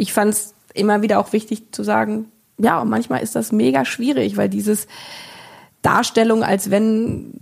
ich 0.00 0.12
fand 0.12 0.32
es 0.32 0.54
immer 0.72 1.02
wieder 1.02 1.18
auch 1.18 1.32
wichtig 1.32 1.72
zu 1.72 1.82
sagen, 1.82 2.32
ja, 2.58 2.84
manchmal 2.84 3.22
ist 3.22 3.36
das 3.36 3.52
mega 3.52 3.84
schwierig, 3.84 4.36
weil 4.36 4.48
dieses 4.48 4.86
Darstellung, 5.82 6.42
als 6.42 6.70
wenn, 6.70 7.34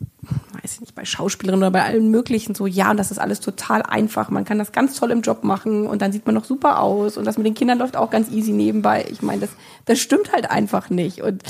weiß 0.60 0.74
ich 0.74 0.80
nicht, 0.80 0.94
bei 0.94 1.04
Schauspielerinnen 1.04 1.62
oder 1.62 1.70
bei 1.70 1.84
allen 1.84 2.10
möglichen 2.10 2.54
so, 2.54 2.66
ja, 2.66 2.90
und 2.90 2.96
das 2.96 3.10
ist 3.10 3.18
alles 3.18 3.40
total 3.40 3.82
einfach, 3.82 4.30
man 4.30 4.44
kann 4.44 4.58
das 4.58 4.72
ganz 4.72 4.98
toll 4.98 5.12
im 5.12 5.22
Job 5.22 5.44
machen 5.44 5.86
und 5.86 6.02
dann 6.02 6.12
sieht 6.12 6.26
man 6.26 6.34
noch 6.34 6.44
super 6.44 6.80
aus 6.80 7.16
und 7.16 7.24
das 7.24 7.36
mit 7.36 7.46
den 7.46 7.54
Kindern 7.54 7.78
läuft 7.78 7.96
auch 7.96 8.10
ganz 8.10 8.30
easy 8.30 8.52
nebenbei. 8.52 9.06
Ich 9.10 9.22
meine, 9.22 9.42
das, 9.42 9.50
das 9.84 10.00
stimmt 10.00 10.32
halt 10.32 10.50
einfach 10.50 10.90
nicht. 10.90 11.22
Und 11.22 11.42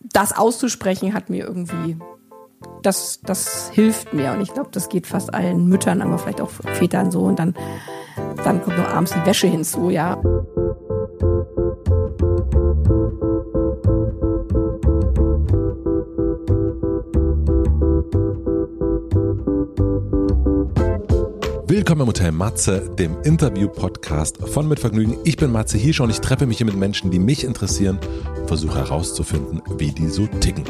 das 0.00 0.36
auszusprechen 0.36 1.14
hat 1.14 1.30
mir 1.30 1.46
irgendwie 1.46 1.96
das, 2.82 3.20
das 3.22 3.70
hilft 3.70 4.12
mir. 4.12 4.32
Und 4.32 4.40
ich 4.40 4.52
glaube, 4.52 4.70
das 4.72 4.88
geht 4.88 5.06
fast 5.06 5.32
allen 5.32 5.66
Müttern, 5.68 6.02
aber 6.02 6.18
vielleicht 6.18 6.40
auch 6.40 6.50
Vätern 6.50 7.10
so. 7.10 7.20
Und 7.20 7.38
dann, 7.38 7.54
dann 8.44 8.62
kommt 8.62 8.78
noch 8.78 8.88
abends 8.88 9.12
die 9.12 9.26
Wäsche 9.26 9.46
hinzu, 9.46 9.90
ja. 9.90 10.20
Willkommen 21.66 22.00
im 22.00 22.08
Hotel 22.08 22.32
Matze, 22.32 22.90
dem 22.98 23.16
Interview-Podcast 23.22 24.38
von 24.48 24.68
Mit 24.68 24.80
Vergnügen. 24.80 25.16
Ich 25.24 25.36
bin 25.36 25.52
Matze 25.52 25.78
Hirsch 25.78 26.00
und 26.00 26.10
ich 26.10 26.20
treffe 26.20 26.46
mich 26.46 26.58
hier 26.58 26.66
mit 26.66 26.76
Menschen, 26.76 27.10
die 27.10 27.18
mich 27.18 27.44
interessieren 27.44 27.98
und 28.40 28.48
versuche 28.48 28.78
herauszufinden, 28.78 29.62
wie 29.78 29.92
die 29.92 30.08
so 30.08 30.26
ticken. 30.26 30.64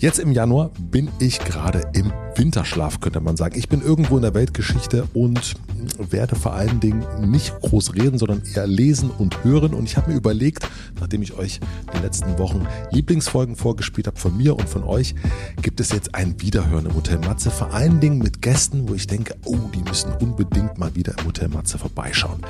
Jetzt 0.00 0.20
im 0.20 0.30
Januar 0.30 0.70
bin 0.78 1.08
ich 1.18 1.40
gerade 1.40 1.90
im 1.92 2.12
Winterschlaf, 2.36 3.00
könnte 3.00 3.18
man 3.18 3.36
sagen. 3.36 3.58
Ich 3.58 3.68
bin 3.68 3.82
irgendwo 3.82 4.14
in 4.14 4.22
der 4.22 4.32
Weltgeschichte 4.32 5.08
und 5.12 5.56
werde 5.98 6.36
vor 6.36 6.52
allen 6.52 6.78
Dingen 6.78 7.04
nicht 7.28 7.58
groß 7.62 7.96
reden, 7.96 8.16
sondern 8.16 8.42
eher 8.54 8.68
lesen 8.68 9.10
und 9.10 9.42
hören. 9.42 9.74
Und 9.74 9.86
ich 9.86 9.96
habe 9.96 10.12
mir 10.12 10.16
überlegt, 10.16 10.68
nachdem 11.00 11.22
ich 11.22 11.34
euch 11.34 11.58
in 11.86 11.94
den 11.94 12.02
letzten 12.02 12.38
Wochen 12.38 12.64
Lieblingsfolgen 12.92 13.56
vorgespielt 13.56 14.06
habe 14.06 14.16
von 14.16 14.36
mir 14.36 14.56
und 14.56 14.68
von 14.68 14.84
euch, 14.84 15.16
gibt 15.62 15.80
es 15.80 15.90
jetzt 15.90 16.14
ein 16.14 16.40
Wiederhören 16.40 16.86
im 16.86 16.94
Hotel 16.94 17.18
Matze. 17.18 17.50
Vor 17.50 17.74
allen 17.74 17.98
Dingen 17.98 18.18
mit 18.18 18.40
Gästen, 18.40 18.88
wo 18.88 18.94
ich 18.94 19.08
denke, 19.08 19.34
oh, 19.46 19.58
die 19.74 19.82
müssen 19.82 20.12
unbedingt 20.20 20.78
mal 20.78 20.94
wieder 20.94 21.18
im 21.18 21.26
Hotel 21.26 21.48
Matze 21.48 21.76
vorbeischauen. 21.76 22.40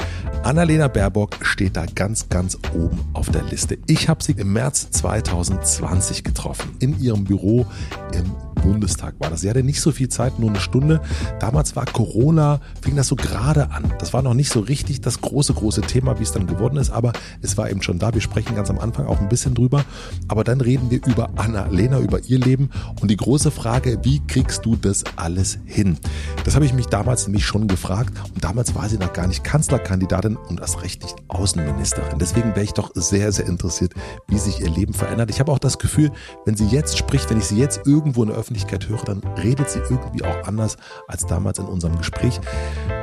Annalena 0.42 0.88
Baerbock 0.88 1.36
steht 1.40 1.78
da 1.78 1.86
ganz, 1.86 2.28
ganz 2.28 2.58
oben 2.74 2.98
auf 3.14 3.30
der 3.30 3.44
Liste. 3.44 3.78
Ich 3.86 4.10
habe 4.10 4.22
sie 4.22 4.32
im 4.32 4.52
März 4.52 4.90
2020 4.90 6.24
getroffen 6.24 6.72
in 6.78 7.00
ihrem 7.00 7.24
Büro 7.24 7.37
Büro 7.38 7.64
im 8.12 8.47
Bundestag 8.60 9.14
war 9.18 9.30
das. 9.30 9.40
Sie 9.40 9.50
hatte 9.50 9.62
nicht 9.62 9.80
so 9.80 9.92
viel 9.92 10.08
Zeit, 10.08 10.38
nur 10.38 10.50
eine 10.50 10.60
Stunde. 10.60 11.00
Damals 11.40 11.76
war 11.76 11.84
Corona, 11.86 12.60
fing 12.82 12.96
das 12.96 13.08
so 13.08 13.16
gerade 13.16 13.70
an. 13.70 13.92
Das 13.98 14.12
war 14.12 14.22
noch 14.22 14.34
nicht 14.34 14.50
so 14.50 14.60
richtig 14.60 15.00
das 15.00 15.20
große, 15.20 15.54
große 15.54 15.82
Thema, 15.82 16.18
wie 16.18 16.22
es 16.22 16.32
dann 16.32 16.46
geworden 16.46 16.76
ist, 16.76 16.90
aber 16.90 17.12
es 17.42 17.56
war 17.56 17.70
eben 17.70 17.82
schon 17.82 17.98
da. 17.98 18.12
Wir 18.14 18.20
sprechen 18.20 18.54
ganz 18.54 18.70
am 18.70 18.78
Anfang 18.78 19.06
auch 19.06 19.20
ein 19.20 19.28
bisschen 19.28 19.54
drüber. 19.54 19.84
Aber 20.28 20.44
dann 20.44 20.60
reden 20.60 20.90
wir 20.90 21.04
über 21.06 21.30
Anna-Lena, 21.36 22.00
über 22.00 22.20
ihr 22.24 22.38
Leben 22.38 22.70
und 23.00 23.10
die 23.10 23.16
große 23.16 23.50
Frage, 23.50 23.98
wie 24.02 24.20
kriegst 24.26 24.66
du 24.66 24.76
das 24.76 25.04
alles 25.16 25.58
hin? 25.64 25.96
Das 26.44 26.54
habe 26.54 26.64
ich 26.64 26.72
mich 26.72 26.86
damals 26.86 27.26
nämlich 27.26 27.46
schon 27.46 27.68
gefragt 27.68 28.12
und 28.34 28.42
damals 28.42 28.74
war 28.74 28.88
sie 28.88 28.98
noch 28.98 29.12
gar 29.12 29.26
nicht 29.26 29.44
Kanzlerkandidatin 29.44 30.36
und 30.36 30.60
erst 30.60 30.82
recht 30.82 31.02
nicht 31.02 31.16
Außenministerin. 31.28 32.18
Deswegen 32.18 32.50
wäre 32.50 32.64
ich 32.64 32.72
doch 32.72 32.90
sehr, 32.94 33.32
sehr 33.32 33.46
interessiert, 33.46 33.94
wie 34.26 34.38
sich 34.38 34.60
ihr 34.60 34.70
Leben 34.70 34.94
verändert. 34.94 35.30
Ich 35.30 35.40
habe 35.40 35.52
auch 35.52 35.58
das 35.58 35.78
Gefühl, 35.78 36.10
wenn 36.44 36.56
sie 36.56 36.66
jetzt 36.66 36.98
spricht, 36.98 37.30
wenn 37.30 37.38
ich 37.38 37.46
sie 37.46 37.58
jetzt 37.58 37.86
irgendwo 37.86 38.22
in 38.22 38.28
der 38.28 38.36
Öffentlichkeit 38.36 38.47
Öffentlichkeit 38.48 38.88
höre, 38.88 39.04
dann 39.04 39.20
redet 39.42 39.68
sie 39.68 39.80
irgendwie 39.90 40.24
auch 40.24 40.46
anders 40.46 40.78
als 41.06 41.26
damals 41.26 41.58
in 41.58 41.66
unserem 41.66 41.98
Gespräch. 41.98 42.40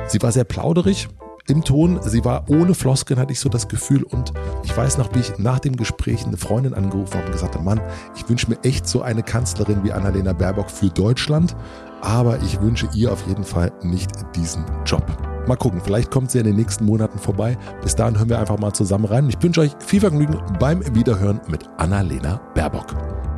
Sie 0.08 0.20
war 0.20 0.32
sehr 0.32 0.44
plauderig, 0.44 1.08
im 1.48 1.62
Ton. 1.62 2.00
Sie 2.02 2.24
war 2.24 2.50
ohne 2.50 2.74
Floskeln, 2.74 3.20
hatte 3.20 3.32
ich 3.32 3.38
so 3.38 3.48
das 3.48 3.68
Gefühl. 3.68 4.02
Und 4.02 4.32
ich 4.64 4.76
weiß 4.76 4.98
noch, 4.98 5.14
wie 5.14 5.20
ich 5.20 5.38
nach 5.38 5.60
dem 5.60 5.76
Gespräch 5.76 6.26
eine 6.26 6.36
Freundin 6.36 6.74
angerufen 6.74 7.14
habe 7.14 7.26
und 7.26 7.32
gesagt 7.32 7.54
habe, 7.54 7.64
Mann, 7.64 7.80
ich 8.16 8.28
wünsche 8.28 8.50
mir 8.50 8.58
echt 8.64 8.88
so 8.88 9.02
eine 9.02 9.22
Kanzlerin 9.22 9.84
wie 9.84 9.92
Annalena 9.92 10.32
Baerbock 10.32 10.68
für 10.68 10.88
Deutschland. 10.88 11.54
Aber 12.00 12.42
ich 12.42 12.60
wünsche 12.60 12.88
ihr 12.94 13.12
auf 13.12 13.24
jeden 13.28 13.44
Fall 13.44 13.72
nicht 13.84 14.10
diesen 14.34 14.64
Job. 14.84 15.04
Mal 15.46 15.54
gucken, 15.54 15.80
vielleicht 15.80 16.10
kommt 16.10 16.32
sie 16.32 16.40
in 16.40 16.46
den 16.46 16.56
nächsten 16.56 16.84
Monaten 16.84 17.20
vorbei. 17.20 17.56
Bis 17.80 17.94
dahin 17.94 18.18
hören 18.18 18.28
wir 18.28 18.40
einfach 18.40 18.58
mal 18.58 18.72
zusammen 18.72 19.04
rein. 19.04 19.28
Ich 19.28 19.40
wünsche 19.40 19.60
euch 19.60 19.70
viel 19.78 20.00
Vergnügen 20.00 20.42
beim 20.58 20.82
Wiederhören 20.96 21.40
mit 21.46 21.64
Annalena 21.78 22.40
Baerbock. 22.54 23.35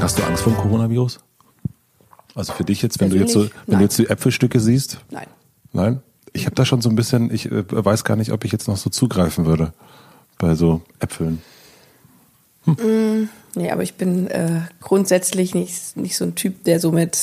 Hast 0.00 0.16
du 0.18 0.22
Angst 0.22 0.42
vor 0.44 0.52
dem 0.52 0.58
Coronavirus? 0.60 1.18
Also 2.34 2.52
für 2.52 2.64
dich 2.64 2.82
jetzt, 2.82 3.00
wenn 3.00 3.10
du 3.10 3.16
jetzt 3.16 3.32
so, 3.32 3.48
wenn 3.66 3.78
du 3.78 3.84
jetzt 3.84 3.98
die 3.98 4.08
Äpfelstücke 4.08 4.60
siehst? 4.60 4.98
Nein. 5.10 5.26
Nein? 5.72 6.02
Ich 6.32 6.46
habe 6.46 6.54
da 6.54 6.64
schon 6.64 6.80
so 6.80 6.88
ein 6.88 6.94
bisschen, 6.94 7.34
ich 7.34 7.50
äh, 7.50 7.64
weiß 7.68 8.04
gar 8.04 8.16
nicht, 8.16 8.32
ob 8.32 8.44
ich 8.44 8.52
jetzt 8.52 8.68
noch 8.68 8.76
so 8.76 8.90
zugreifen 8.90 9.44
würde 9.44 9.72
bei 10.38 10.54
so 10.54 10.82
Äpfeln. 11.00 11.42
Hm. 12.64 13.28
Nee, 13.54 13.70
aber 13.70 13.82
ich 13.82 13.94
bin 13.94 14.28
äh, 14.28 14.60
grundsätzlich 14.80 15.54
nicht, 15.54 15.96
nicht 15.96 16.16
so 16.16 16.24
ein 16.24 16.36
Typ, 16.36 16.64
der 16.64 16.78
so 16.80 16.92
mit 16.92 17.18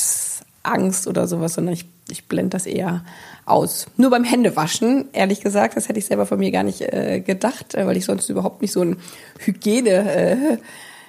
Angst 0.64 1.08
oder 1.08 1.28
sowas, 1.28 1.53
sondern 1.53 1.74
ich, 1.74 1.85
ich 2.09 2.25
blende 2.25 2.50
das 2.50 2.66
eher 2.66 3.06
aus. 3.46 3.88
Nur 3.96 4.09
beim 4.09 4.24
Händewaschen, 4.24 5.06
ehrlich 5.14 5.41
gesagt, 5.41 5.78
das 5.78 5.88
hätte 5.88 6.00
ich 6.00 6.08
selber 6.08 6.25
von 6.25 6.40
mir 6.40 6.52
gar 6.52 6.64
nicht 6.64 6.81
äh, 6.81 7.22
gedacht, 7.22 7.75
äh, 7.75 7.85
weil 7.88 7.96
ich 7.96 8.06
sonst 8.06 8.30
überhaupt 8.30 8.62
nicht 8.62 8.74
so 8.74 8.81
ein 8.81 8.97
Hygiene 9.40 9.90
äh, 9.90 10.58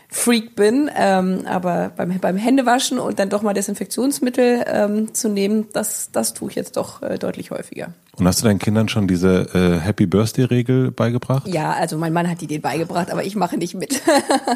Freak 0.09 0.55
bin, 0.55 0.91
ähm, 0.97 1.43
aber 1.47 1.91
beim, 1.97 2.19
beim 2.21 2.37
Händewaschen 2.37 2.99
und 2.99 3.19
dann 3.19 3.28
doch 3.28 3.43
mal 3.43 3.55
Desinfektionsmittel 3.55 4.65
ähm, 4.67 5.15
zu 5.15 5.28
nehmen, 5.28 5.67
das, 5.72 6.11
das 6.12 6.33
tue 6.34 6.50
ich 6.50 6.56
jetzt 6.56 6.77
doch 6.77 7.03
äh, 7.03 7.19
deutlich 7.19 7.50
häufiger. 7.50 7.93
Und 8.19 8.27
hast 8.27 8.41
du 8.41 8.44
deinen 8.47 8.59
Kindern 8.59 8.89
schon 8.89 9.09
diese 9.09 9.49
äh, 9.53 9.78
Happy 9.78 10.06
Birthday-Regel 10.06 10.91
beigebracht? 10.91 11.49
Ja, 11.49 11.72
also 11.72 11.99
mein 11.99 12.12
Mann 12.12 12.31
hat 12.31 12.41
die 12.41 12.47
den 12.47 12.62
beigebracht, 12.62 13.11
aber 13.11 13.25
ich 13.25 13.37
mache 13.37 13.59
nicht 13.59 13.75
mit. 13.75 14.00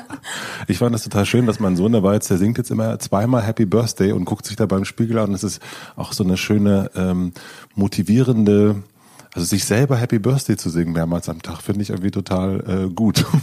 ich 0.67 0.79
fand 0.79 0.95
das 0.95 1.03
total 1.03 1.27
schön, 1.27 1.47
dass 1.47 1.61
mein 1.61 1.77
Sohn, 1.77 1.91
war 2.03 2.15
jetzt, 2.15 2.31
der 2.31 2.39
singt 2.39 2.57
jetzt 2.57 2.71
immer 2.71 2.99
zweimal 2.99 3.43
Happy 3.43 3.67
Birthday 3.67 4.13
und 4.13 4.25
guckt 4.25 4.47
sich 4.47 4.57
da 4.57 4.67
beim 4.67 4.85
Spiegel 4.85 5.19
an. 5.19 5.33
Das 5.33 5.45
ist 5.45 5.61
auch 5.97 6.13
so 6.13 6.25
eine 6.25 6.37
schöne, 6.37 6.91
ähm, 6.95 7.33
motivierende 7.75 8.83
also 9.35 9.47
sich 9.47 9.65
selber 9.65 9.97
Happy 9.97 10.19
Birthday 10.19 10.57
zu 10.57 10.71
singen 10.71 10.93
mehrmals 10.93 11.29
am 11.29 11.41
Tag, 11.41 11.61
finde 11.63 11.83
ich 11.83 11.91
irgendwie 11.91 12.11
total 12.11 12.87
äh, 12.89 12.93
gut. 12.93 13.25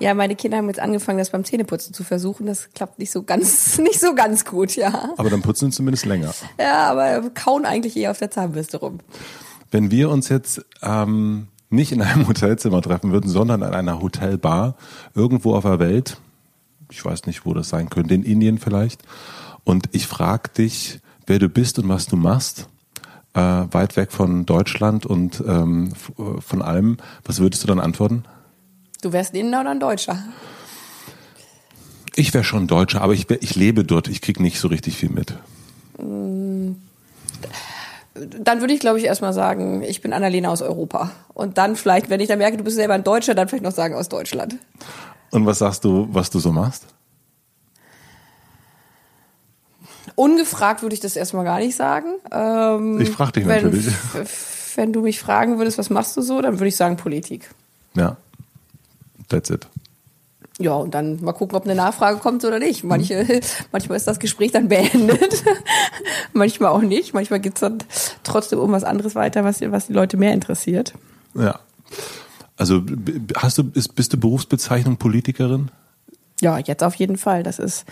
Ja, 0.00 0.14
meine 0.14 0.36
Kinder 0.36 0.58
haben 0.58 0.68
jetzt 0.68 0.78
angefangen, 0.78 1.18
das 1.18 1.30
beim 1.30 1.44
Zähneputzen 1.44 1.92
zu 1.92 2.04
versuchen. 2.04 2.46
Das 2.46 2.70
klappt 2.72 3.00
nicht 3.00 3.10
so 3.10 3.24
ganz, 3.24 3.78
nicht 3.82 3.98
so 3.98 4.14
ganz 4.14 4.44
gut, 4.44 4.76
ja. 4.76 5.10
Aber 5.16 5.28
dann 5.28 5.42
putzen 5.42 5.70
sie 5.70 5.76
zumindest 5.76 6.06
länger. 6.06 6.32
Ja, 6.58 6.90
aber 6.90 7.30
kauen 7.30 7.64
eigentlich 7.64 7.96
eher 7.96 8.12
auf 8.12 8.18
der 8.18 8.30
Zahnbürste 8.30 8.76
rum. 8.76 9.00
Wenn 9.72 9.90
wir 9.90 10.10
uns 10.10 10.28
jetzt 10.28 10.64
ähm, 10.82 11.48
nicht 11.68 11.90
in 11.90 12.00
einem 12.00 12.28
Hotelzimmer 12.28 12.80
treffen 12.80 13.10
würden, 13.10 13.28
sondern 13.28 13.62
an 13.64 13.74
einer 13.74 14.00
Hotelbar 14.00 14.76
irgendwo 15.14 15.54
auf 15.54 15.64
der 15.64 15.80
Welt, 15.80 16.18
ich 16.90 17.04
weiß 17.04 17.26
nicht, 17.26 17.44
wo 17.44 17.52
das 17.52 17.68
sein 17.68 17.90
könnte, 17.90 18.14
in 18.14 18.22
Indien 18.22 18.58
vielleicht, 18.58 19.02
und 19.64 19.88
ich 19.92 20.06
frage 20.06 20.50
dich, 20.56 21.00
wer 21.26 21.40
du 21.40 21.48
bist 21.48 21.78
und 21.78 21.88
was 21.88 22.06
du 22.06 22.16
machst, 22.16 22.68
äh, 23.38 23.72
weit 23.72 23.96
weg 23.96 24.10
von 24.12 24.46
Deutschland 24.46 25.06
und 25.06 25.42
ähm, 25.46 25.92
von 25.94 26.62
allem, 26.62 26.96
was 27.24 27.38
würdest 27.38 27.62
du 27.62 27.68
dann 27.68 27.78
antworten? 27.78 28.24
Du 29.00 29.12
wärst 29.12 29.32
ein 29.32 29.36
Inder 29.36 29.60
oder 29.60 29.70
ein 29.70 29.80
Deutscher? 29.80 30.18
Ich 32.16 32.34
wäre 32.34 32.42
schon 32.42 32.66
Deutscher, 32.66 33.00
aber 33.00 33.12
ich, 33.12 33.30
ich 33.30 33.54
lebe 33.54 33.84
dort. 33.84 34.08
Ich 34.08 34.20
kriege 34.20 34.42
nicht 34.42 34.58
so 34.58 34.66
richtig 34.66 34.96
viel 34.96 35.10
mit. 35.10 35.34
Mm. 36.02 36.72
Dann 38.14 38.60
würde 38.60 38.74
ich, 38.74 38.80
glaube 38.80 38.98
ich, 38.98 39.04
erstmal 39.04 39.32
sagen, 39.32 39.82
ich 39.82 40.00
bin 40.00 40.12
Annalena 40.12 40.48
aus 40.48 40.60
Europa. 40.60 41.12
Und 41.32 41.56
dann 41.58 41.76
vielleicht, 41.76 42.10
wenn 42.10 42.18
ich 42.18 42.26
dann 42.26 42.38
merke, 42.38 42.56
du 42.56 42.64
bist 42.64 42.74
selber 42.74 42.94
ein 42.94 43.04
Deutscher, 43.04 43.36
dann 43.36 43.46
vielleicht 43.46 43.62
noch 43.62 43.70
sagen 43.70 43.94
aus 43.94 44.08
Deutschland. 44.08 44.56
Und 45.30 45.46
was 45.46 45.60
sagst 45.60 45.84
du, 45.84 46.08
was 46.10 46.28
du 46.30 46.40
so 46.40 46.50
machst? 46.50 46.86
Ungefragt 50.18 50.82
würde 50.82 50.94
ich 50.94 51.00
das 51.00 51.14
erstmal 51.14 51.44
gar 51.44 51.60
nicht 51.60 51.76
sagen. 51.76 52.08
Ähm, 52.32 53.00
ich 53.00 53.10
frage 53.10 53.32
dich 53.32 53.46
wenn, 53.46 53.62
natürlich. 53.62 53.94
Wenn 54.74 54.92
du 54.92 55.00
mich 55.00 55.20
fragen 55.20 55.58
würdest, 55.58 55.78
was 55.78 55.90
machst 55.90 56.16
du 56.16 56.22
so, 56.22 56.42
dann 56.42 56.54
würde 56.54 56.66
ich 56.66 56.74
sagen 56.74 56.96
Politik. 56.96 57.48
Ja. 57.94 58.16
That's 59.28 59.48
it. 59.48 59.68
Ja, 60.58 60.72
und 60.72 60.92
dann 60.92 61.22
mal 61.22 61.34
gucken, 61.34 61.56
ob 61.56 61.66
eine 61.66 61.76
Nachfrage 61.76 62.18
kommt 62.18 62.44
oder 62.44 62.58
nicht. 62.58 62.82
Manche, 62.82 63.22
mhm. 63.22 63.40
manchmal 63.70 63.96
ist 63.96 64.08
das 64.08 64.18
Gespräch 64.18 64.50
dann 64.50 64.66
beendet, 64.66 65.44
manchmal 66.32 66.70
auch 66.70 66.82
nicht. 66.82 67.14
Manchmal 67.14 67.38
geht's 67.38 67.60
dann 67.60 67.78
trotzdem 68.24 68.58
um 68.58 68.72
was 68.72 68.82
anderes 68.82 69.14
weiter, 69.14 69.44
was, 69.44 69.60
was 69.60 69.86
die 69.86 69.92
Leute 69.92 70.16
mehr 70.16 70.32
interessiert. 70.32 70.94
Ja. 71.34 71.60
Also 72.56 72.82
hast 73.36 73.56
du, 73.58 73.62
bist 73.62 74.12
du 74.12 74.18
Berufsbezeichnung 74.18 74.96
Politikerin? 74.96 75.70
Ja, 76.40 76.58
jetzt 76.58 76.82
auf 76.82 76.96
jeden 76.96 77.18
Fall. 77.18 77.44
Das 77.44 77.60
ist 77.60 77.84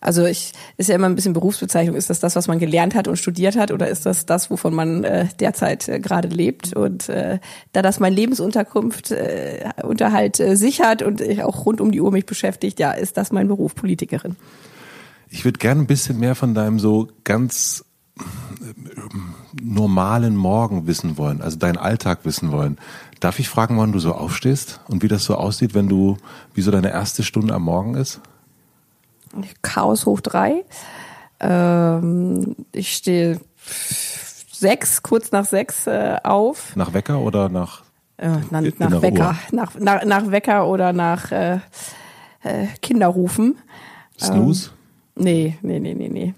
also 0.00 0.24
ich 0.24 0.52
ist 0.76 0.88
ja 0.88 0.94
immer 0.94 1.06
ein 1.06 1.14
bisschen 1.14 1.32
Berufsbezeichnung. 1.32 1.96
Ist 1.96 2.10
das 2.10 2.20
das, 2.20 2.36
was 2.36 2.48
man 2.48 2.58
gelernt 2.58 2.94
hat 2.94 3.08
und 3.08 3.16
studiert 3.16 3.56
hat, 3.56 3.70
oder 3.70 3.88
ist 3.88 4.06
das 4.06 4.26
das, 4.26 4.50
wovon 4.50 4.74
man 4.74 5.04
äh, 5.04 5.26
derzeit 5.40 5.88
äh, 5.88 6.00
gerade 6.00 6.28
lebt? 6.28 6.74
Und 6.74 7.08
äh, 7.08 7.38
da 7.72 7.82
das 7.82 8.00
mein 8.00 8.12
Lebensunterkunft 8.12 9.10
äh, 9.10 9.70
Unterhalt 9.82 10.40
äh, 10.40 10.56
sichert 10.56 11.02
und 11.02 11.20
ich 11.20 11.42
auch 11.42 11.66
rund 11.66 11.80
um 11.80 11.92
die 11.92 12.00
Uhr 12.00 12.12
mich 12.12 12.26
beschäftigt, 12.26 12.78
ja, 12.78 12.92
ist 12.92 13.16
das 13.16 13.32
mein 13.32 13.48
Beruf 13.48 13.74
Politikerin. 13.74 14.36
Ich 15.28 15.44
würde 15.44 15.58
gerne 15.58 15.82
ein 15.82 15.86
bisschen 15.86 16.18
mehr 16.18 16.34
von 16.34 16.54
deinem 16.54 16.78
so 16.78 17.08
ganz 17.24 17.84
normalen 19.60 20.36
Morgen 20.36 20.86
wissen 20.86 21.18
wollen, 21.18 21.42
also 21.42 21.58
deinen 21.58 21.76
Alltag 21.76 22.20
wissen 22.24 22.52
wollen. 22.52 22.78
Darf 23.20 23.38
ich 23.38 23.48
fragen, 23.48 23.78
wann 23.78 23.92
du 23.92 23.98
so 23.98 24.14
aufstehst 24.14 24.80
und 24.88 25.02
wie 25.02 25.08
das 25.08 25.24
so 25.24 25.34
aussieht, 25.36 25.74
wenn 25.74 25.88
du, 25.88 26.16
wie 26.54 26.62
so 26.62 26.70
deine 26.70 26.90
erste 26.90 27.22
Stunde 27.22 27.54
am 27.54 27.62
Morgen 27.62 27.94
ist? 27.94 28.20
Chaos 29.62 30.06
hoch 30.06 30.20
drei. 30.20 30.64
Ähm, 31.40 32.56
ich 32.72 32.94
stehe 32.94 33.40
sechs, 34.52 35.02
kurz 35.02 35.32
nach 35.32 35.44
sechs 35.44 35.86
äh, 35.86 36.16
auf. 36.22 36.74
Nach 36.76 36.94
Wecker 36.94 37.20
oder 37.20 37.48
nach? 37.48 37.82
Äh, 38.16 38.28
nach, 38.50 38.62
nach 38.78 39.02
Wecker, 39.02 39.36
nach, 39.52 39.74
nach, 39.78 40.04
nach 40.04 40.30
Wecker 40.30 40.66
oder 40.66 40.92
nach 40.92 41.30
äh, 41.32 41.56
äh, 42.42 42.66
Kinderrufen. 42.80 43.58
Snooze? 44.18 44.70
Ähm, 45.16 45.24
nee, 45.24 45.58
nee, 45.60 45.78
nee, 45.78 45.94
nee, 45.94 46.08
nee. 46.08 46.34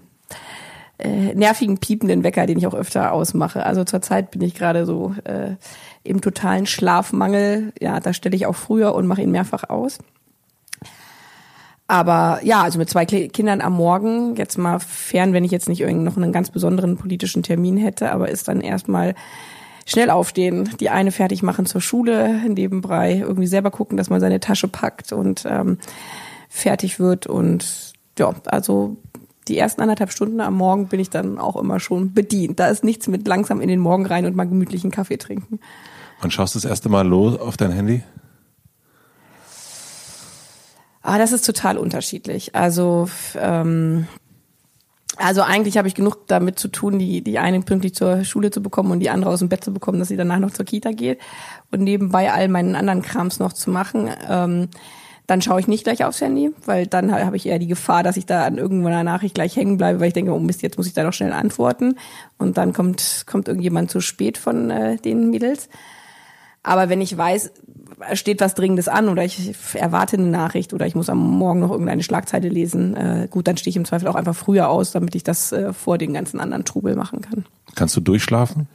Äh, 0.97 1.33
nervigen, 1.33 1.77
piependen 1.77 2.23
Wecker, 2.23 2.45
den 2.45 2.57
ich 2.57 2.67
auch 2.67 2.73
öfter 2.73 3.13
ausmache. 3.13 3.65
Also 3.65 3.85
zurzeit 3.85 4.31
bin 4.31 4.41
ich 4.41 4.53
gerade 4.53 4.85
so 4.85 5.15
äh, 5.23 5.55
im 6.03 6.19
totalen 6.19 6.65
Schlafmangel. 6.65 7.71
Ja, 7.79 8.01
da 8.01 8.11
stelle 8.11 8.35
ich 8.35 8.45
auch 8.45 8.55
früher 8.55 8.93
und 8.93 9.07
mache 9.07 9.21
ihn 9.21 9.31
mehrfach 9.31 9.69
aus. 9.69 9.99
Aber 11.89 12.39
ja, 12.43 12.61
also 12.61 12.77
mit 12.77 12.87
zwei 12.87 13.03
Kindern 13.07 13.61
am 13.61 13.73
Morgen, 13.73 14.35
jetzt 14.35 14.59
mal 14.59 14.77
fern, 14.77 15.33
wenn 15.33 15.43
ich 15.43 15.49
jetzt 15.49 15.67
nicht 15.67 15.81
irgend 15.81 16.03
noch 16.03 16.17
einen 16.17 16.31
ganz 16.31 16.51
besonderen 16.51 16.97
politischen 16.97 17.41
Termin 17.41 17.77
hätte, 17.77 18.11
aber 18.11 18.29
ist 18.29 18.47
dann 18.47 18.61
erstmal 18.61 19.15
schnell 19.87 20.11
aufstehen, 20.11 20.69
die 20.79 20.91
eine 20.91 21.11
fertig 21.11 21.41
machen 21.41 21.65
zur 21.65 21.81
Schule, 21.81 22.47
nebenbei 22.47 23.15
irgendwie 23.15 23.47
selber 23.47 23.71
gucken, 23.71 23.97
dass 23.97 24.11
man 24.11 24.19
seine 24.19 24.39
Tasche 24.39 24.67
packt 24.67 25.13
und 25.13 25.47
ähm, 25.49 25.79
fertig 26.47 26.99
wird. 26.99 27.25
Und 27.25 27.93
ja, 28.19 28.35
also 28.45 28.97
die 29.47 29.57
ersten 29.57 29.81
anderthalb 29.81 30.11
Stunden 30.11 30.41
am 30.41 30.53
Morgen 30.53 30.89
bin 30.89 30.99
ich 30.99 31.09
dann 31.09 31.39
auch 31.39 31.55
immer 31.55 31.79
schon 31.79 32.13
bedient. 32.13 32.59
Da 32.59 32.67
ist 32.67 32.83
nichts 32.83 33.07
mit 33.07 33.27
langsam 33.27 33.61
in 33.61 33.67
den 33.67 33.79
Morgen 33.79 34.05
rein 34.05 34.27
und 34.27 34.35
mal 34.35 34.45
gemütlichen 34.45 34.91
Kaffee 34.91 35.17
trinken. 35.17 35.59
Wann 36.21 36.29
schaust 36.29 36.53
du 36.53 36.59
das 36.59 36.69
erste 36.69 36.87
Mal 36.87 37.07
los 37.07 37.39
auf 37.39 37.57
dein 37.57 37.71
Handy? 37.71 38.03
Ah, 41.01 41.17
das 41.17 41.31
ist 41.31 41.45
total 41.45 41.77
unterschiedlich. 41.77 42.55
Also 42.55 43.09
ähm, 43.35 44.07
also 45.19 45.41
eigentlich 45.41 45.77
habe 45.77 45.89
ich 45.89 45.95
genug 45.95 46.27
damit 46.27 46.59
zu 46.59 46.69
tun, 46.69 46.97
die, 46.97 47.21
die 47.21 47.39
eine 47.39 47.59
pünktlich 47.61 47.93
zur 47.93 48.23
Schule 48.23 48.51
zu 48.51 48.63
bekommen 48.63 48.91
und 48.91 49.01
die 49.01 49.09
andere 49.09 49.31
aus 49.31 49.39
dem 49.39 49.49
Bett 49.49 49.63
zu 49.63 49.73
bekommen, 49.73 49.99
dass 49.99 50.07
sie 50.07 50.15
danach 50.15 50.39
noch 50.39 50.51
zur 50.51 50.65
Kita 50.65 50.91
geht 50.91 51.19
und 51.71 51.81
nebenbei 51.81 52.31
all 52.31 52.47
meinen 52.47 52.75
anderen 52.75 53.01
Krams 53.01 53.37
noch 53.37 53.51
zu 53.51 53.69
machen. 53.69 54.09
Ähm, 54.29 54.69
dann 55.27 55.41
schaue 55.41 55.59
ich 55.59 55.67
nicht 55.67 55.83
gleich 55.83 56.05
aufs 56.05 56.21
Handy, 56.21 56.51
weil 56.65 56.87
dann 56.87 57.11
habe 57.11 57.35
ich 57.35 57.45
eher 57.45 57.59
die 57.59 57.67
Gefahr, 57.67 58.01
dass 58.01 58.17
ich 58.17 58.25
da 58.25 58.45
an 58.45 58.57
irgendeiner 58.57 59.03
Nachricht 59.03 59.35
gleich 59.35 59.57
hängen 59.57 59.77
bleibe, 59.77 59.99
weil 59.99 60.07
ich 60.07 60.13
denke, 60.13 60.33
oh 60.33 60.39
Mist, 60.39 60.61
jetzt 60.63 60.77
muss 60.77 60.87
ich 60.87 60.93
da 60.93 61.03
noch 61.03 61.13
schnell 61.13 61.33
antworten. 61.33 61.95
Und 62.37 62.57
dann 62.57 62.71
kommt, 62.71 63.25
kommt 63.27 63.47
irgendjemand 63.47 63.91
zu 63.91 63.99
spät 63.99 64.37
von 64.37 64.71
äh, 64.71 64.97
den 64.97 65.29
Mädels. 65.29 65.69
Aber 66.63 66.89
wenn 66.89 67.01
ich 67.01 67.15
weiß, 67.17 67.51
steht 68.13 68.41
was 68.41 68.55
Dringendes 68.55 68.87
an 68.87 69.09
oder 69.09 69.23
ich 69.23 69.55
erwarte 69.73 70.17
eine 70.17 70.27
Nachricht 70.27 70.73
oder 70.73 70.85
ich 70.85 70.95
muss 70.95 71.09
am 71.09 71.17
Morgen 71.17 71.59
noch 71.59 71.71
irgendeine 71.71 72.03
Schlagzeile 72.03 72.49
lesen, 72.49 72.95
äh, 72.95 73.27
gut, 73.29 73.47
dann 73.47 73.57
stehe 73.57 73.71
ich 73.71 73.77
im 73.77 73.85
Zweifel 73.85 74.07
auch 74.07 74.15
einfach 74.15 74.35
früher 74.35 74.69
aus, 74.69 74.91
damit 74.91 75.15
ich 75.15 75.23
das 75.23 75.51
äh, 75.51 75.73
vor 75.73 75.97
den 75.97 76.13
ganzen 76.13 76.39
anderen 76.39 76.65
Trubel 76.65 76.95
machen 76.95 77.21
kann. 77.21 77.45
Kannst 77.75 77.95
du 77.95 78.01
durchschlafen? 78.01 78.67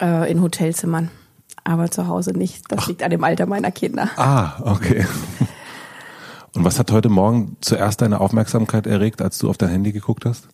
Äh, 0.00 0.30
in 0.30 0.42
Hotelzimmern, 0.42 1.10
aber 1.64 1.90
zu 1.90 2.06
Hause 2.06 2.32
nicht. 2.32 2.64
Das 2.70 2.80
Ach. 2.82 2.88
liegt 2.88 3.02
an 3.02 3.10
dem 3.10 3.24
Alter 3.24 3.46
meiner 3.46 3.70
Kinder. 3.70 4.10
Ah, 4.16 4.60
okay. 4.62 5.06
Und 6.54 6.64
was 6.64 6.78
hat 6.78 6.90
heute 6.90 7.08
Morgen 7.08 7.56
zuerst 7.60 8.00
deine 8.00 8.20
Aufmerksamkeit 8.20 8.86
erregt, 8.86 9.22
als 9.22 9.38
du 9.38 9.48
auf 9.48 9.56
dein 9.56 9.68
Handy 9.68 9.92
geguckt 9.92 10.24
hast? 10.24 10.48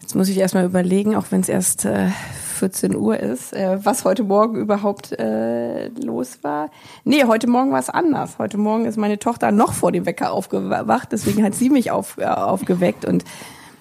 Jetzt 0.00 0.14
muss 0.14 0.28
ich 0.28 0.38
erstmal 0.38 0.64
überlegen, 0.64 1.16
auch 1.16 1.26
wenn 1.30 1.40
es 1.40 1.48
erst 1.48 1.84
äh, 1.84 2.08
14 2.56 2.94
Uhr 2.96 3.18
ist, 3.18 3.52
äh, 3.52 3.78
was 3.84 4.04
heute 4.04 4.22
Morgen 4.24 4.56
überhaupt 4.56 5.12
äh, 5.12 5.88
los 5.88 6.38
war. 6.42 6.70
Nee, 7.04 7.24
heute 7.24 7.46
Morgen 7.48 7.72
war 7.72 7.80
es 7.80 7.90
anders. 7.90 8.38
Heute 8.38 8.58
Morgen 8.58 8.84
ist 8.84 8.96
meine 8.96 9.18
Tochter 9.18 9.50
noch 9.52 9.72
vor 9.72 9.92
dem 9.92 10.06
Wecker 10.06 10.32
aufgewacht, 10.32 11.08
deswegen 11.12 11.42
hat 11.42 11.54
sie 11.54 11.70
mich 11.70 11.90
auf, 11.90 12.18
äh, 12.18 12.24
aufgeweckt 12.24 13.04
und 13.04 13.24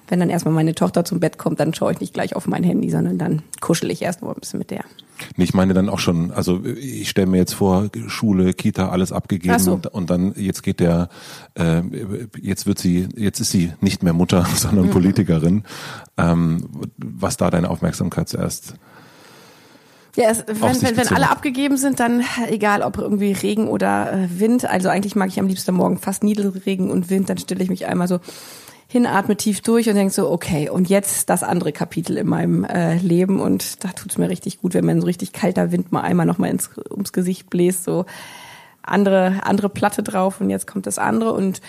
wenn 0.08 0.20
dann 0.20 0.30
erstmal 0.30 0.54
meine 0.54 0.76
Tochter 0.76 1.04
zum 1.06 1.20
Bett 1.20 1.38
kommt, 1.38 1.60
dann 1.60 1.74
schaue 1.74 1.92
ich 1.92 2.00
nicht 2.00 2.14
gleich 2.14 2.36
auf 2.36 2.48
mein 2.48 2.64
Handy, 2.64 2.90
sondern 2.90 3.18
dann 3.18 3.42
kuschel 3.62 3.92
ich 3.92 4.02
erst 4.02 4.22
mal 4.22 4.30
ein 4.30 4.40
bisschen 4.40 4.60
mit 4.60 4.72
der. 4.72 4.84
Ich 5.38 5.54
meine 5.54 5.74
dann 5.74 5.90
auch 5.90 6.00
schon, 6.00 6.32
also 6.32 6.64
ich 6.64 7.10
stelle 7.10 7.28
mir 7.28 7.38
jetzt 7.38 7.54
vor, 7.54 7.90
Schule, 8.08 8.54
Kita, 8.54 8.90
alles 8.90 9.12
abgegeben 9.12 9.60
so. 9.60 9.74
und, 9.74 9.88
und, 9.88 10.10
dann 10.10 10.34
jetzt 10.36 10.62
geht 10.62 10.80
der, 10.80 11.10
äh, 11.56 11.82
jetzt 12.42 12.68
wird 12.68 12.80
sie, 12.80 13.08
jetzt 13.16 13.40
ist 13.40 13.52
sie 13.52 13.72
nicht 13.80 14.04
mehr 14.04 14.14
Mutter, 14.14 14.46
sondern 14.56 14.88
mhm. 14.88 14.92
Politikerin. 14.92 15.64
Ähm, 16.18 16.68
was 16.98 17.38
da 17.38 17.50
deine 17.50 17.70
Aufmerksamkeit 17.70 18.30
zuerst 18.30 18.76
ja, 20.16 20.30
es, 20.30 20.46
wenn, 20.48 20.82
wenn, 20.82 20.98
wenn 20.98 21.08
alle 21.10 21.30
abgegeben 21.30 21.76
sind, 21.78 22.00
dann 22.00 22.24
egal 22.48 22.82
ob 22.84 22.98
irgendwie 22.98 23.34
Regen 23.34 23.68
oder 23.68 24.14
äh, 24.14 24.40
Wind, 24.40 24.66
also 24.66 24.88
eigentlich 24.88 25.16
mag 25.16 25.28
ich 25.28 25.40
am 25.40 25.48
liebsten 25.48 25.76
morgen 25.76 25.98
fast 25.98 26.24
Niedelregen 26.24 26.90
und 26.90 27.10
Wind, 27.10 27.30
dann 27.30 27.38
stelle 27.38 27.62
ich 27.62 27.70
mich 27.70 27.86
einmal 27.86 28.08
so 28.08 28.20
hinatme 28.96 29.36
tief 29.36 29.60
durch 29.60 29.90
und 29.90 29.96
denk 29.96 30.14
so, 30.14 30.32
okay, 30.32 30.70
und 30.70 30.88
jetzt 30.90 31.30
das 31.30 31.44
andere 31.44 31.74
Kapitel 31.74 32.18
in 32.18 32.28
meinem 32.28 32.64
äh, 32.64 32.96
Leben 32.98 33.42
und 33.42 33.84
da 33.84 33.90
tut's 33.90 34.18
mir 34.18 34.30
richtig 34.30 34.62
gut, 34.62 34.74
wenn 34.74 34.86
mir 34.86 35.00
so 35.02 35.06
richtig 35.06 35.34
kalter 35.34 35.74
Wind 35.74 35.92
mal 35.92 36.02
einmal 36.02 36.26
nochmal 36.26 36.50
ins, 36.50 36.70
ums 36.90 37.12
Gesicht 37.12 37.50
bläst, 37.50 37.84
so 37.84 38.06
andere, 38.84 39.42
andere 39.44 39.68
Platte 39.68 40.02
drauf 40.02 40.40
und 40.40 40.50
jetzt 40.50 40.66
kommt 40.66 40.88
das 40.88 40.98
andere 40.98 41.34
und 41.34 41.60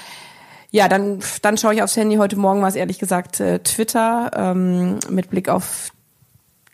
ja, 0.70 0.88
dann, 0.88 1.18
dann 1.42 1.56
schaue 1.56 1.74
ich 1.74 1.82
aufs 1.82 1.96
Handy. 1.96 2.16
Heute 2.16 2.36
Morgen 2.36 2.60
war 2.60 2.68
es 2.68 2.76
ehrlich 2.76 2.98
gesagt 2.98 3.40
äh, 3.40 3.58
Twitter 3.58 4.30
ähm, 4.34 4.98
mit 5.10 5.30
Blick 5.30 5.48
auf 5.48 5.90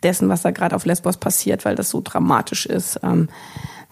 dessen, 0.03 0.29
was 0.29 0.43
da 0.43 0.51
gerade 0.51 0.75
auf 0.75 0.85
Lesbos 0.85 1.17
passiert, 1.17 1.65
weil 1.65 1.75
das 1.75 1.89
so 1.89 2.01
dramatisch 2.03 2.67
ist, 2.67 2.99
ähm, 3.01 3.29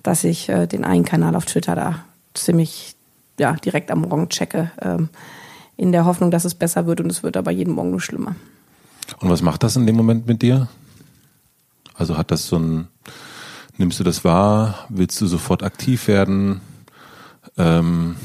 dass 0.04 0.24
ich 0.24 0.50
äh, 0.50 0.68
den 0.68 0.84
einen 0.84 1.06
Kanal 1.06 1.36
auf 1.36 1.46
Twitter 1.46 1.76
da 1.76 2.04
ziemlich 2.36 2.96
ja, 3.40 3.54
direkt 3.54 3.90
am 3.90 4.02
Morgen 4.02 4.30
checke. 4.30 4.72
Ähm, 4.82 5.10
in 5.82 5.92
der 5.92 6.06
Hoffnung, 6.06 6.30
dass 6.30 6.46
es 6.46 6.54
besser 6.54 6.86
wird 6.86 7.02
und 7.02 7.10
es 7.10 7.24
wird 7.24 7.36
aber 7.36 7.50
jeden 7.50 7.74
Morgen 7.74 7.90
nur 7.90 8.00
schlimmer. 8.00 8.36
Und 9.20 9.32
was 9.32 9.42
macht 9.42 9.64
das 9.64 9.76
in 9.76 9.88
dem 9.88 9.96
Moment 9.96 10.28
mit 10.28 10.44
dir? 10.44 10.68
Also 11.96 12.20
hat 12.20 12.30
das 12.30 12.46
so 12.46 12.58
ein, 12.60 12.88
nimmst 13.78 14.00
du 14.00 14.04
das 14.04 14.24
wahr? 14.24 14.86
Willst 14.90 15.20
du 15.20 15.26
sofort 15.26 15.64
aktiv 15.64 16.08
werden? 16.08 16.62
Ähm, 17.58 18.16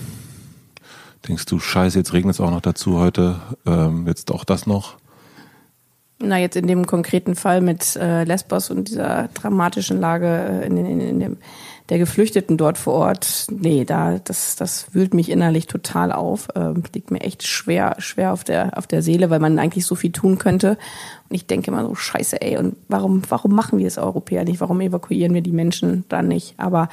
denkst 1.26 1.46
du, 1.46 1.58
scheiße, 1.58 1.96
jetzt 1.96 2.12
regnet 2.12 2.34
es 2.34 2.40
auch 2.42 2.50
noch 2.50 2.60
dazu 2.60 2.98
heute, 2.98 3.36
ähm, 3.64 4.06
jetzt 4.06 4.30
auch 4.32 4.44
das 4.44 4.66
noch? 4.66 4.96
Na, 6.18 6.38
jetzt 6.38 6.56
in 6.56 6.66
dem 6.66 6.86
konkreten 6.86 7.34
Fall 7.36 7.62
mit 7.62 7.96
äh, 7.96 8.24
Lesbos 8.24 8.70
und 8.70 8.88
dieser 8.88 9.28
dramatischen 9.28 9.98
Lage 9.98 10.60
äh, 10.62 10.66
in, 10.66 10.76
in, 10.76 11.00
in 11.00 11.20
dem 11.20 11.36
der 11.88 11.98
Geflüchteten 11.98 12.56
dort 12.56 12.78
vor 12.78 12.94
Ort, 12.94 13.46
nee, 13.50 13.84
da, 13.84 14.18
das, 14.18 14.56
das 14.56 14.92
wühlt 14.92 15.14
mich 15.14 15.30
innerlich 15.30 15.66
total 15.66 16.10
auf. 16.10 16.48
Ähm, 16.56 16.82
liegt 16.94 17.10
mir 17.10 17.20
echt 17.20 17.46
schwer, 17.46 17.94
schwer 17.98 18.32
auf 18.32 18.42
der, 18.42 18.76
auf 18.76 18.86
der 18.86 19.02
Seele, 19.02 19.30
weil 19.30 19.38
man 19.38 19.58
eigentlich 19.58 19.86
so 19.86 19.94
viel 19.94 20.10
tun 20.10 20.38
könnte. 20.38 20.78
Und 21.28 21.36
ich 21.36 21.46
denke 21.46 21.70
immer 21.70 21.86
so, 21.86 21.94
scheiße, 21.94 22.40
ey, 22.42 22.56
und 22.56 22.76
warum, 22.88 23.22
warum 23.28 23.54
machen 23.54 23.78
wir 23.78 23.86
es 23.86 23.98
Europäer 23.98 24.44
nicht? 24.44 24.60
Warum 24.60 24.80
evakuieren 24.80 25.32
wir 25.32 25.42
die 25.42 25.52
Menschen 25.52 26.04
dann 26.08 26.26
nicht? 26.26 26.54
Aber 26.58 26.88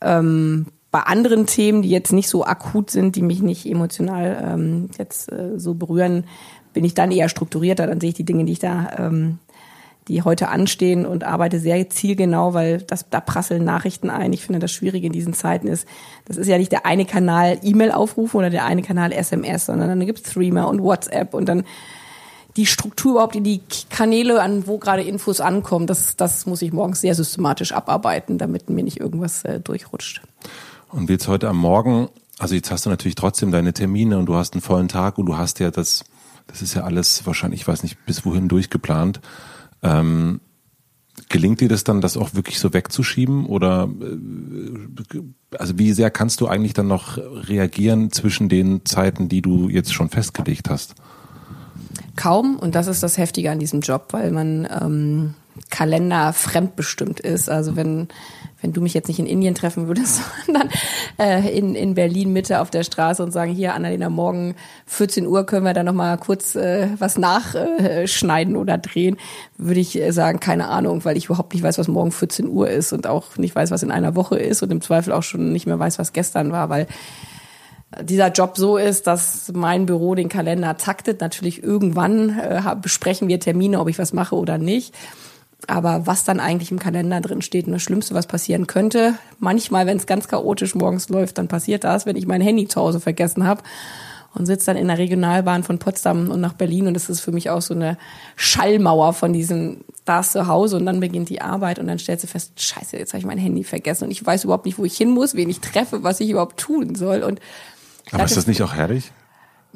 ähm, 0.00 0.66
bei 0.90 1.00
anderen 1.00 1.46
Themen, 1.46 1.82
die 1.82 1.90
jetzt 1.90 2.12
nicht 2.12 2.28
so 2.28 2.46
akut 2.46 2.90
sind, 2.90 3.16
die 3.16 3.22
mich 3.22 3.42
nicht 3.42 3.66
emotional 3.66 4.42
ähm, 4.42 4.90
jetzt 4.96 5.30
äh, 5.30 5.58
so 5.58 5.74
berühren, 5.74 6.24
bin 6.72 6.84
ich 6.84 6.94
dann 6.94 7.10
eher 7.10 7.28
strukturierter. 7.28 7.86
Dann 7.86 8.00
sehe 8.00 8.10
ich 8.10 8.14
die 8.14 8.24
Dinge, 8.24 8.44
die 8.44 8.52
ich 8.52 8.58
da 8.58 8.90
ähm, 8.98 9.38
die 10.08 10.22
heute 10.22 10.48
anstehen 10.48 11.06
und 11.06 11.24
arbeite 11.24 11.58
sehr 11.58 11.88
zielgenau, 11.88 12.52
weil 12.52 12.82
das, 12.82 13.08
da 13.08 13.20
prasseln 13.20 13.64
Nachrichten 13.64 14.10
ein. 14.10 14.32
Ich 14.32 14.44
finde, 14.44 14.58
das 14.58 14.72
Schwierige 14.72 15.06
in 15.06 15.12
diesen 15.12 15.32
Zeiten 15.32 15.66
ist, 15.66 15.88
das 16.26 16.36
ist 16.36 16.46
ja 16.46 16.58
nicht 16.58 16.72
der 16.72 16.84
eine 16.84 17.06
Kanal 17.06 17.58
E-Mail 17.62 17.90
aufrufen 17.90 18.38
oder 18.38 18.50
der 18.50 18.66
eine 18.66 18.82
Kanal 18.82 19.12
SMS, 19.12 19.66
sondern 19.66 19.88
dann 19.88 20.06
gibt's 20.06 20.22
Threema 20.22 20.64
und 20.64 20.82
WhatsApp 20.82 21.32
und 21.32 21.48
dann 21.48 21.64
die 22.56 22.66
Struktur 22.66 23.12
überhaupt 23.12 23.34
in 23.34 23.44
die 23.44 23.62
Kanäle, 23.90 24.40
an 24.40 24.66
wo 24.66 24.78
gerade 24.78 25.02
Infos 25.02 25.40
ankommen, 25.40 25.86
das, 25.86 26.16
das 26.16 26.46
muss 26.46 26.62
ich 26.62 26.72
morgens 26.72 27.00
sehr 27.00 27.14
systematisch 27.14 27.72
abarbeiten, 27.72 28.38
damit 28.38 28.70
mir 28.70 28.84
nicht 28.84 29.00
irgendwas 29.00 29.44
äh, 29.44 29.58
durchrutscht. 29.58 30.22
Und 30.90 31.10
jetzt 31.10 31.26
heute 31.26 31.48
am 31.48 31.56
Morgen, 31.56 32.08
also 32.38 32.54
jetzt 32.54 32.70
hast 32.70 32.86
du 32.86 32.90
natürlich 32.90 33.16
trotzdem 33.16 33.50
deine 33.50 33.72
Termine 33.72 34.18
und 34.18 34.26
du 34.26 34.36
hast 34.36 34.54
einen 34.54 34.62
vollen 34.62 34.88
Tag 34.88 35.18
und 35.18 35.26
du 35.26 35.36
hast 35.36 35.58
ja 35.58 35.72
das, 35.72 36.04
das 36.46 36.62
ist 36.62 36.74
ja 36.74 36.82
alles 36.84 37.26
wahrscheinlich, 37.26 37.62
ich 37.62 37.68
weiß 37.68 37.82
nicht, 37.82 38.04
bis 38.06 38.24
wohin 38.24 38.48
durchgeplant. 38.48 39.20
Ähm, 39.84 40.40
gelingt 41.28 41.60
dir 41.60 41.68
das 41.68 41.84
dann, 41.84 42.00
das 42.00 42.16
auch 42.16 42.34
wirklich 42.34 42.58
so 42.58 42.72
wegzuschieben? 42.72 43.46
Oder 43.46 43.88
äh, 44.00 45.20
also 45.58 45.78
wie 45.78 45.92
sehr 45.92 46.10
kannst 46.10 46.40
du 46.40 46.48
eigentlich 46.48 46.74
dann 46.74 46.88
noch 46.88 47.18
reagieren 47.18 48.10
zwischen 48.10 48.48
den 48.48 48.84
Zeiten, 48.84 49.28
die 49.28 49.42
du 49.42 49.68
jetzt 49.68 49.92
schon 49.92 50.08
festgelegt 50.08 50.70
hast? 50.70 50.94
Kaum, 52.16 52.56
und 52.56 52.74
das 52.74 52.86
ist 52.86 53.02
das 53.02 53.18
Heftige 53.18 53.50
an 53.50 53.58
diesem 53.58 53.80
Job, 53.80 54.08
weil 54.12 54.30
man 54.32 54.66
ähm, 54.80 55.34
Kalender 55.70 56.32
fremdbestimmt 56.32 57.20
ist. 57.20 57.48
Also 57.48 57.76
wenn 57.76 58.08
wenn 58.64 58.72
du 58.72 58.80
mich 58.80 58.94
jetzt 58.94 59.08
nicht 59.08 59.18
in 59.18 59.26
Indien 59.26 59.54
treffen 59.54 59.88
würdest, 59.88 60.22
sondern 60.46 60.70
äh, 61.18 61.56
in, 61.56 61.74
in 61.74 61.94
Berlin 61.94 62.32
Mitte 62.32 62.62
auf 62.62 62.70
der 62.70 62.82
Straße 62.82 63.22
und 63.22 63.30
sagen, 63.30 63.52
hier 63.52 63.74
Annalena, 63.74 64.08
morgen 64.08 64.54
14 64.86 65.26
Uhr 65.26 65.44
können 65.44 65.66
wir 65.66 65.74
da 65.74 65.82
nochmal 65.82 66.16
kurz 66.16 66.56
äh, 66.56 66.88
was 66.98 67.18
nachschneiden 67.18 68.54
äh, 68.54 68.58
oder 68.58 68.78
drehen, 68.78 69.18
würde 69.58 69.80
ich 69.80 70.00
äh, 70.00 70.12
sagen, 70.12 70.40
keine 70.40 70.68
Ahnung, 70.68 71.04
weil 71.04 71.18
ich 71.18 71.26
überhaupt 71.26 71.52
nicht 71.52 71.62
weiß, 71.62 71.76
was 71.76 71.88
morgen 71.88 72.10
14 72.10 72.48
Uhr 72.48 72.70
ist 72.70 72.94
und 72.94 73.06
auch 73.06 73.36
nicht 73.36 73.54
weiß, 73.54 73.70
was 73.70 73.82
in 73.82 73.90
einer 73.90 74.16
Woche 74.16 74.38
ist 74.38 74.62
und 74.62 74.72
im 74.72 74.80
Zweifel 74.80 75.12
auch 75.12 75.22
schon 75.22 75.52
nicht 75.52 75.66
mehr 75.66 75.78
weiß, 75.78 75.98
was 75.98 76.14
gestern 76.14 76.50
war, 76.50 76.70
weil 76.70 76.86
dieser 78.02 78.32
Job 78.32 78.56
so 78.56 78.78
ist, 78.78 79.06
dass 79.06 79.52
mein 79.54 79.84
Büro 79.84 80.14
den 80.14 80.30
Kalender 80.30 80.78
taktet. 80.78 81.20
Natürlich 81.20 81.62
irgendwann 81.62 82.30
äh, 82.38 82.62
besprechen 82.80 83.28
wir 83.28 83.38
Termine, 83.40 83.78
ob 83.78 83.88
ich 83.88 83.98
was 83.98 84.14
mache 84.14 84.36
oder 84.36 84.56
nicht. 84.56 84.94
Aber 85.66 86.06
was 86.06 86.24
dann 86.24 86.40
eigentlich 86.40 86.70
im 86.70 86.78
Kalender 86.78 87.20
drin 87.20 87.42
steht 87.42 87.66
und 87.66 87.72
das 87.72 87.82
Schlimmste, 87.82 88.14
was 88.14 88.26
passieren 88.26 88.66
könnte, 88.66 89.14
manchmal, 89.38 89.86
wenn 89.86 89.96
es 89.96 90.06
ganz 90.06 90.28
chaotisch 90.28 90.74
morgens 90.74 91.08
läuft, 91.08 91.38
dann 91.38 91.48
passiert 91.48 91.84
das, 91.84 92.06
wenn 92.06 92.16
ich 92.16 92.26
mein 92.26 92.40
Handy 92.40 92.68
zu 92.68 92.80
Hause 92.80 93.00
vergessen 93.00 93.46
habe 93.46 93.62
und 94.34 94.46
sitze 94.46 94.66
dann 94.66 94.76
in 94.76 94.88
der 94.88 94.98
Regionalbahn 94.98 95.62
von 95.62 95.78
Potsdam 95.78 96.30
und 96.30 96.40
nach 96.40 96.54
Berlin 96.54 96.86
und 96.86 96.94
das 96.94 97.08
ist 97.08 97.20
für 97.20 97.32
mich 97.32 97.50
auch 97.50 97.62
so 97.62 97.72
eine 97.72 97.96
Schallmauer 98.36 99.12
von 99.12 99.32
diesem 99.32 99.84
da 100.04 100.20
ist 100.20 100.32
zu 100.32 100.48
Hause 100.48 100.76
und 100.76 100.84
dann 100.84 101.00
beginnt 101.00 101.30
die 101.30 101.40
Arbeit 101.40 101.78
und 101.78 101.86
dann 101.86 101.98
stellst 101.98 102.24
du 102.24 102.28
fest, 102.28 102.60
scheiße, 102.60 102.98
jetzt 102.98 103.14
habe 103.14 103.20
ich 103.20 103.24
mein 103.24 103.38
Handy 103.38 103.64
vergessen 103.64 104.04
und 104.04 104.10
ich 104.10 104.24
weiß 104.24 104.44
überhaupt 104.44 104.66
nicht, 104.66 104.76
wo 104.76 104.84
ich 104.84 104.96
hin 104.96 105.08
muss, 105.08 105.34
wen 105.34 105.48
ich 105.48 105.60
treffe, 105.60 106.02
was 106.02 106.20
ich 106.20 106.28
überhaupt 106.28 106.58
tun 106.58 106.94
soll 106.94 107.22
und 107.22 107.40
aber 108.12 108.24
ist 108.24 108.36
das 108.36 108.46
nicht 108.46 108.62
auch 108.62 108.74
herrlich? 108.74 109.12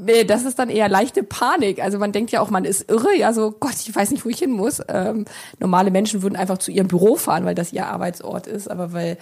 Nee, 0.00 0.22
das 0.22 0.44
ist 0.44 0.58
dann 0.58 0.70
eher 0.70 0.88
leichte 0.88 1.24
Panik. 1.24 1.82
Also 1.82 1.98
man 1.98 2.12
denkt 2.12 2.30
ja 2.30 2.40
auch, 2.40 2.50
man 2.50 2.64
ist 2.64 2.88
irre, 2.88 3.16
ja 3.16 3.32
so, 3.32 3.50
Gott, 3.50 3.74
ich 3.74 3.94
weiß 3.94 4.12
nicht, 4.12 4.24
wo 4.24 4.28
ich 4.28 4.38
hin 4.38 4.52
muss. 4.52 4.80
Ähm, 4.88 5.24
normale 5.58 5.90
Menschen 5.90 6.22
würden 6.22 6.36
einfach 6.36 6.58
zu 6.58 6.70
ihrem 6.70 6.86
Büro 6.86 7.16
fahren, 7.16 7.44
weil 7.44 7.56
das 7.56 7.72
ihr 7.72 7.86
Arbeitsort 7.86 8.46
ist, 8.46 8.70
aber 8.70 8.92
weil 8.92 9.18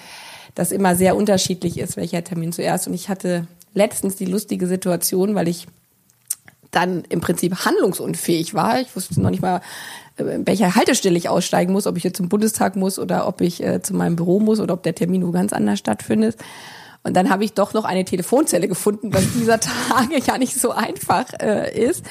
das 0.55 0.73
immer 0.73 0.95
sehr 0.95 1.17
unterschiedlich 1.17 1.79
ist, 1.79 1.97
welcher 1.97 2.23
Termin 2.25 2.53
zuerst. 2.53 2.87
Und 2.87 2.95
ich 2.95 3.09
hatte 3.09 3.47
letztens 3.73 4.17
die 4.17 4.27
lustige 4.27 4.67
Situation, 4.67 5.35
weil 5.35 5.49
ich 5.49 5.67
dann 6.71 7.05
im 7.09 7.23
Prinzip 7.23 7.65
handlungsunfähig 7.65 8.53
war. 8.53 8.81
Ich 8.81 8.95
wusste 8.95 9.21
noch 9.21 9.31
nicht 9.31 9.43
mal, 9.43 9.63
äh, 10.19 10.25
in 10.25 10.47
welcher 10.47 10.75
Haltestelle 10.75 11.17
ich 11.17 11.31
aussteigen 11.31 11.73
muss, 11.73 11.87
ob 11.87 11.97
ich 11.97 12.05
jetzt 12.05 12.19
zum 12.19 12.29
Bundestag 12.29 12.77
muss 12.77 12.99
oder 12.99 13.27
ob 13.27 13.41
ich 13.41 13.63
äh, 13.63 13.81
zu 13.81 13.95
meinem 13.95 14.17
Büro 14.17 14.41
muss 14.41 14.61
oder 14.61 14.75
ob 14.75 14.83
der 14.83 14.95
Termin 14.95 15.27
wo 15.27 15.31
ganz 15.31 15.55
anders 15.55 15.79
stattfindet. 15.79 16.37
Und 17.07 17.15
dann 17.15 17.31
habe 17.31 17.45
ich 17.45 17.53
doch 17.53 17.73
noch 17.73 17.85
eine 17.85 18.05
Telefonzelle 18.05 18.67
gefunden, 18.69 19.15
was 19.15 19.33
dieser 19.33 19.61
Tage 19.89 20.19
ja 20.27 20.39
nicht 20.39 20.61
so 20.61 20.73
einfach 20.73 21.27
äh, 21.41 21.73
ist. 21.79 22.05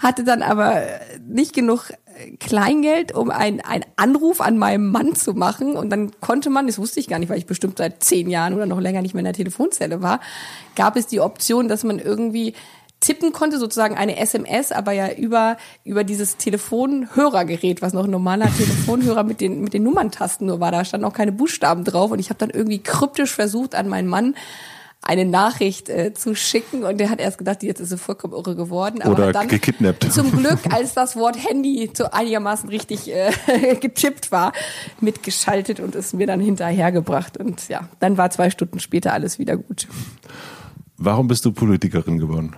Hatte 0.00 0.24
dann 0.24 0.42
aber 0.42 0.82
nicht 1.26 1.54
genug 1.54 1.92
Kleingeld, 2.38 3.12
um 3.12 3.30
einen 3.30 3.60
Anruf 3.96 4.40
an 4.40 4.58
meinem 4.58 4.90
Mann 4.90 5.14
zu 5.14 5.34
machen. 5.34 5.76
Und 5.76 5.90
dann 5.90 6.12
konnte 6.20 6.50
man, 6.50 6.66
das 6.66 6.78
wusste 6.78 7.00
ich 7.00 7.08
gar 7.08 7.18
nicht, 7.18 7.28
weil 7.28 7.38
ich 7.38 7.46
bestimmt 7.46 7.78
seit 7.78 8.02
zehn 8.02 8.28
Jahren 8.28 8.54
oder 8.54 8.66
noch 8.66 8.80
länger 8.80 9.02
nicht 9.02 9.14
mehr 9.14 9.20
in 9.20 9.26
der 9.26 9.34
Telefonzelle 9.34 10.02
war, 10.02 10.20
gab 10.76 10.96
es 10.96 11.06
die 11.06 11.20
Option, 11.20 11.68
dass 11.68 11.84
man 11.84 11.98
irgendwie 11.98 12.54
tippen 13.04 13.32
konnte, 13.32 13.58
sozusagen 13.58 13.96
eine 13.96 14.16
SMS, 14.16 14.72
aber 14.72 14.92
ja 14.92 15.12
über, 15.12 15.56
über 15.84 16.04
dieses 16.04 16.36
Telefonhörergerät, 16.36 17.82
was 17.82 17.92
noch 17.92 18.04
ein 18.04 18.10
normaler 18.10 18.46
Telefonhörer 18.56 19.22
mit 19.22 19.40
den, 19.40 19.60
mit 19.60 19.74
den 19.74 19.82
Nummerntasten 19.82 20.46
nur 20.46 20.60
war. 20.60 20.72
Da 20.72 20.84
standen 20.84 21.04
auch 21.04 21.12
keine 21.12 21.32
Buchstaben 21.32 21.84
drauf 21.84 22.10
und 22.10 22.18
ich 22.18 22.30
habe 22.30 22.38
dann 22.38 22.50
irgendwie 22.50 22.78
kryptisch 22.78 23.32
versucht, 23.32 23.74
an 23.74 23.88
meinen 23.88 24.08
Mann 24.08 24.34
eine 25.02 25.26
Nachricht 25.26 25.90
äh, 25.90 26.14
zu 26.14 26.34
schicken 26.34 26.82
und 26.82 26.98
der 26.98 27.10
hat 27.10 27.20
erst 27.20 27.36
gedacht, 27.36 27.62
jetzt 27.62 27.80
ist 27.80 27.90
sie 27.90 27.98
vollkommen 27.98 28.32
irre 28.32 28.56
geworden. 28.56 29.02
Aber 29.02 29.12
Oder 29.12 29.32
dann 29.32 29.48
gekidnappt. 29.48 30.10
Zum 30.10 30.32
Glück, 30.38 30.60
als 30.70 30.94
das 30.94 31.14
Wort 31.14 31.36
Handy 31.46 31.90
so 31.92 32.10
einigermaßen 32.10 32.70
richtig 32.70 33.12
äh, 33.12 33.30
getippt 33.80 34.32
war, 34.32 34.54
mitgeschaltet 35.00 35.78
und 35.78 35.94
es 35.94 36.14
mir 36.14 36.26
dann 36.26 36.40
hinterhergebracht. 36.40 37.36
Und 37.36 37.68
ja, 37.68 37.88
dann 38.00 38.16
war 38.16 38.30
zwei 38.30 38.48
Stunden 38.48 38.80
später 38.80 39.12
alles 39.12 39.38
wieder 39.38 39.58
gut. 39.58 39.86
Warum 40.96 41.28
bist 41.28 41.44
du 41.44 41.52
Politikerin 41.52 42.18
geworden? 42.18 42.56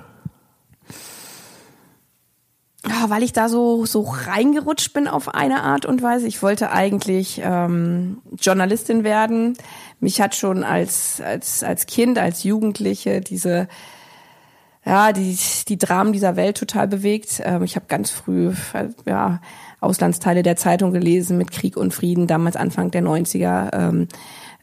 Ja, 2.89 3.11
weil 3.11 3.23
ich 3.23 3.33
da 3.33 3.49
so 3.49 3.85
so 3.85 4.03
reingerutscht 4.03 4.93
bin 4.93 5.09
auf 5.09 5.35
eine 5.35 5.63
Art 5.63 5.87
und 5.87 6.03
Weise. 6.03 6.27
Ich 6.27 6.43
wollte 6.43 6.71
eigentlich 6.71 7.41
ähm, 7.45 8.19
Journalistin 8.39 9.05
werden. 9.05 9.57
Mich 10.01 10.21
hat 10.21 10.35
schon 10.35 10.63
als 10.65 11.21
als 11.21 11.63
als 11.63 11.87
Kind, 11.87 12.19
als 12.19 12.45
Jugendliche 12.45 13.21
diese 13.21 13.69
ja 14.85 15.13
die 15.13 15.37
die 15.69 15.79
Dramen 15.79 16.13
dieser 16.13 16.37
Welt 16.37 16.59
total 16.59 16.87
bewegt. 16.87 17.41
Ähm, 17.45 17.65
ich 17.65 17.77
habe 17.77 17.87
ganz 17.89 18.11
früh 18.11 18.53
ja 19.05 19.41
Auslandsteile 19.81 20.43
der 20.43 20.57
Zeitung 20.57 20.93
gelesen 20.93 21.39
mit 21.39 21.51
Krieg 21.51 21.77
und 21.77 21.93
Frieden, 21.93 22.27
damals 22.27 22.57
Anfang 22.57 22.91
der 22.91 23.03
90er. 23.03 23.75
Ähm, 23.75 24.09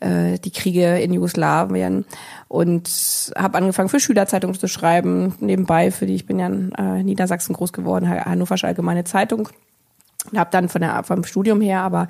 äh, 0.03 0.37
die 0.39 0.51
Kriege 0.51 0.99
in 0.99 1.13
Jugoslawien 1.13 2.05
und 2.47 2.89
habe 3.35 3.57
angefangen 3.57 3.89
für 3.89 3.99
Schülerzeitungen 3.99 4.59
zu 4.59 4.67
schreiben, 4.67 5.35
nebenbei 5.39 5.91
für 5.91 6.05
die, 6.05 6.15
ich 6.15 6.25
bin 6.25 6.39
ja 6.39 6.47
in 6.47 6.71
äh, 6.73 7.03
Niedersachsen 7.03 7.53
groß 7.53 7.73
geworden, 7.73 8.09
Hannoversche 8.09 8.67
Allgemeine 8.67 9.03
Zeitung. 9.03 9.49
Und 10.31 10.39
habe 10.39 10.49
dann 10.51 10.69
von 10.69 10.81
der, 10.81 11.03
vom 11.03 11.23
Studium 11.23 11.61
her 11.61 11.81
aber 11.81 12.07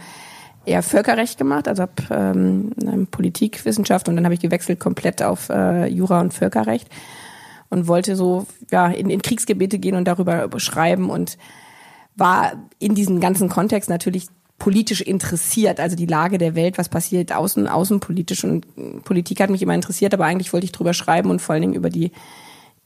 eher 0.66 0.84
Völkerrecht 0.84 1.38
gemacht, 1.38 1.68
also 1.68 1.84
habe 1.84 1.94
ähm, 2.12 3.08
Politikwissenschaft 3.12 4.08
und 4.08 4.16
dann 4.16 4.26
habe 4.26 4.34
ich 4.34 4.40
gewechselt 4.40 4.80
komplett 4.80 5.22
auf 5.22 5.50
äh, 5.50 5.88
Jura 5.88 6.22
und 6.22 6.34
Völkerrecht 6.34 6.90
und 7.70 7.88
wollte 7.88 8.16
so 8.16 8.46
ja 8.72 8.88
in, 8.88 9.10
in 9.10 9.22
Kriegsgebiete 9.22 9.80
gehen 9.80 9.96
und 9.96 10.08
darüber 10.08 10.48
schreiben 10.58 11.10
und 11.10 11.38
war 12.16 12.54
in 12.80 12.96
diesem 12.96 13.20
ganzen 13.20 13.50
Kontext 13.50 13.90
natürlich 13.90 14.28
politisch 14.64 15.02
interessiert, 15.02 15.82
also 15.82 15.98
die 15.98 16.06
Lage 16.06 16.38
der 16.38 16.56
Welt, 16.56 16.78
was 16.78 16.88
passiert 16.88 17.34
außen, 17.34 17.68
außenpolitisch 17.68 18.46
und 18.46 19.04
Politik 19.04 19.42
hat 19.42 19.50
mich 19.50 19.62
immer 19.62 19.76
interessiert, 19.76 20.14
aber 20.14 20.24
eigentlich 20.24 20.54
wollte 20.54 20.64
ich 20.64 20.72
drüber 20.72 20.94
schreiben 20.94 21.30
und 21.32 21.42
vor 21.42 21.52
allen 21.52 21.64
Dingen 21.64 21.74
über 21.74 21.90
die, 21.90 22.14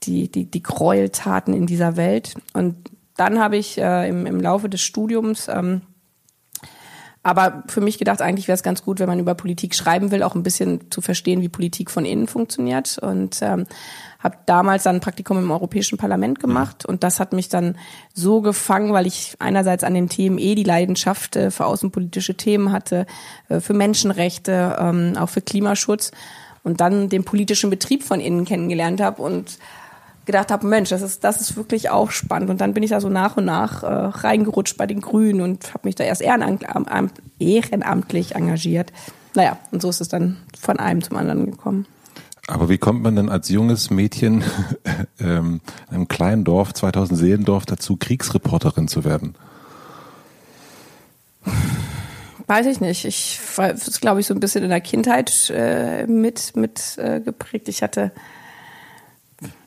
die, 0.02 0.28
die, 0.28 0.46
die 0.46 0.60
Gräueltaten 0.60 1.54
in 1.54 1.66
dieser 1.66 1.96
Welt. 1.96 2.34
Und 2.52 2.90
dann 3.16 3.38
habe 3.38 3.56
ich 3.56 3.78
äh, 3.78 4.08
im, 4.08 4.26
im 4.26 4.40
Laufe 4.40 4.68
des 4.68 4.80
Studiums 4.80 5.46
ähm, 5.46 5.82
aber 7.28 7.62
für 7.66 7.82
mich 7.82 7.98
gedacht, 7.98 8.22
eigentlich 8.22 8.48
wäre 8.48 8.56
es 8.56 8.62
ganz 8.62 8.82
gut, 8.82 9.00
wenn 9.00 9.08
man 9.08 9.18
über 9.18 9.34
Politik 9.34 9.74
schreiben 9.74 10.10
will, 10.10 10.22
auch 10.22 10.34
ein 10.34 10.42
bisschen 10.42 10.90
zu 10.90 11.02
verstehen, 11.02 11.42
wie 11.42 11.50
Politik 11.50 11.90
von 11.90 12.06
innen 12.06 12.26
funktioniert. 12.26 12.96
Und 12.96 13.42
ähm, 13.42 13.66
habe 14.18 14.38
damals 14.46 14.84
dann 14.84 14.96
ein 14.96 15.00
Praktikum 15.00 15.36
im 15.36 15.50
Europäischen 15.50 15.98
Parlament 15.98 16.40
gemacht. 16.40 16.86
Und 16.86 17.04
das 17.04 17.20
hat 17.20 17.34
mich 17.34 17.50
dann 17.50 17.76
so 18.14 18.40
gefangen, 18.40 18.94
weil 18.94 19.06
ich 19.06 19.34
einerseits 19.40 19.84
an 19.84 19.92
den 19.92 20.08
Themen 20.08 20.38
eh 20.38 20.54
die 20.54 20.64
Leidenschaft 20.64 21.36
äh, 21.36 21.50
für 21.50 21.66
außenpolitische 21.66 22.34
Themen 22.34 22.72
hatte, 22.72 23.04
äh, 23.50 23.60
für 23.60 23.74
Menschenrechte, 23.74 24.76
ähm, 24.80 25.12
auch 25.18 25.28
für 25.28 25.42
Klimaschutz. 25.42 26.12
Und 26.62 26.80
dann 26.80 27.10
den 27.10 27.24
politischen 27.24 27.68
Betrieb 27.68 28.04
von 28.04 28.20
innen 28.20 28.46
kennengelernt 28.46 29.02
habe 29.02 29.20
und 29.20 29.58
gedacht 30.28 30.50
habe, 30.50 30.66
Mensch, 30.66 30.90
das 30.90 31.00
ist, 31.00 31.24
das 31.24 31.40
ist 31.40 31.56
wirklich 31.56 31.88
auch 31.88 32.10
spannend. 32.10 32.50
Und 32.50 32.60
dann 32.60 32.74
bin 32.74 32.82
ich 32.82 32.90
da 32.90 33.00
so 33.00 33.08
nach 33.08 33.38
und 33.38 33.46
nach 33.46 33.82
äh, 33.82 33.86
reingerutscht 33.86 34.76
bei 34.76 34.86
den 34.86 35.00
Grünen 35.00 35.40
und 35.40 35.72
habe 35.72 35.88
mich 35.88 35.94
da 35.94 36.04
erst 36.04 36.20
ehrenamtlich 36.20 38.34
engagiert. 38.34 38.92
Naja, 39.34 39.56
und 39.72 39.80
so 39.80 39.88
ist 39.88 40.02
es 40.02 40.08
dann 40.08 40.36
von 40.60 40.78
einem 40.78 41.02
zum 41.02 41.16
anderen 41.16 41.50
gekommen. 41.50 41.86
Aber 42.46 42.68
wie 42.68 42.76
kommt 42.76 43.02
man 43.02 43.16
denn 43.16 43.30
als 43.30 43.48
junges 43.48 43.88
Mädchen 43.88 44.44
ähm, 45.18 45.62
in 45.88 45.94
einem 45.94 46.08
kleinen 46.08 46.44
Dorf, 46.44 46.74
2000 46.74 47.18
Seelendorf, 47.18 47.64
dazu, 47.64 47.96
Kriegsreporterin 47.96 48.86
zu 48.86 49.04
werden? 49.04 49.34
Weiß 52.46 52.66
ich 52.66 52.82
nicht. 52.82 53.06
Ich 53.06 53.40
war, 53.56 53.72
glaube 53.72 54.20
ich, 54.20 54.26
so 54.26 54.34
ein 54.34 54.40
bisschen 54.40 54.62
in 54.62 54.70
der 54.70 54.82
Kindheit 54.82 55.50
äh, 55.54 56.06
mit, 56.06 56.54
mit 56.54 56.98
äh, 56.98 57.20
geprägt. 57.20 57.68
Ich 57.68 57.82
hatte 57.82 58.12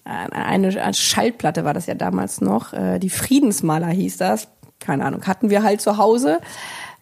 eine, 0.03 0.93
Schallplatte 0.93 1.63
war 1.63 1.73
das 1.73 1.85
ja 1.85 1.93
damals 1.93 2.41
noch. 2.41 2.73
Äh, 2.73 2.99
die 2.99 3.09
Friedensmaler 3.09 3.87
hieß 3.87 4.17
das. 4.17 4.47
Keine 4.79 5.05
Ahnung, 5.05 5.23
hatten 5.27 5.49
wir 5.49 5.63
halt 5.63 5.79
zu 5.79 5.97
Hause. 5.97 6.39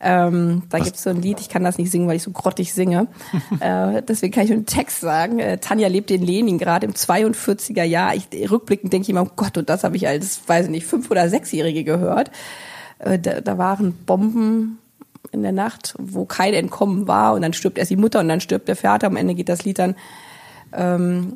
Ähm, 0.01 0.63
da 0.69 0.79
gibt 0.79 0.95
es 0.95 1.03
so 1.03 1.09
ein 1.09 1.21
Lied, 1.21 1.41
ich 1.41 1.49
kann 1.49 1.63
das 1.63 1.77
nicht 1.77 1.91
singen, 1.91 2.07
weil 2.07 2.15
ich 2.15 2.23
so 2.23 2.31
grottig 2.31 2.73
singe. 2.73 3.07
äh, 3.59 4.01
deswegen 4.01 4.33
kann 4.33 4.43
ich 4.43 4.49
nur 4.49 4.57
einen 4.57 4.65
Text 4.65 5.01
sagen. 5.01 5.39
Äh, 5.39 5.57
Tanja 5.57 5.87
lebt 5.87 6.11
in 6.11 6.21
Leningrad 6.21 6.83
im 6.83 6.93
42er 6.93 7.83
Jahr. 7.83 8.15
Ich, 8.15 8.27
rückblickend 8.49 8.93
denke 8.93 9.03
ich 9.03 9.09
immer, 9.09 9.23
oh 9.23 9.31
Gott, 9.35 9.57
und 9.57 9.69
das 9.69 9.83
habe 9.83 9.97
ich 9.97 10.07
als, 10.07 10.41
weiß 10.47 10.65
ich 10.65 10.71
nicht, 10.71 10.85
fünf- 10.85 11.11
oder 11.11 11.29
sechsjährige 11.29 11.83
gehört. 11.83 12.31
Äh, 12.99 13.19
da, 13.19 13.41
da 13.41 13.57
waren 13.57 13.93
Bomben 14.05 14.79
in 15.31 15.41
der 15.41 15.51
Nacht, 15.51 15.95
wo 15.99 16.25
kein 16.25 16.53
Entkommen 16.53 17.07
war. 17.07 17.33
Und 17.33 17.41
dann 17.41 17.53
stirbt 17.53 17.77
erst 17.77 17.91
die 17.91 17.97
Mutter 17.97 18.19
und 18.21 18.29
dann 18.29 18.41
stirbt 18.41 18.67
der 18.67 18.77
Vater. 18.77 19.07
Am 19.07 19.17
Ende 19.17 19.35
geht 19.35 19.49
das 19.49 19.65
Lied 19.65 19.79
dann 19.79 19.95
ähm, 20.73 21.35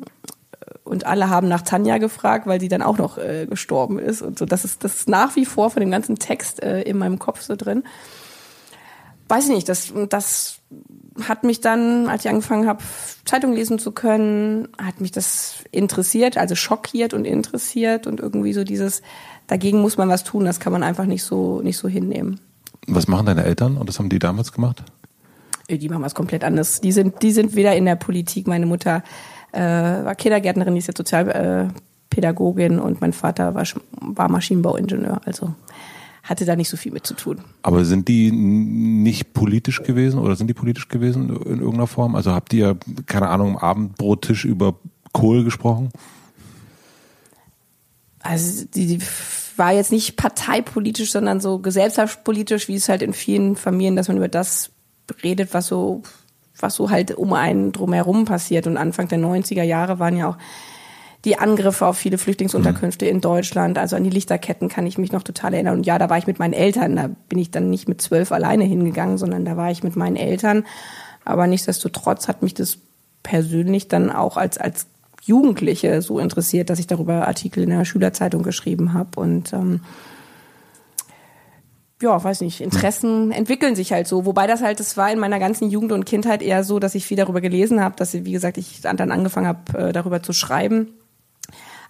und 0.84 1.06
alle 1.06 1.30
haben 1.30 1.48
nach 1.48 1.62
Tanja 1.62 1.98
gefragt, 1.98 2.46
weil 2.46 2.60
sie 2.60 2.68
dann 2.68 2.82
auch 2.82 2.98
noch 2.98 3.18
äh, 3.18 3.46
gestorben 3.48 3.98
ist 3.98 4.22
und 4.22 4.38
so. 4.38 4.46
Das 4.46 4.64
ist 4.64 4.84
das 4.84 4.94
ist 4.94 5.08
nach 5.08 5.34
wie 5.34 5.46
vor 5.46 5.70
von 5.70 5.80
dem 5.80 5.90
ganzen 5.90 6.16
Text 6.16 6.62
äh, 6.62 6.82
in 6.82 6.98
meinem 6.98 7.18
Kopf 7.18 7.40
so 7.40 7.56
drin 7.56 7.82
weiß 9.28 9.48
ich 9.48 9.54
nicht, 9.54 9.68
das, 9.68 9.92
das 10.08 10.58
hat 11.22 11.44
mich 11.44 11.60
dann, 11.60 12.08
als 12.08 12.24
ich 12.24 12.30
angefangen 12.30 12.66
habe, 12.66 12.82
Zeitung 13.24 13.52
lesen 13.52 13.78
zu 13.78 13.92
können, 13.92 14.68
hat 14.78 15.00
mich 15.00 15.12
das 15.12 15.64
interessiert, 15.70 16.36
also 16.36 16.54
schockiert 16.54 17.14
und 17.14 17.24
interessiert 17.24 18.06
und 18.06 18.20
irgendwie 18.20 18.52
so 18.52 18.64
dieses, 18.64 19.02
dagegen 19.46 19.80
muss 19.80 19.96
man 19.96 20.08
was 20.08 20.24
tun, 20.24 20.44
das 20.44 20.60
kann 20.60 20.72
man 20.72 20.82
einfach 20.82 21.06
nicht 21.06 21.22
so, 21.22 21.60
nicht 21.62 21.78
so 21.78 21.88
hinnehmen. 21.88 22.40
Was 22.86 23.08
machen 23.08 23.26
deine 23.26 23.44
Eltern 23.44 23.76
und 23.76 23.88
das 23.88 23.98
haben 23.98 24.08
die 24.08 24.18
damals 24.18 24.52
gemacht? 24.52 24.82
Äh, 25.68 25.78
die 25.78 25.88
machen 25.88 26.02
was 26.02 26.14
komplett 26.14 26.44
anderes. 26.44 26.80
Die 26.80 26.92
sind, 26.92 27.22
die 27.22 27.32
sind 27.32 27.56
wieder 27.56 27.74
in 27.74 27.86
der 27.86 27.96
Politik. 27.96 28.46
Meine 28.46 28.66
Mutter 28.66 29.02
äh, 29.54 30.04
war 30.04 30.14
Kindergärtnerin, 30.14 30.74
die 30.74 30.78
ist 30.78 30.88
jetzt 30.88 30.98
Sozialpädagogin 30.98 32.78
und 32.78 33.00
mein 33.00 33.12
Vater 33.12 33.54
war, 33.54 33.64
war 34.00 34.28
Maschinenbauingenieur. 34.28 35.20
Also 35.24 35.54
hatte 36.22 36.46
da 36.46 36.56
nicht 36.56 36.70
so 36.70 36.76
viel 36.76 36.92
mit 36.92 37.06
zu 37.06 37.14
tun. 37.14 37.40
Aber 37.62 37.84
sind 37.84 38.08
die 38.08 38.32
nicht 38.32 39.34
politisch 39.34 39.82
gewesen 39.82 40.18
oder 40.18 40.36
sind 40.36 40.46
die 40.46 40.54
politisch 40.54 40.88
gewesen 40.88 41.28
in 41.28 41.58
irgendeiner 41.58 41.86
Form? 41.86 42.16
Also 42.16 42.32
habt 42.32 42.52
ihr, 42.54 42.78
keine 43.06 43.28
Ahnung, 43.28 43.56
am 43.56 43.58
Abendbrottisch 43.58 44.44
über 44.44 44.76
Kohl 45.12 45.44
gesprochen? 45.44 45.90
Also 48.20 48.64
die, 48.74 48.86
die 48.86 49.02
war 49.56 49.72
jetzt 49.72 49.92
nicht 49.92 50.16
parteipolitisch, 50.16 51.12
sondern 51.12 51.40
so 51.40 51.58
gesellschaftspolitisch, 51.58 52.68
wie 52.68 52.74
es 52.74 52.88
halt 52.88 53.02
in 53.02 53.12
vielen 53.12 53.54
Familien, 53.54 53.96
dass 53.96 54.08
man 54.08 54.16
über 54.16 54.28
das 54.28 54.70
redet, 55.22 55.52
was 55.52 55.66
so, 55.66 56.02
was 56.58 56.74
so 56.74 56.90
halt 56.90 57.16
um 57.16 57.32
einen 57.32 57.72
drumherum 57.72 58.24
passiert. 58.24 58.66
Und 58.66 58.76
Anfang 58.76 59.08
der 59.08 59.18
90er 59.18 59.62
Jahre 59.62 59.98
waren 59.98 60.16
ja 60.16 60.28
auch 60.28 60.36
die 61.24 61.38
Angriffe 61.38 61.86
auf 61.86 61.96
viele 61.96 62.18
Flüchtlingsunterkünfte 62.18 63.06
mhm. 63.06 63.10
in 63.12 63.20
Deutschland, 63.20 63.78
also 63.78 63.96
an 63.96 64.04
die 64.04 64.10
Lichterketten 64.10 64.68
kann 64.68 64.86
ich 64.86 64.98
mich 64.98 65.10
noch 65.10 65.22
total 65.22 65.54
erinnern. 65.54 65.78
Und 65.78 65.86
ja, 65.86 65.98
da 65.98 66.10
war 66.10 66.18
ich 66.18 66.26
mit 66.26 66.38
meinen 66.38 66.52
Eltern, 66.52 66.96
da 66.96 67.08
bin 67.28 67.38
ich 67.38 67.50
dann 67.50 67.70
nicht 67.70 67.88
mit 67.88 68.02
zwölf 68.02 68.30
alleine 68.30 68.64
hingegangen, 68.64 69.16
sondern 69.16 69.44
da 69.44 69.56
war 69.56 69.70
ich 69.70 69.82
mit 69.82 69.96
meinen 69.96 70.16
Eltern. 70.16 70.64
Aber 71.24 71.46
nichtsdestotrotz 71.46 72.28
hat 72.28 72.42
mich 72.42 72.52
das 72.52 72.78
persönlich 73.22 73.88
dann 73.88 74.10
auch 74.10 74.36
als, 74.36 74.58
als 74.58 74.86
Jugendliche 75.22 76.02
so 76.02 76.18
interessiert, 76.18 76.68
dass 76.68 76.78
ich 76.78 76.86
darüber 76.86 77.26
Artikel 77.26 77.62
in 77.62 77.70
der 77.70 77.86
Schülerzeitung 77.86 78.42
geschrieben 78.42 78.92
habe. 78.92 79.18
Und 79.18 79.54
ähm, 79.54 79.80
ja, 82.04 82.22
weiß 82.22 82.42
nicht, 82.42 82.60
Interessen 82.60 83.32
entwickeln 83.32 83.74
sich 83.74 83.92
halt 83.92 84.06
so. 84.06 84.26
Wobei 84.26 84.46
das 84.46 84.62
halt, 84.62 84.78
das 84.78 84.98
war 84.98 85.10
in 85.10 85.18
meiner 85.18 85.38
ganzen 85.38 85.70
Jugend 85.70 85.90
und 85.90 86.04
Kindheit 86.04 86.42
eher 86.42 86.62
so, 86.62 86.78
dass 86.78 86.94
ich 86.94 87.06
viel 87.06 87.16
darüber 87.16 87.40
gelesen 87.40 87.82
habe, 87.82 87.96
dass, 87.96 88.12
wie 88.12 88.32
gesagt, 88.32 88.58
ich 88.58 88.82
dann 88.82 89.10
angefangen 89.10 89.46
habe, 89.46 89.78
äh, 89.78 89.92
darüber 89.92 90.22
zu 90.22 90.34
schreiben. 90.34 90.88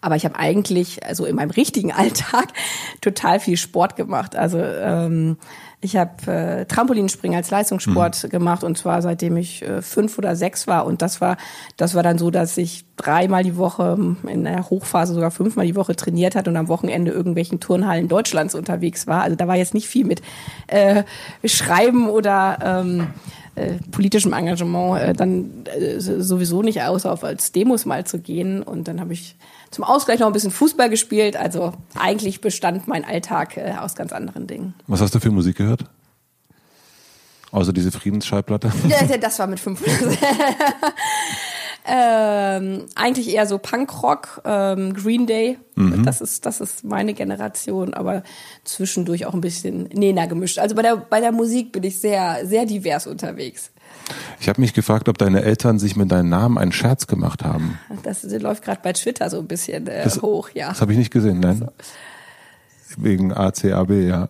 Aber 0.01 0.15
ich 0.15 0.25
habe 0.25 0.39
eigentlich, 0.39 1.05
also 1.05 1.27
in 1.27 1.35
meinem 1.35 1.51
richtigen 1.63 1.91
Alltag, 1.91 2.47
total 3.01 3.41
viel 3.41 3.57
Sport 3.57 3.97
gemacht. 3.97 4.37
Also 4.37 4.59
ähm, 4.59 5.37
ich 5.85 5.97
habe 5.97 6.33
äh, 6.33 6.65
Trampolinspringen 6.65 7.37
als 7.37 7.51
Leistungssport 7.51 8.25
mhm. 8.25 8.29
gemacht 8.31 8.65
und 8.65 8.79
zwar 8.79 9.03
seitdem 9.03 9.37
ich 9.37 9.63
äh, 9.63 9.83
fünf 9.83 10.17
oder 10.17 10.35
sechs 10.35 10.67
war. 10.67 10.87
Und 10.87 11.03
das 11.03 11.21
war, 11.21 11.37
das 11.77 11.95
war 11.95 12.03
dann 12.03 12.17
so, 12.17 12.31
dass 12.31 12.57
ich 12.57 12.87
dreimal 12.97 13.45
die 13.45 13.59
Woche, 13.59 13.99
in 14.27 14.45
der 14.45 14.71
Hochphase 14.71 15.13
sogar 15.13 15.31
fünfmal 15.31 15.67
die 15.67 15.77
Woche 15.77 15.95
trainiert 15.95 16.37
hat 16.37 16.49
und 16.49 16.57
am 16.57 16.69
Wochenende 16.69 17.13
irgendwelchen 17.13 17.61
Turnhallen 17.61 18.09
Deutschlands 18.09 18.55
unterwegs 18.55 19.07
war. 19.07 19.23
Also 19.23 19.37
da 19.37 19.47
war 19.47 19.57
jetzt 19.57 19.75
nicht 19.75 19.87
viel 19.87 20.07
mit 20.07 20.23
äh, 20.69 21.03
Schreiben 21.45 22.09
oder 22.09 22.59
ähm, 22.63 23.09
äh, 23.57 23.75
politischem 23.91 24.33
Engagement 24.33 25.01
äh, 25.01 25.13
dann 25.13 25.65
äh, 25.67 26.01
sowieso 26.01 26.63
nicht, 26.63 26.83
außer 26.83 27.13
auf 27.13 27.25
als 27.25 27.53
Demos 27.53 27.85
mal 27.87 28.05
zu 28.05 28.19
gehen. 28.19 28.63
Und 28.63 28.89
dann 28.89 29.01
habe 29.01 29.13
ich 29.13 29.37
zum 29.71 29.85
Ausgleich 29.85 30.21
noch 30.21 30.27
ein 30.27 30.33
bisschen 30.33 30.51
Fußball 30.51 30.91
gespielt. 30.91 31.37
Also 31.37 31.73
eigentlich 31.95 32.41
bestand 32.41 32.89
mein 32.89 33.05
Alltag 33.05 33.57
äh, 33.57 33.75
aus 33.79 33.95
ganz 33.95 34.13
anderen 34.13 34.47
Dingen. 34.47 34.75
Was 34.87 35.01
hast 35.01 35.15
du 35.15 35.21
für 35.21 35.31
Musik 35.31 35.57
gehört? 35.57 35.85
Außer 37.53 37.73
diese 37.73 37.93
Friedensschallplatte? 37.93 38.73
Ja, 38.89 39.17
das 39.17 39.39
war 39.39 39.47
mit 39.47 39.61
fünf. 39.61 39.81
ähm, 41.87 42.87
eigentlich 42.95 43.35
eher 43.35 43.47
so 43.47 43.59
Punkrock, 43.59 44.41
ähm, 44.45 44.95
Green 44.95 45.27
Day. 45.27 45.59
Mhm. 45.75 46.05
Das 46.05 46.21
ist 46.21 46.47
das 46.47 46.61
ist 46.61 46.85
meine 46.85 47.15
Generation, 47.15 47.93
aber 47.95 48.23
zwischendurch 48.65 49.27
auch 49.27 49.35
ein 49.35 49.41
bisschen 49.41 49.85
Nena 49.93 50.27
gemischt. 50.27 50.59
Also 50.59 50.75
bei 50.75 50.83
der 50.83 50.97
bei 50.97 51.21
der 51.21 51.33
Musik 51.33 51.73
bin 51.73 51.83
ich 51.83 52.01
sehr 52.01 52.47
sehr 52.47 52.65
divers 52.65 53.07
unterwegs. 53.07 53.71
Ich 54.41 54.49
habe 54.49 54.61
mich 54.61 54.75
gefragt, 54.75 55.09
ob 55.09 55.19
deine 55.19 55.43
Eltern 55.43 55.79
sich 55.79 55.97
mit 55.97 56.11
deinem 56.11 56.29
Namen 56.29 56.59
einen 56.59 56.73
Scherz 56.73 57.07
gemacht 57.07 57.45
haben. 57.45 57.79
Das 58.03 58.23
läuft 58.23 58.65
gerade 58.65 58.81
bei 58.83 58.93
Twitter 58.93 59.31
so 59.31 59.39
ein 59.39 59.47
bisschen 59.47 59.87
äh, 59.87 60.05
das, 60.05 60.21
hoch, 60.21 60.51
ja. 60.53 60.69
Das 60.69 60.81
habe 60.81 60.93
ich 60.93 60.99
nicht 60.99 61.11
gesehen, 61.13 61.41
nein. 61.41 61.63
Also. 61.63 61.73
Wegen 62.97 63.33
ACAB, 63.33 63.91
ja. 63.91 64.29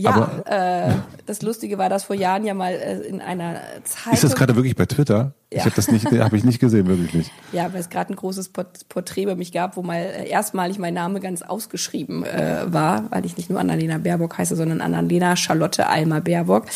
Ja, 0.00 0.10
Aber, 0.12 0.46
äh, 0.46 0.94
das 1.26 1.42
Lustige 1.42 1.78
war, 1.78 1.88
dass 1.88 2.04
vor 2.04 2.16
Jahren 2.16 2.44
ja 2.44 2.54
mal 2.54 2.72
äh, 2.72 3.00
in 3.00 3.20
einer 3.20 3.60
Zeitung. 3.84 4.14
Ist 4.14 4.24
das 4.24 4.34
gerade 4.34 4.56
wirklich 4.56 4.76
bei 4.76 4.86
Twitter? 4.86 5.34
Ja. 5.52 5.58
Ich 5.58 5.64
habe 5.64 5.74
das 5.76 5.90
nicht, 5.90 6.06
habe 6.06 6.36
ich 6.36 6.44
nicht 6.44 6.58
gesehen, 6.58 6.86
wirklich 6.86 7.12
nicht. 7.12 7.32
Ja, 7.52 7.72
weil 7.72 7.80
es 7.80 7.90
gerade 7.90 8.12
ein 8.12 8.16
großes 8.16 8.50
Porträt 8.50 9.24
über 9.24 9.36
mich 9.36 9.52
gab, 9.52 9.76
wo 9.76 9.82
mal 9.82 9.98
äh, 9.98 10.28
erstmalig 10.28 10.78
mein 10.78 10.94
Name 10.94 11.20
ganz 11.20 11.42
ausgeschrieben 11.42 12.24
äh, 12.24 12.72
war, 12.72 13.10
weil 13.10 13.26
ich 13.26 13.36
nicht 13.36 13.50
nur 13.50 13.60
Annalena 13.60 13.98
Baerbock 13.98 14.38
heiße, 14.38 14.56
sondern 14.56 14.80
Annalena 14.80 15.36
Charlotte 15.36 15.86
Alma 15.86 16.20
Baerbock. 16.20 16.66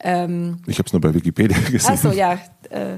Ähm, 0.00 0.62
ich 0.66 0.78
habe 0.78 0.86
es 0.86 0.92
nur 0.92 1.00
bei 1.00 1.12
Wikipedia 1.12 1.58
gesehen. 1.70 1.94
Ach 1.94 1.98
so, 1.98 2.12
ja. 2.12 2.38
Äh, 2.70 2.96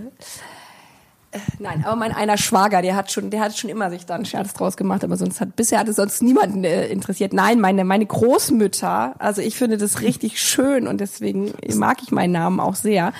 nein, 1.59 1.85
aber 1.85 1.96
mein 1.96 2.12
einer 2.12 2.37
Schwager, 2.37 2.83
der 2.83 2.96
hat 2.96 3.11
schon, 3.11 3.31
der 3.31 3.40
hat 3.40 3.57
schon 3.57 3.70
immer 3.70 3.90
sich 3.90 4.07
da 4.07 4.14
einen 4.14 4.24
Scherz 4.24 4.53
draus 4.55 4.77
gemacht, 4.77 5.05
aber 5.05 5.16
sonst 5.16 5.40
hat 5.40 5.57
bisher 5.57 5.79
hat 5.79 5.88
es 5.88 5.96
sonst 5.96 6.22
niemanden 6.22 6.64
äh, 6.64 6.87
interessiert. 6.87 7.33
Nein, 7.33 7.61
meine 7.61 7.85
meine 7.85 8.07
Großmütter, 8.07 9.14
also 9.18 9.42
ich 9.42 9.57
finde 9.57 9.79
das 9.79 10.01
richtig 10.01 10.40
schön 10.40 10.87
und 10.87 11.01
deswegen 11.01 11.53
mag 11.74 11.98
ich 12.03 12.11
meinen 12.11 12.33
Namen 12.33 12.61
auch 12.61 12.74
sehr. 12.74 13.12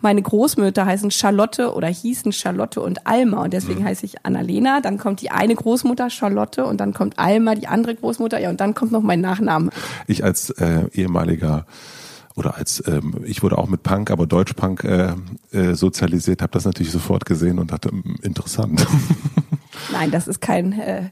Meine 0.00 0.22
Großmütter 0.22 0.86
heißen 0.86 1.10
Charlotte 1.10 1.74
oder 1.74 1.88
hießen 1.88 2.32
Charlotte 2.32 2.80
und 2.80 3.06
Alma 3.06 3.44
und 3.44 3.52
deswegen 3.52 3.80
mhm. 3.80 3.84
heiße 3.84 4.06
ich 4.06 4.24
Annalena. 4.24 4.80
Dann 4.80 4.96
kommt 4.96 5.20
die 5.20 5.30
eine 5.30 5.54
Großmutter 5.54 6.08
Charlotte 6.08 6.64
und 6.64 6.80
dann 6.80 6.94
kommt 6.94 7.18
Alma, 7.18 7.54
die 7.54 7.66
andere 7.66 7.94
Großmutter, 7.94 8.40
ja 8.40 8.48
und 8.48 8.60
dann 8.60 8.74
kommt 8.74 8.92
noch 8.92 9.02
mein 9.02 9.20
Nachname. 9.20 9.70
Ich 10.06 10.24
als 10.24 10.50
äh, 10.50 10.88
ehemaliger 10.92 11.66
oder 12.40 12.56
als 12.56 12.82
ähm, 12.88 13.20
ich 13.24 13.42
wurde 13.42 13.58
auch 13.58 13.68
mit 13.68 13.82
Punk, 13.82 14.10
aber 14.10 14.26
Deutschpunk 14.26 14.82
äh, 14.82 15.12
äh, 15.52 15.74
sozialisiert, 15.74 16.40
habe 16.40 16.52
das 16.52 16.64
natürlich 16.64 16.90
sofort 16.90 17.26
gesehen 17.26 17.58
und 17.58 17.70
dachte, 17.70 17.90
hm, 17.90 18.16
interessant. 18.22 18.86
Nein, 19.92 20.10
das 20.10 20.26
ist 20.26 20.40
kein 20.40 20.72
äh, 20.72 21.10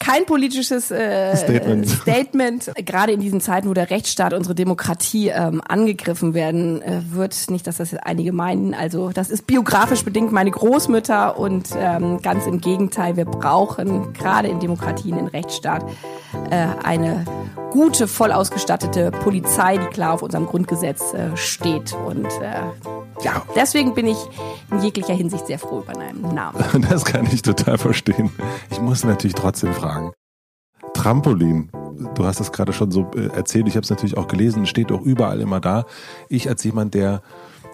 kein 0.00 0.24
politisches 0.24 0.90
äh, 0.90 1.36
Statement. 1.36 1.88
Statement. 1.88 2.72
Gerade 2.84 3.12
in 3.12 3.20
diesen 3.20 3.40
Zeiten, 3.40 3.68
wo 3.68 3.74
der 3.74 3.90
Rechtsstaat, 3.90 4.32
unsere 4.32 4.54
Demokratie 4.54 5.28
ähm, 5.28 5.60
angegriffen 5.68 6.34
werden 6.34 6.82
äh, 6.82 7.02
wird, 7.10 7.50
nicht, 7.50 7.66
dass 7.66 7.76
das 7.76 7.92
jetzt 7.92 8.04
einige 8.04 8.32
meinen. 8.32 8.74
Also 8.74 9.10
das 9.10 9.30
ist 9.30 9.46
biografisch 9.46 10.02
bedingt 10.02 10.32
meine 10.32 10.50
Großmütter 10.50 11.38
und 11.38 11.68
ähm, 11.78 12.20
ganz 12.22 12.46
im 12.46 12.60
Gegenteil, 12.60 13.16
wir 13.16 13.26
brauchen 13.26 14.12
gerade 14.14 14.48
in 14.48 14.58
Demokratien, 14.58 15.18
in 15.18 15.26
Rechtsstaat 15.26 15.84
äh, 16.50 16.66
eine 16.82 17.24
gute, 17.70 18.08
voll 18.08 18.32
ausgestattete 18.32 19.10
Polizei, 19.10 19.76
die 19.76 19.86
klar 19.86 20.14
auf 20.14 20.22
unserem 20.22 20.46
Grundgesetz 20.46 21.12
äh, 21.12 21.36
steht. 21.36 21.94
Und 22.06 22.26
äh, 22.26 22.99
ja, 23.22 23.42
deswegen 23.54 23.94
bin 23.94 24.06
ich 24.06 24.18
in 24.70 24.82
jeglicher 24.82 25.14
Hinsicht 25.14 25.46
sehr 25.46 25.58
froh 25.58 25.80
über 25.80 25.96
meinen 25.98 26.34
Namen. 26.34 26.58
Das 26.90 27.04
kann 27.04 27.26
ich 27.26 27.42
total 27.42 27.78
verstehen. 27.78 28.30
Ich 28.70 28.80
muss 28.80 29.04
natürlich 29.04 29.34
trotzdem 29.34 29.72
fragen. 29.72 30.12
Trampolin. 30.94 31.70
Du 32.14 32.24
hast 32.24 32.40
das 32.40 32.52
gerade 32.52 32.72
schon 32.72 32.90
so 32.90 33.10
äh, 33.14 33.28
erzählt. 33.28 33.68
Ich 33.68 33.76
habe 33.76 33.84
es 33.84 33.90
natürlich 33.90 34.16
auch 34.16 34.28
gelesen. 34.28 34.66
Steht 34.66 34.90
auch 34.90 35.02
überall 35.02 35.40
immer 35.40 35.60
da. 35.60 35.84
Ich 36.28 36.48
als 36.48 36.64
jemand, 36.64 36.94
der 36.94 37.22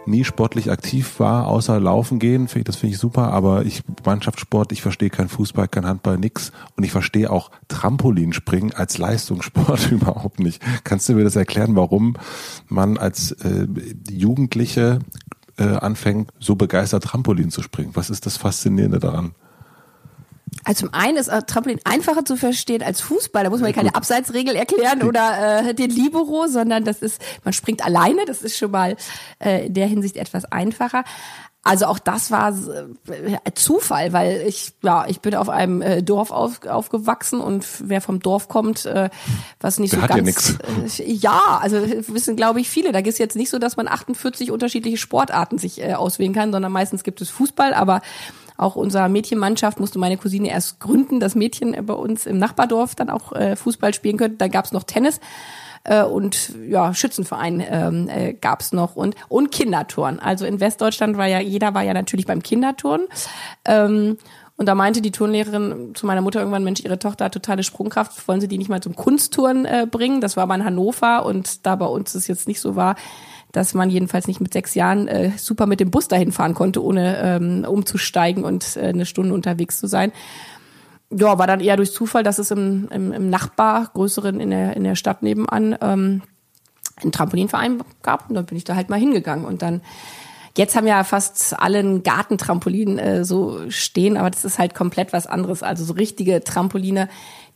nie 0.07 0.25
sportlich 0.25 0.71
aktiv 0.71 1.19
war, 1.19 1.49
außer 1.49 1.81
Laufen 1.81 2.19
gehen, 2.19 2.49
das 2.65 2.77
finde 2.77 2.95
ich 2.95 2.99
super, 2.99 3.33
aber 3.33 3.65
ich 3.65 3.83
Mannschaftssport, 4.05 4.73
ich 4.73 4.83
verstehe 4.83 5.11
kein 5.11 5.29
Fußball, 5.29 5.69
kein 5.69 5.87
Handball, 5.87 6.19
nix 6.19 6.53
und 6.77 6.85
ich 6.85 6.93
verstehe 6.93 7.31
auch 7.31 7.51
Trampolinspringen 7.69 8.73
als 8.73 8.99
Leistungssport 8.99 9.91
überhaupt 9.91 10.41
nicht. 10.41 10.63
Kannst 10.85 11.09
du 11.09 11.15
mir 11.15 11.25
das 11.25 11.37
erklären, 11.37 11.77
warum 11.77 12.17
man 12.69 12.99
als 12.99 13.33
äh, 13.33 13.67
Jugendliche 14.09 15.01
äh, 15.59 15.65
anfängt, 15.65 16.31
so 16.39 16.57
begeistert 16.57 17.05
Trampolin 17.05 17.51
zu 17.51 17.63
springen? 17.63 17.91
Was 17.95 18.11
ist 18.11 18.27
das 18.27 18.37
Faszinierende 18.37 18.99
daran? 18.99 19.35
Also 20.65 20.87
zum 20.87 20.95
einen 20.95 21.17
ist 21.17 21.31
Trampolin 21.47 21.79
einfacher 21.85 22.25
zu 22.25 22.37
verstehen 22.37 22.83
als 22.83 23.01
Fußball. 23.01 23.45
Da 23.45 23.51
muss 23.51 23.61
man 23.61 23.73
keine 23.73 23.95
Abseitsregel 23.95 24.57
erklären 24.57 25.03
oder 25.03 25.69
äh, 25.69 25.75
den 25.75 25.91
Libero, 25.91 26.47
sondern 26.49 26.85
das 26.85 27.03
ist, 27.03 27.21
man 27.45 27.53
springt 27.53 27.85
alleine. 27.85 28.25
Das 28.27 28.43
ist 28.43 28.57
schon 28.57 28.71
mal 28.71 28.97
äh, 29.39 29.67
in 29.67 29.75
der 29.75 29.87
Hinsicht 29.87 30.17
etwas 30.17 30.45
einfacher. 30.47 31.05
Also 31.67 31.87
auch 31.87 31.99
das 31.99 32.31
war 32.31 32.51
äh, 32.51 33.53
Zufall, 33.55 34.13
weil 34.13 34.45
ich 34.47 34.73
ja 34.83 35.05
ich 35.09 35.21
bin 35.21 35.35
auf 35.35 35.49
einem 35.49 35.83
äh, 35.83 36.01
Dorf 36.01 36.31
auf, 36.31 36.65
aufgewachsen 36.65 37.41
und 37.41 37.67
wer 37.81 38.01
vom 38.01 38.21
Dorf 38.21 38.49
kommt, 38.49 38.87
äh, 38.87 39.11
was 39.61 39.81
nicht 39.81 39.93
Der 39.93 40.03
so 40.03 40.07
ganz 40.07 40.59
ja, 40.99 41.05
äh, 41.05 41.13
ja, 41.13 41.59
also 41.61 41.79
wissen 42.07 42.37
glaube 42.37 42.61
ich 42.61 42.71
viele. 42.71 42.93
Da 42.93 43.01
ist 43.01 43.19
jetzt 43.19 43.35
nicht 43.35 43.51
so, 43.51 43.59
dass 43.59 43.77
man 43.77 43.89
48 43.89 44.53
unterschiedliche 44.53 44.97
Sportarten 44.97 45.59
sich 45.59 45.83
äh, 45.83 45.95
auswählen 45.95 46.33
kann, 46.33 46.53
sondern 46.53 46.71
meistens 46.71 47.03
gibt 47.03 47.21
es 47.21 47.31
Fußball, 47.31 47.75
aber 47.75 48.01
auch 48.57 48.77
unserer 48.77 49.09
Mädchenmannschaft 49.09 49.81
musste 49.81 49.99
meine 49.99 50.19
Cousine 50.19 50.49
erst 50.49 50.79
gründen, 50.79 51.19
dass 51.19 51.35
Mädchen 51.35 51.77
bei 51.85 51.95
uns 51.95 52.27
im 52.27 52.39
Nachbardorf 52.39 52.95
dann 52.95 53.11
auch 53.11 53.33
äh, 53.33 53.57
Fußball 53.57 53.93
spielen 53.93 54.19
könnten. 54.19 54.39
Da 54.39 54.47
gab 54.47 54.67
es 54.67 54.73
noch 54.73 54.85
Tennis 54.85 55.21
äh, 55.87 56.03
und 56.03 56.55
ja 56.69 56.93
Schützenverein 56.93 57.65
ähm, 57.69 58.09
äh, 58.09 58.35
gab 58.35 58.61
es 58.61 58.73
noch 58.73 58.97
und 58.97 59.15
und 59.29 59.51
Kinderturn. 59.51 60.19
Also 60.19 60.45
in 60.45 60.61
Westdeutschland 60.61 61.17
war 61.17 61.27
ja 61.27 61.41
jeder 61.41 61.75
war 61.75 61.83
ja 61.83 61.95
natürlich 61.95 62.27
beim 62.27 62.43
Kinderturn. 62.43 63.03
Ähm, 63.65 64.19
Und 64.59 64.67
da 64.67 64.75
meinte 64.75 65.03
die 65.03 65.11
Turnlehrerin 65.11 65.93
zu 65.95 66.07
meiner 66.07 66.23
Mutter 66.23 66.39
irgendwann, 66.39 66.65
Mensch, 66.65 66.81
ihre 66.83 66.99
Tochter 66.99 67.27
hat 67.27 67.35
totale 67.35 67.63
Sprungkraft, 67.63 68.27
wollen 68.27 68.41
sie 68.41 68.49
die 68.49 68.57
nicht 68.57 68.71
mal 68.71 68.81
zum 68.81 68.97
Kunsttouren 68.97 69.67
äh, 69.67 69.87
bringen? 69.87 70.23
Das 70.23 70.37
war 70.37 70.45
aber 70.45 70.55
in 70.55 70.65
Hannover 70.65 71.27
und 71.27 71.67
da 71.67 71.77
bei 71.77 71.85
uns 71.85 72.15
es 72.15 72.27
jetzt 72.27 72.49
nicht 72.49 72.61
so 72.61 72.75
war, 72.75 72.97
dass 73.53 73.75
man 73.75 73.91
jedenfalls 73.91 74.27
nicht 74.27 74.41
mit 74.41 74.55
sechs 74.55 74.75
Jahren 74.75 75.09
äh, 75.09 75.33
super 75.37 75.67
mit 75.67 75.79
dem 75.79 75.91
Bus 75.91 76.09
dahin 76.09 76.33
fahren 76.33 76.55
konnte, 76.55 76.83
ohne 76.83 77.19
ähm, 77.19 77.67
umzusteigen 77.69 78.45
und 78.45 78.77
äh, 78.77 78.89
eine 78.89 79.05
Stunde 79.05 79.35
unterwegs 79.35 79.79
zu 79.79 79.89
sein. 79.89 80.11
Ja, 81.11 81.39
war 81.39 81.47
dann 81.47 81.61
eher 81.61 81.77
durch 81.77 81.93
Zufall, 81.93 82.23
dass 82.23 82.39
es 82.39 82.51
im, 82.51 82.89
im, 82.91 83.13
im 83.13 83.31
Nachbar, 83.31 83.91
größeren 83.95 84.41
in 84.41 84.51
der, 84.51 84.77
in 84.77 84.85
der 84.85 84.97
Stadt 84.97 85.23
nebenan, 85.23 85.77
ähm, 85.81 86.23
einen 87.01 87.13
Trampolinverein 87.13 87.83
gab 88.03 88.29
und 88.29 88.35
dann 88.35 88.47
bin 88.47 88.57
ich 88.57 88.65
da 88.65 88.75
halt 88.75 88.89
mal 88.89 88.99
hingegangen 88.99 89.45
und 89.45 89.63
dann 89.63 89.83
Jetzt 90.57 90.75
haben 90.75 90.87
ja 90.87 91.05
fast 91.05 91.61
alle 91.61 91.81
ein 91.81 92.03
Gartentrampolin 92.03 92.99
äh, 92.99 93.25
so 93.27 93.71
stehen, 93.71 94.17
aber 94.17 94.31
das 94.31 94.47
ist 94.47 94.59
halt 94.59 94.75
komplett 94.75 95.13
was 95.13 95.27
anderes. 95.27 95.63
Also 95.63 95.85
so 95.85 95.93
richtige 95.93 96.43
Trampoline, 96.43 97.11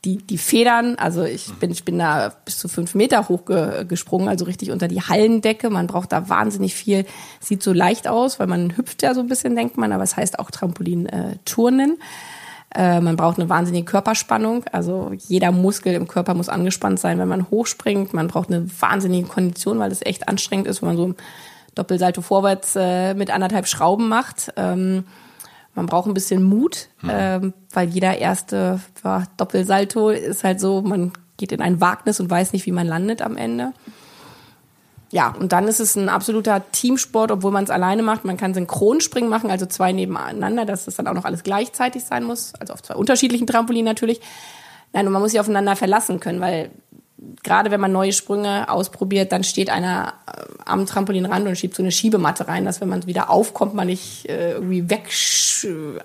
die, 0.05 0.19
die 0.19 0.37
Federn, 0.37 0.97
also 0.97 1.25
ich 1.25 1.51
bin, 1.55 1.71
ich 1.71 1.85
bin 1.85 1.99
da 1.99 2.31
bis 2.45 2.59
zu 2.59 2.69
fünf 2.69 2.95
Meter 2.95 3.31
hoch 3.31 3.47
ge, 3.47 3.87
gesprungen, 3.87 4.29
also 4.29 4.45
richtig 4.45 4.71
unter 4.71 4.87
die 4.87 5.01
Hallendecke. 5.01 5.71
Man 5.71 5.87
braucht 5.87 6.13
da 6.13 6.29
wahnsinnig 6.29 6.75
viel. 6.75 7.07
Sieht 7.41 7.63
so 7.63 7.73
leicht 7.73 8.07
aus, 8.07 8.39
weil 8.39 8.47
man 8.47 8.77
hüpft 8.77 9.03
ja 9.03 9.15
so 9.15 9.21
ein 9.21 9.29
bisschen, 9.29 9.57
denkt 9.57 9.79
man, 9.79 9.93
aber 9.93 10.03
es 10.05 10.17
heißt 10.17 10.39
auch 10.39 10.51
Trampolin-Turnen. 10.51 11.93
Äh, 11.93 12.05
man 12.73 13.17
braucht 13.17 13.39
eine 13.39 13.49
wahnsinnige 13.49 13.85
Körperspannung. 13.85 14.65
Also 14.71 15.11
jeder 15.27 15.51
Muskel 15.51 15.95
im 15.95 16.07
Körper 16.07 16.35
muss 16.35 16.49
angespannt 16.49 17.01
sein, 17.01 17.19
wenn 17.19 17.27
man 17.27 17.51
hochspringt. 17.51 18.15
Man 18.15 18.29
braucht 18.29 18.49
eine 18.49 18.65
wahnsinnige 18.81 19.27
Kondition, 19.27 19.81
weil 19.81 19.91
es 19.91 20.03
echt 20.03 20.29
anstrengend 20.29 20.69
ist, 20.69 20.81
wenn 20.81 20.91
man 20.91 20.97
so 20.97 21.15
Doppelsalto 21.75 22.21
vorwärts 22.23 22.77
äh, 22.77 23.15
mit 23.15 23.31
anderthalb 23.31 23.67
Schrauben 23.67 24.09
macht. 24.09 24.53
Ähm, 24.57 25.05
man 25.75 25.87
braucht 25.87 26.07
ein 26.07 26.15
bisschen 26.15 26.43
Mut, 26.43 26.89
mhm. 27.03 27.11
ähm, 27.13 27.55
weil 27.73 27.89
jeder 27.89 28.19
erste 28.19 28.81
ja, 29.05 29.25
Doppelsalto 29.37 30.11
ist 30.11 30.45
halt 30.45 30.61
so, 30.61 30.83
man 30.83 31.13
geht 31.37 31.53
in 31.53 31.63
ein 31.63 31.81
Wagnis 31.81 32.21
und 32.21 32.31
weiß 32.31 32.53
nicht, 32.53 32.67
wie 32.67 32.73
man 32.73 32.87
landet 32.87 33.23
am 33.23 33.37
Ende. 33.37 33.73
Ja, 35.13 35.35
und 35.39 35.53
dann 35.53 35.67
ist 35.67 35.81
es 35.81 35.97
ein 35.97 36.09
absoluter 36.09 36.63
Teamsport, 36.71 37.33
obwohl 37.33 37.51
man 37.51 37.65
es 37.65 37.71
alleine 37.71 38.03
macht. 38.03 38.25
Man 38.25 38.37
kann 38.37 38.55
Synchronspringen 38.55 39.29
machen, 39.29 39.51
also 39.51 39.67
zwei 39.67 39.93
nebeneinander, 39.93 40.65
dass 40.65 40.85
das 40.85 40.97
dann 40.97 41.09
auch 41.09 41.15
noch 41.15 41.25
alles 41.25 41.43
gleichzeitig 41.43 42.05
sein 42.05 42.23
muss, 42.23 42.53
also 42.61 42.75
auf 42.75 42.83
zwei 42.83 42.95
unterschiedlichen 42.95 43.47
Trampolinen 43.47 43.87
natürlich. 43.87 44.21
Nein, 44.93 45.07
und 45.07 45.13
man 45.13 45.23
muss 45.23 45.33
sich 45.33 45.41
aufeinander 45.41 45.75
verlassen 45.75 46.21
können, 46.21 46.41
weil 46.41 46.71
gerade 47.43 47.71
wenn 47.71 47.81
man 47.81 47.93
neue 47.93 48.13
Sprünge 48.13 48.71
ausprobiert, 48.71 49.33
dann 49.33 49.45
steht 49.45 49.71
einer 49.71 50.15
äh, 50.27 50.43
am 50.65 50.87
Trampolinrand 50.87 51.47
und 51.47 51.57
schiebt 51.57 51.75
so 51.75 51.83
eine 51.83 51.93
Schiebematte 51.93 52.49
rein, 52.49 52.65
dass 52.65 52.81
wenn 52.81 52.89
man 52.89 53.07
wieder 53.07 53.29
aufkommt, 53.31 53.75
man 53.75 53.89
nicht 53.89 54.27
äh, 54.29 54.53
irgendwie 54.53 54.89
wegfliegt 54.89 56.03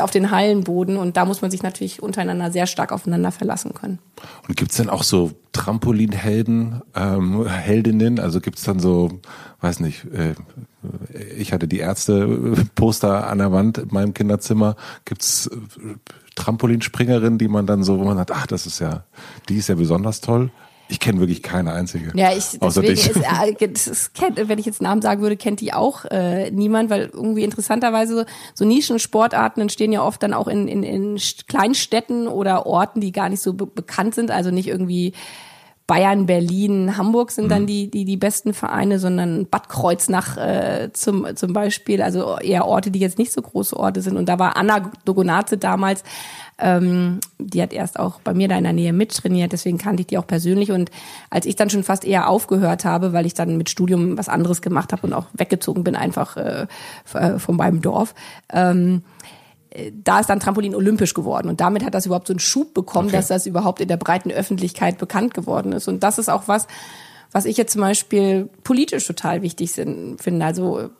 auf 0.00 0.10
den 0.10 0.30
Hallenboden. 0.30 0.96
Und 0.96 1.16
da 1.16 1.24
muss 1.24 1.42
man 1.42 1.50
sich 1.50 1.62
natürlich 1.62 2.02
untereinander 2.02 2.50
sehr 2.52 2.66
stark 2.66 2.92
aufeinander 2.92 3.32
verlassen 3.32 3.74
können. 3.74 3.98
Und 4.46 4.56
gibt's 4.56 4.76
denn 4.76 4.88
auch 4.90 5.02
so 5.02 5.32
Trampolinhelden, 5.52 6.82
ähm, 6.94 7.46
Heldinnen? 7.46 8.20
Also 8.20 8.40
gibt's 8.40 8.62
dann 8.62 8.78
so, 8.78 9.20
weiß 9.60 9.80
nicht, 9.80 10.04
äh, 10.04 10.34
ich 11.36 11.52
hatte 11.52 11.66
die 11.66 11.78
Ärzte-Poster 11.78 13.26
an 13.28 13.38
der 13.38 13.52
Wand 13.52 13.78
in 13.78 13.88
meinem 13.90 14.14
Kinderzimmer. 14.14 14.76
Gibt's 15.04 15.50
Trampolinspringerin, 16.36 17.38
die 17.38 17.48
man 17.48 17.66
dann 17.66 17.82
so, 17.82 17.98
wo 17.98 18.04
man 18.04 18.16
sagt, 18.16 18.30
ach, 18.32 18.46
das 18.46 18.66
ist 18.66 18.78
ja, 18.78 19.04
die 19.48 19.56
ist 19.56 19.68
ja 19.68 19.74
besonders 19.74 20.20
toll. 20.20 20.50
Ich 20.90 21.00
kenne 21.00 21.20
wirklich 21.20 21.42
keine 21.42 21.72
einzige. 21.72 22.12
Ja, 22.14 22.32
ich 22.32 22.62
außer 22.62 22.80
dich. 22.80 23.10
Ist, 23.10 23.16
äh, 23.16 23.68
das 23.72 24.12
kennt, 24.14 24.48
wenn 24.48 24.58
ich 24.58 24.64
jetzt 24.64 24.80
Namen 24.80 25.02
sagen 25.02 25.20
würde, 25.20 25.36
kennt 25.36 25.60
die 25.60 25.74
auch 25.74 26.06
äh, 26.06 26.50
niemand, 26.50 26.88
weil 26.88 27.10
irgendwie 27.12 27.44
interessanterweise 27.44 28.20
so, 28.20 28.24
so 28.54 28.64
Nischensportarten 28.64 29.60
entstehen 29.60 29.92
ja 29.92 30.02
oft 30.02 30.22
dann 30.22 30.32
auch 30.32 30.48
in, 30.48 30.66
in, 30.66 30.82
in 30.82 31.18
Kleinstädten 31.46 32.26
oder 32.26 32.64
Orten, 32.64 33.00
die 33.00 33.12
gar 33.12 33.28
nicht 33.28 33.42
so 33.42 33.52
be 33.52 33.66
bekannt 33.66 34.14
sind, 34.14 34.30
also 34.30 34.50
nicht 34.50 34.68
irgendwie 34.68 35.12
Bayern, 35.88 36.26
Berlin, 36.26 36.98
Hamburg 36.98 37.30
sind 37.30 37.50
dann 37.50 37.62
mhm. 37.62 37.66
die, 37.66 37.90
die, 37.90 38.04
die 38.04 38.18
besten 38.18 38.52
Vereine, 38.52 38.98
sondern 38.98 39.46
Bad 39.46 39.70
Kreuznach 39.70 40.36
äh, 40.36 40.90
zum, 40.92 41.34
zum 41.34 41.54
Beispiel, 41.54 42.02
also 42.02 42.36
eher 42.36 42.66
Orte, 42.66 42.90
die 42.90 42.98
jetzt 42.98 43.16
nicht 43.16 43.32
so 43.32 43.40
große 43.40 43.74
Orte 43.74 44.02
sind. 44.02 44.18
Und 44.18 44.28
da 44.28 44.38
war 44.38 44.58
Anna 44.58 44.92
Dogonate 45.06 45.56
damals, 45.56 46.04
ähm, 46.58 47.20
die 47.38 47.62
hat 47.62 47.72
erst 47.72 47.98
auch 47.98 48.20
bei 48.20 48.34
mir 48.34 48.48
da 48.48 48.58
in 48.58 48.64
der 48.64 48.74
Nähe 48.74 48.92
mittrainiert, 48.92 49.52
deswegen 49.52 49.78
kannte 49.78 50.02
ich 50.02 50.08
die 50.08 50.18
auch 50.18 50.26
persönlich. 50.26 50.72
Und 50.72 50.90
als 51.30 51.46
ich 51.46 51.56
dann 51.56 51.70
schon 51.70 51.84
fast 51.84 52.04
eher 52.04 52.28
aufgehört 52.28 52.84
habe, 52.84 53.14
weil 53.14 53.24
ich 53.24 53.32
dann 53.32 53.56
mit 53.56 53.70
Studium 53.70 54.18
was 54.18 54.28
anderes 54.28 54.60
gemacht 54.60 54.92
habe 54.92 55.06
und 55.06 55.14
auch 55.14 55.28
weggezogen 55.32 55.84
bin, 55.84 55.96
einfach 55.96 56.36
äh, 56.36 56.66
äh 57.14 57.38
von 57.38 57.56
meinem 57.56 57.80
Dorf, 57.80 58.14
ähm, 58.52 59.00
da 59.92 60.20
ist 60.20 60.30
dann 60.30 60.40
Trampolin 60.40 60.74
olympisch 60.74 61.14
geworden 61.14 61.48
und 61.48 61.60
damit 61.60 61.84
hat 61.84 61.94
das 61.94 62.06
überhaupt 62.06 62.26
so 62.26 62.32
einen 62.32 62.40
Schub 62.40 62.74
bekommen, 62.74 63.08
okay. 63.08 63.16
dass 63.16 63.28
das 63.28 63.46
überhaupt 63.46 63.80
in 63.80 63.88
der 63.88 63.96
breiten 63.96 64.30
Öffentlichkeit 64.30 64.98
bekannt 64.98 65.34
geworden 65.34 65.72
ist. 65.72 65.88
Und 65.88 66.02
das 66.02 66.18
ist 66.18 66.28
auch 66.28 66.44
was, 66.46 66.66
was 67.32 67.44
ich 67.44 67.58
jetzt 67.58 67.72
zum 67.72 67.82
Beispiel 67.82 68.48
politisch 68.64 69.06
total 69.06 69.42
wichtig 69.42 69.72
finde. 69.72 70.44
Also 70.44 70.90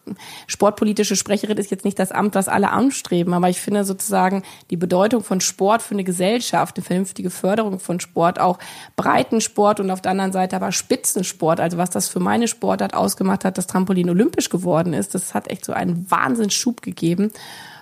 sportpolitische 0.46 1.16
Sprecherin 1.16 1.56
ist 1.56 1.70
jetzt 1.70 1.86
nicht 1.86 1.98
das 1.98 2.12
Amt, 2.12 2.34
was 2.34 2.48
alle 2.48 2.70
anstreben, 2.70 3.32
aber 3.32 3.48
ich 3.48 3.60
finde 3.60 3.84
sozusagen 3.84 4.42
die 4.70 4.76
Bedeutung 4.76 5.24
von 5.24 5.40
Sport 5.40 5.80
für 5.80 5.94
eine 5.94 6.04
Gesellschaft, 6.04 6.76
eine 6.76 6.84
vernünftige 6.84 7.30
Förderung 7.30 7.80
von 7.80 7.98
Sport, 8.00 8.38
auch 8.38 8.58
Breitensport 8.96 9.80
und 9.80 9.90
auf 9.90 10.02
der 10.02 10.12
anderen 10.12 10.32
Seite 10.32 10.56
aber 10.56 10.72
Spitzensport, 10.72 11.60
also 11.60 11.78
was 11.78 11.90
das 11.90 12.08
für 12.08 12.20
meine 12.20 12.46
Sportart 12.46 12.92
ausgemacht 12.92 13.44
hat, 13.46 13.56
dass 13.56 13.66
Trampolin 13.66 14.10
olympisch 14.10 14.50
geworden 14.50 14.92
ist, 14.92 15.14
das 15.14 15.32
hat 15.32 15.48
echt 15.50 15.64
so 15.64 15.72
einen 15.72 16.10
Wahnsinnsschub 16.10 16.82
gegeben. 16.82 17.32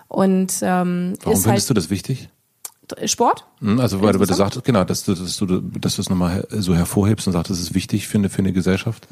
Und 0.09 0.59
ähm, 0.63 1.15
Warum 1.23 1.41
findest 1.41 1.47
halt 1.47 1.71
du 1.71 1.75
das 1.75 1.91
wichtig? 1.91 2.29
Sport? 3.05 3.45
Hm, 3.61 3.81
also 3.81 4.01
weil, 4.01 4.19
weil 4.19 4.27
du 4.27 4.35
sagst, 4.35 4.63
genau, 4.63 4.85
dass 4.85 5.05
du, 5.05 5.15
dass 5.15 5.37
du, 5.37 5.61
dass 5.61 5.97
du 5.97 6.03
es 6.03 6.09
nochmal 6.09 6.47
so 6.51 6.75
hervorhebst 6.75 7.27
und 7.27 7.33
sagst, 7.33 7.51
das 7.51 7.61
ist 7.61 7.75
wichtig 7.75 8.07
für 8.07 8.19
eine, 8.19 8.29
für 8.29 8.39
eine 8.39 8.53
Gesellschaft. 8.53 9.09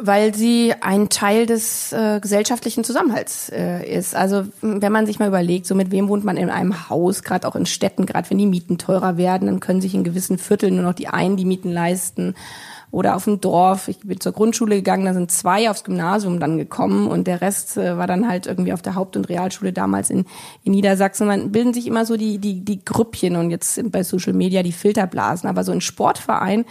Weil 0.00 0.32
sie 0.32 0.74
ein 0.80 1.08
Teil 1.08 1.46
des 1.46 1.92
äh, 1.92 2.20
gesellschaftlichen 2.20 2.84
Zusammenhalts 2.84 3.48
äh, 3.48 3.84
ist. 3.84 4.14
Also 4.14 4.46
wenn 4.62 4.92
man 4.92 5.06
sich 5.06 5.18
mal 5.18 5.26
überlegt, 5.26 5.66
so 5.66 5.74
mit 5.74 5.90
wem 5.90 6.08
wohnt 6.08 6.22
man 6.22 6.36
in 6.36 6.50
einem 6.50 6.88
Haus, 6.88 7.24
gerade 7.24 7.48
auch 7.48 7.56
in 7.56 7.66
Städten, 7.66 8.06
gerade 8.06 8.30
wenn 8.30 8.38
die 8.38 8.46
Mieten 8.46 8.78
teurer 8.78 9.16
werden, 9.16 9.46
dann 9.46 9.58
können 9.58 9.80
sich 9.80 9.94
in 9.94 10.04
gewissen 10.04 10.38
Vierteln 10.38 10.76
nur 10.76 10.84
noch 10.84 10.94
die 10.94 11.08
einen 11.08 11.36
die 11.36 11.44
Mieten 11.44 11.72
leisten 11.72 12.36
oder 12.90 13.16
auf 13.16 13.24
dem 13.24 13.40
Dorf. 13.40 13.88
Ich 13.88 13.98
bin 14.00 14.20
zur 14.20 14.32
Grundschule 14.32 14.76
gegangen, 14.76 15.04
da 15.04 15.14
sind 15.14 15.30
zwei 15.30 15.70
aufs 15.70 15.84
Gymnasium 15.84 16.40
dann 16.40 16.56
gekommen 16.56 17.06
und 17.06 17.26
der 17.26 17.40
Rest 17.40 17.76
äh, 17.76 17.98
war 17.98 18.06
dann 18.06 18.28
halt 18.28 18.46
irgendwie 18.46 18.72
auf 18.72 18.82
der 18.82 18.94
Haupt- 18.94 19.16
und 19.16 19.28
Realschule 19.28 19.72
damals 19.72 20.10
in, 20.10 20.24
in 20.64 20.72
Niedersachsen. 20.72 21.28
Dann 21.28 21.52
bilden 21.52 21.74
sich 21.74 21.86
immer 21.86 22.06
so 22.06 22.16
die, 22.16 22.38
die, 22.38 22.64
die 22.64 22.84
Grüppchen 22.84 23.36
und 23.36 23.50
jetzt 23.50 23.74
sind 23.74 23.92
bei 23.92 24.02
Social 24.02 24.32
Media 24.32 24.62
die 24.62 24.72
Filterblasen. 24.72 25.48
Aber 25.48 25.64
so 25.64 25.72
ein 25.72 25.80
Sportverein 25.80 26.64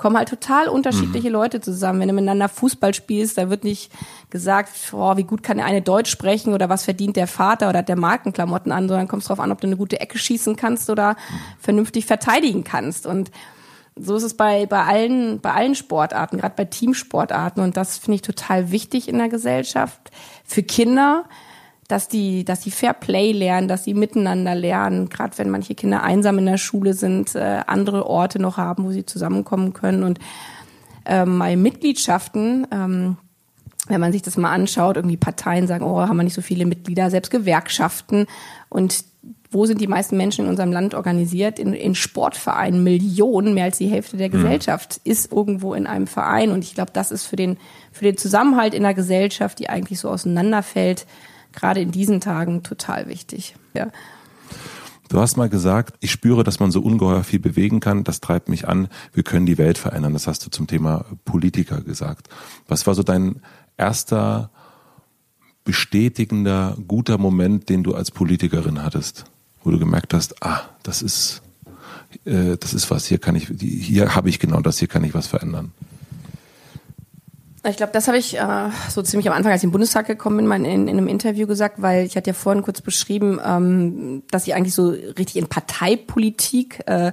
kommen 0.00 0.16
halt 0.16 0.30
total 0.30 0.68
unterschiedliche 0.68 1.28
mhm. 1.28 1.34
Leute 1.34 1.60
zusammen. 1.60 2.00
Wenn 2.00 2.08
du 2.08 2.14
miteinander 2.14 2.48
Fußball 2.48 2.94
spielst, 2.94 3.36
da 3.36 3.50
wird 3.50 3.64
nicht 3.64 3.92
gesagt, 4.30 4.70
oh, 4.92 5.16
wie 5.18 5.24
gut 5.24 5.42
kann 5.42 5.58
der 5.58 5.66
eine 5.66 5.82
Deutsch 5.82 6.10
sprechen 6.10 6.54
oder 6.54 6.70
was 6.70 6.84
verdient 6.84 7.16
der 7.16 7.26
Vater 7.26 7.68
oder 7.68 7.80
hat 7.80 7.88
der 7.90 7.98
Markenklamotten 7.98 8.72
an, 8.72 8.88
sondern 8.88 9.08
kommst 9.08 9.28
drauf 9.28 9.40
an, 9.40 9.52
ob 9.52 9.60
du 9.60 9.66
eine 9.66 9.76
gute 9.76 10.00
Ecke 10.00 10.18
schießen 10.18 10.56
kannst 10.56 10.88
oder 10.88 11.16
vernünftig 11.58 12.06
verteidigen 12.06 12.64
kannst. 12.64 13.06
Und 13.06 13.30
so 14.00 14.16
ist 14.16 14.22
es 14.22 14.34
bei, 14.34 14.66
bei 14.66 14.84
allen, 14.84 15.40
bei 15.40 15.52
allen 15.52 15.74
Sportarten, 15.74 16.38
gerade 16.38 16.54
bei 16.56 16.64
Teamsportarten. 16.64 17.62
Und 17.62 17.76
das 17.76 17.98
finde 17.98 18.16
ich 18.16 18.22
total 18.22 18.70
wichtig 18.70 19.08
in 19.08 19.18
der 19.18 19.28
Gesellschaft. 19.28 20.10
Für 20.44 20.62
Kinder, 20.62 21.24
dass 21.88 22.08
die, 22.08 22.44
dass 22.44 22.60
die 22.60 22.70
Fair 22.70 22.94
Play 22.94 23.32
lernen, 23.32 23.68
dass 23.68 23.84
sie 23.84 23.94
miteinander 23.94 24.54
lernen. 24.54 25.08
Gerade 25.08 25.36
wenn 25.38 25.50
manche 25.50 25.74
Kinder 25.74 26.02
einsam 26.02 26.38
in 26.38 26.46
der 26.46 26.58
Schule 26.58 26.94
sind, 26.94 27.34
äh, 27.34 27.62
andere 27.66 28.06
Orte 28.06 28.38
noch 28.40 28.56
haben, 28.56 28.84
wo 28.84 28.90
sie 28.90 29.04
zusammenkommen 29.04 29.72
können. 29.72 30.04
Und 30.04 30.18
ähm, 31.04 31.38
bei 31.38 31.56
Mitgliedschaften, 31.56 32.66
ähm, 32.70 33.16
wenn 33.88 34.00
man 34.00 34.12
sich 34.12 34.22
das 34.22 34.36
mal 34.36 34.52
anschaut, 34.52 34.96
irgendwie 34.96 35.16
Parteien 35.16 35.66
sagen, 35.66 35.84
oh, 35.84 36.00
haben 36.00 36.16
wir 36.16 36.22
nicht 36.22 36.34
so 36.34 36.42
viele 36.42 36.64
Mitglieder, 36.64 37.10
selbst 37.10 37.30
Gewerkschaften. 37.30 38.26
Und 38.68 39.04
wo 39.50 39.66
sind 39.66 39.80
die 39.80 39.88
meisten 39.88 40.16
Menschen 40.16 40.44
in 40.44 40.50
unserem 40.50 40.70
Land 40.70 40.94
organisiert? 40.94 41.58
In, 41.58 41.72
in 41.72 41.96
Sportvereinen, 41.96 42.84
Millionen, 42.84 43.52
mehr 43.52 43.64
als 43.64 43.78
die 43.78 43.88
Hälfte 43.88 44.16
der 44.16 44.28
mhm. 44.28 44.32
Gesellschaft 44.32 45.00
ist 45.02 45.32
irgendwo 45.32 45.74
in 45.74 45.86
einem 45.86 46.06
Verein. 46.06 46.52
Und 46.52 46.62
ich 46.62 46.74
glaube, 46.74 46.92
das 46.92 47.10
ist 47.10 47.24
für 47.24 47.36
den, 47.36 47.58
für 47.90 48.04
den 48.04 48.16
Zusammenhalt 48.16 48.74
in 48.74 48.84
der 48.84 48.94
Gesellschaft, 48.94 49.58
die 49.58 49.68
eigentlich 49.68 49.98
so 49.98 50.08
auseinanderfällt, 50.08 51.06
gerade 51.52 51.80
in 51.80 51.90
diesen 51.90 52.20
Tagen 52.20 52.62
total 52.62 53.08
wichtig. 53.08 53.56
Ja. 53.74 53.88
Du 55.08 55.18
hast 55.18 55.36
mal 55.36 55.48
gesagt, 55.48 55.96
ich 55.98 56.12
spüre, 56.12 56.44
dass 56.44 56.60
man 56.60 56.70
so 56.70 56.80
ungeheuer 56.80 57.24
viel 57.24 57.40
bewegen 57.40 57.80
kann. 57.80 58.04
Das 58.04 58.20
treibt 58.20 58.48
mich 58.48 58.68
an. 58.68 58.86
Wir 59.12 59.24
können 59.24 59.46
die 59.46 59.58
Welt 59.58 59.78
verändern. 59.78 60.12
Das 60.12 60.28
hast 60.28 60.46
du 60.46 60.50
zum 60.50 60.68
Thema 60.68 61.04
Politiker 61.24 61.80
gesagt. 61.80 62.28
Was 62.68 62.86
war 62.86 62.94
so 62.94 63.02
dein 63.02 63.42
erster 63.76 64.50
bestätigender, 65.64 66.76
guter 66.86 67.18
Moment, 67.18 67.68
den 67.68 67.82
du 67.82 67.96
als 67.96 68.12
Politikerin 68.12 68.84
hattest? 68.84 69.24
Wo 69.62 69.70
du 69.70 69.78
gemerkt 69.78 70.14
hast, 70.14 70.42
ah, 70.42 70.62
das 70.82 71.02
ist, 71.02 71.42
äh, 72.24 72.56
das 72.56 72.74
ist 72.74 72.90
was, 72.90 73.06
hier 73.06 73.18
kann 73.18 73.36
ich, 73.36 73.48
hier 73.60 74.14
habe 74.14 74.28
ich 74.28 74.38
genau 74.38 74.60
das, 74.60 74.78
hier 74.78 74.88
kann 74.88 75.04
ich 75.04 75.14
was 75.14 75.26
verändern? 75.26 75.72
Ich 77.68 77.76
glaube, 77.76 77.92
das 77.92 78.08
habe 78.08 78.16
ich 78.16 78.38
äh, 78.38 78.70
so 78.88 79.02
ziemlich 79.02 79.28
am 79.28 79.36
Anfang, 79.36 79.52
als 79.52 79.60
ich 79.60 79.66
im 79.66 79.70
Bundestag 79.70 80.06
gekommen 80.06 80.38
bin, 80.38 80.46
mal 80.46 80.56
in, 80.56 80.64
in 80.64 80.88
einem 80.88 81.08
Interview 81.08 81.46
gesagt, 81.46 81.82
weil 81.82 82.06
ich 82.06 82.16
hatte 82.16 82.30
ja 82.30 82.34
vorhin 82.34 82.62
kurz 82.62 82.80
beschrieben, 82.80 83.38
ähm, 83.44 84.22
dass 84.30 84.46
ich 84.46 84.54
eigentlich 84.54 84.74
so 84.74 84.88
richtig 84.88 85.36
in 85.36 85.46
Parteipolitik 85.46 86.82
äh, 86.86 87.12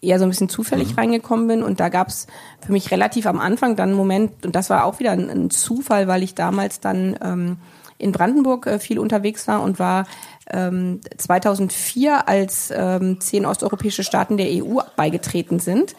eher 0.00 0.18
so 0.20 0.24
ein 0.24 0.28
bisschen 0.28 0.48
zufällig 0.48 0.92
mhm. 0.92 0.98
reingekommen 0.98 1.48
bin. 1.48 1.62
Und 1.64 1.80
da 1.80 1.88
gab 1.88 2.08
es 2.08 2.28
für 2.64 2.70
mich 2.70 2.92
relativ 2.92 3.26
am 3.26 3.40
Anfang 3.40 3.74
dann 3.74 3.88
einen 3.88 3.98
Moment, 3.98 4.46
und 4.46 4.54
das 4.54 4.70
war 4.70 4.84
auch 4.84 5.00
wieder 5.00 5.10
ein, 5.10 5.28
ein 5.30 5.50
Zufall, 5.50 6.06
weil 6.06 6.22
ich 6.22 6.36
damals 6.36 6.78
dann 6.78 7.18
ähm, 7.20 7.56
in 7.98 8.12
Brandenburg 8.12 8.66
äh, 8.66 8.78
viel 8.78 8.98
unterwegs 8.98 9.46
war 9.48 9.62
und 9.62 9.78
war 9.78 10.06
ähm, 10.50 11.00
2004, 11.16 12.28
als 12.28 12.72
ähm, 12.74 13.20
zehn 13.20 13.44
osteuropäische 13.44 14.04
Staaten 14.04 14.36
der 14.36 14.46
EU 14.48 14.80
beigetreten 14.96 15.58
sind 15.58 15.94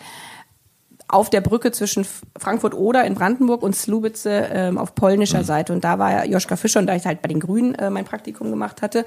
auf 1.10 1.32
der 1.32 1.42
Brücke 1.42 1.72
zwischen 1.72 2.06
Frankfurt-Oder 2.38 3.04
in 3.04 3.16
Brandenburg 3.16 3.64
und 3.64 3.76
Slubice 3.76 4.28
ähm, 4.28 4.78
auf 4.78 4.94
polnischer 4.94 5.40
mhm. 5.40 5.44
Seite. 5.44 5.74
Und 5.74 5.84
da 5.84 5.98
war 5.98 6.26
Joschka 6.26 6.56
Fischer, 6.56 6.80
und 6.80 6.86
da 6.86 6.96
ich 6.96 7.06
halt 7.06 7.24
bei 7.24 7.28
den 7.28 7.40
Grünen 7.40 7.74
äh, 7.76 7.90
mein 7.90 8.06
Praktikum 8.06 8.52
gemacht 8.52 8.84
hatte, 8.84 9.06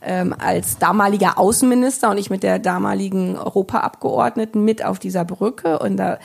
ähm, 0.00 0.32
als 0.38 0.78
damaliger 0.78 1.38
Außenminister 1.38 2.08
und 2.08 2.18
ich 2.18 2.30
mit 2.30 2.44
der 2.44 2.60
damaligen 2.60 3.36
Europaabgeordneten 3.36 4.64
mit 4.64 4.84
auf 4.84 5.00
dieser 5.00 5.24
Brücke. 5.24 5.80
Und 5.80 5.96
da, 5.96 6.18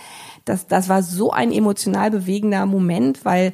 das, 0.45 0.67
das 0.67 0.89
war 0.89 1.01
so 1.01 1.31
ein 1.31 1.51
emotional 1.51 2.11
bewegender 2.11 2.67
Moment, 2.67 3.25
weil 3.25 3.53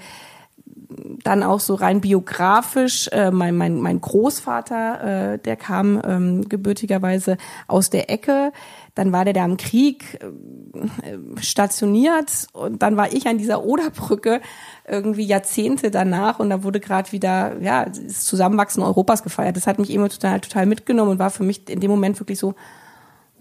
dann 1.24 1.44
auch 1.44 1.60
so 1.60 1.76
rein 1.76 2.02
biografisch, 2.02 3.08
äh, 3.10 3.32
mein, 3.32 3.56
mein, 3.56 3.80
mein 3.82 4.02
Großvater, 4.02 5.34
äh, 5.34 5.40
der 5.40 5.56
kam 5.56 6.02
ähm, 6.06 6.50
gebürtigerweise 6.50 7.38
aus 7.68 7.90
der 7.90 8.10
Ecke, 8.10 8.52
dann 8.96 9.12
war 9.12 9.24
der 9.24 9.34
da 9.34 9.46
im 9.46 9.58
Krieg 9.58 10.20
äh, 10.22 11.42
stationiert 11.42 12.48
und 12.54 12.82
dann 12.82 12.98
war 12.98 13.14
ich 13.14 13.28
an 13.28 13.38
dieser 13.38 13.64
Oderbrücke 13.64 14.42
irgendwie 14.88 15.24
Jahrzehnte 15.24 15.92
danach 15.92 16.40
und 16.40 16.50
da 16.50 16.64
wurde 16.64 16.80
gerade 16.80 17.12
wieder 17.12 17.60
ja 17.62 17.86
das 17.86 18.26
Zusammenwachsen 18.26 18.84
Europas 18.84 19.24
gefeiert. 19.24 19.58
Das 19.58 19.68
hat 19.68 19.80
mich 19.80 19.94
emotional 19.94 20.42
total 20.42 20.66
mitgenommen 20.66 21.12
und 21.12 21.20
war 21.20 21.30
für 21.30 21.44
mich 21.44 21.70
in 21.70 21.80
dem 21.80 21.92
Moment 21.92 22.20
wirklich 22.20 22.40
so 22.40 22.56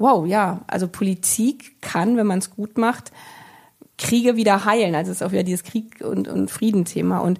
wow, 0.00 0.26
ja, 0.26 0.62
also 0.66 0.88
Politik 0.88 1.80
kann, 1.82 2.16
wenn 2.16 2.26
man 2.26 2.38
es 2.38 2.50
gut 2.50 2.78
macht, 2.78 3.12
Kriege 4.00 4.34
wieder 4.34 4.64
heilen. 4.64 4.94
Also 4.94 5.12
es 5.12 5.20
ist 5.20 5.22
auch 5.22 5.32
wieder 5.32 5.44
dieses 5.44 5.62
Krieg- 5.62 6.00
und, 6.02 6.26
und 6.26 6.50
Friedenthema. 6.50 7.18
Und 7.18 7.38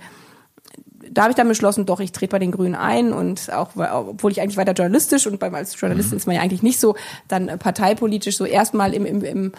da 1.11 1.23
habe 1.23 1.33
ich 1.33 1.37
dann 1.37 1.49
beschlossen, 1.49 1.87
doch, 1.87 2.01
ich 2.01 2.13
trete 2.13 2.31
bei 2.31 2.39
den 2.39 2.53
Grünen 2.53 2.75
ein 2.75 3.13
und 3.13 3.53
auch, 3.53 3.71
obwohl 3.75 4.31
ich 4.31 4.41
eigentlich 4.41 4.57
weiter 4.57 4.73
journalistisch 4.73 5.27
und 5.27 5.41
beim 5.41 5.55
als 5.55 5.79
Journalistin 5.81 6.13
mhm. 6.13 6.19
ist 6.19 6.27
man 6.27 6.37
ja 6.37 6.43
eigentlich 6.43 6.63
nicht 6.63 6.79
so 6.79 6.95
dann 7.27 7.59
parteipolitisch 7.59 8.37
so 8.37 8.45
erstmal 8.45 8.95
im, 8.95 9.05
im, 9.07 9.25
im 9.25 9.53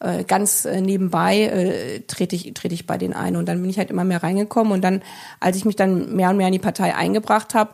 äh, 0.00 0.24
ganz 0.24 0.64
äh, 0.64 0.80
nebenbei 0.80 1.42
äh, 1.42 2.00
trete 2.00 2.36
ich 2.36 2.54
trete 2.54 2.74
ich 2.74 2.86
bei 2.86 2.96
denen 2.96 3.14
ein 3.14 3.36
und 3.36 3.46
dann 3.46 3.60
bin 3.60 3.70
ich 3.70 3.78
halt 3.78 3.90
immer 3.90 4.04
mehr 4.04 4.22
reingekommen 4.22 4.72
und 4.72 4.82
dann 4.82 5.02
als 5.40 5.56
ich 5.56 5.64
mich 5.64 5.76
dann 5.76 6.14
mehr 6.14 6.30
und 6.30 6.36
mehr 6.36 6.48
in 6.48 6.52
die 6.52 6.58
Partei 6.58 6.94
eingebracht 6.94 7.54
habe 7.54 7.72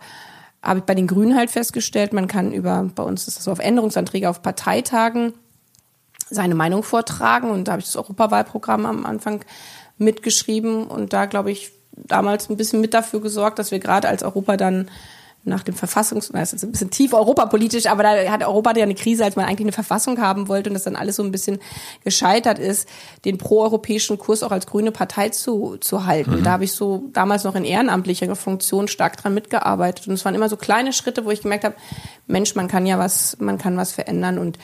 habe 0.63 0.81
ich 0.81 0.85
bei 0.85 0.95
den 0.95 1.07
Grünen 1.07 1.37
halt 1.37 1.51
festgestellt 1.51 2.13
man 2.13 2.27
kann 2.27 2.53
über 2.53 2.91
bei 2.95 3.03
uns 3.03 3.29
ist 3.29 3.39
das 3.39 3.45
so 3.45 3.53
auf 3.53 3.59
Änderungsanträge 3.59 4.29
auf 4.29 4.43
Parteitagen 4.43 5.35
seine 6.31 6.55
Meinung 6.55 6.83
vortragen 6.83 7.51
und 7.51 7.69
da 7.69 7.73
habe 7.73 7.81
ich 7.81 7.87
das 7.87 7.97
Europawahlprogramm 7.97 8.87
am 8.87 9.05
Anfang 9.05 9.45
mitgeschrieben 9.99 10.87
und 10.87 11.13
da 11.13 11.27
glaube 11.27 11.51
ich 11.51 11.73
damals 11.93 12.49
ein 12.49 12.57
bisschen 12.57 12.81
mit 12.81 12.95
dafür 12.95 13.21
gesorgt, 13.21 13.59
dass 13.59 13.71
wir 13.71 13.81
gerade 13.81 14.09
als 14.09 14.23
Europa 14.23 14.57
dann 14.57 14.89
nach 15.43 15.63
dem 15.63 15.75
Verfassungs, 15.75 16.29
das 16.29 16.53
ist 16.53 16.65
ein 16.65 16.73
bisschen 16.73 16.91
tief 16.91 17.15
europapolitisch, 17.15 17.87
aber 17.87 18.03
da 18.03 18.31
hat 18.31 18.45
Europa 18.45 18.77
ja 18.77 18.83
eine 18.83 18.95
Krise, 18.95 19.25
als 19.25 19.37
man 19.37 19.47
eigentlich 19.47 19.65
eine 19.65 19.73
Verfassung 19.73 20.21
haben 20.21 20.49
wollte 20.49 20.69
und 20.69 20.75
das 20.75 20.85
dann 20.85 20.97
alles 20.97 21.17
so 21.17 21.23
ein 21.23 21.33
bisschen 21.33 21.61
gescheitert 22.05 22.59
ist, 22.59 22.87
den 23.25 23.39
proeuropäischen 23.39 24.19
Kurs 24.19 24.43
auch 24.43 24.51
als 24.51 24.67
grüne 24.67 24.93
Partei 24.93 25.31
zu, 25.31 25.79
zu 25.81 26.05
halten. 26.05 26.41
Mhm. 26.41 26.45
Da 26.45 26.51
habe 26.53 26.65
ich 26.65 26.73
so 26.73 27.05
damals 27.15 27.45
noch 27.45 27.55
in 27.55 27.65
ehrenamtlicher 27.65 28.37
Funktion 28.37 28.87
stark 28.87 29.17
dran 29.17 29.33
mitgearbeitet 29.33 30.09
und 30.09 30.15
es 30.15 30.25
waren 30.27 30.35
immer 30.35 30.51
so 30.51 30.59
kleine 30.59 30.93
Schritte, 30.93 31.25
wo 31.25 31.31
ich 31.31 31.41
gemerkt 31.41 31.65
habe, 31.65 31.75
Mensch, 32.27 32.55
man 32.55 32.69
kann 32.69 32.85
ja 32.85 32.99
was, 32.99 33.39
man 33.41 33.57
kann 33.57 33.79
was 33.79 33.93
verändern 33.93 34.39
und 34.39 34.59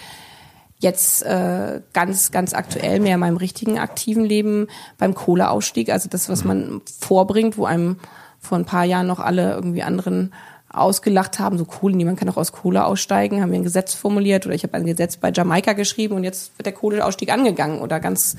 jetzt 0.78 1.22
äh, 1.22 1.80
ganz, 1.92 2.30
ganz 2.30 2.54
aktuell 2.54 3.00
mehr 3.00 3.14
in 3.14 3.20
meinem 3.20 3.36
richtigen 3.36 3.78
aktiven 3.78 4.24
Leben 4.24 4.68
beim 4.98 5.14
Kohleausstieg, 5.14 5.90
also 5.90 6.08
das, 6.08 6.28
was 6.28 6.44
man 6.44 6.82
vorbringt, 7.00 7.58
wo 7.58 7.64
einem 7.64 7.96
vor 8.38 8.58
ein 8.58 8.64
paar 8.64 8.84
Jahren 8.84 9.06
noch 9.06 9.20
alle 9.20 9.54
irgendwie 9.54 9.82
anderen 9.82 10.32
ausgelacht 10.68 11.38
haben, 11.38 11.58
so 11.58 11.64
Kohle, 11.64 11.96
niemand 11.96 12.18
kann 12.18 12.28
auch 12.28 12.36
aus 12.36 12.52
Kohle 12.52 12.84
aussteigen, 12.84 13.40
haben 13.40 13.50
wir 13.50 13.58
ein 13.58 13.64
Gesetz 13.64 13.94
formuliert 13.94 14.44
oder 14.44 14.54
ich 14.54 14.62
habe 14.62 14.74
ein 14.74 14.84
Gesetz 14.84 15.16
bei 15.16 15.32
Jamaika 15.32 15.72
geschrieben 15.72 16.14
und 16.14 16.24
jetzt 16.24 16.58
wird 16.58 16.66
der 16.66 16.74
Kohleausstieg 16.74 17.32
angegangen 17.32 17.80
oder 17.80 18.00
ganz 18.00 18.36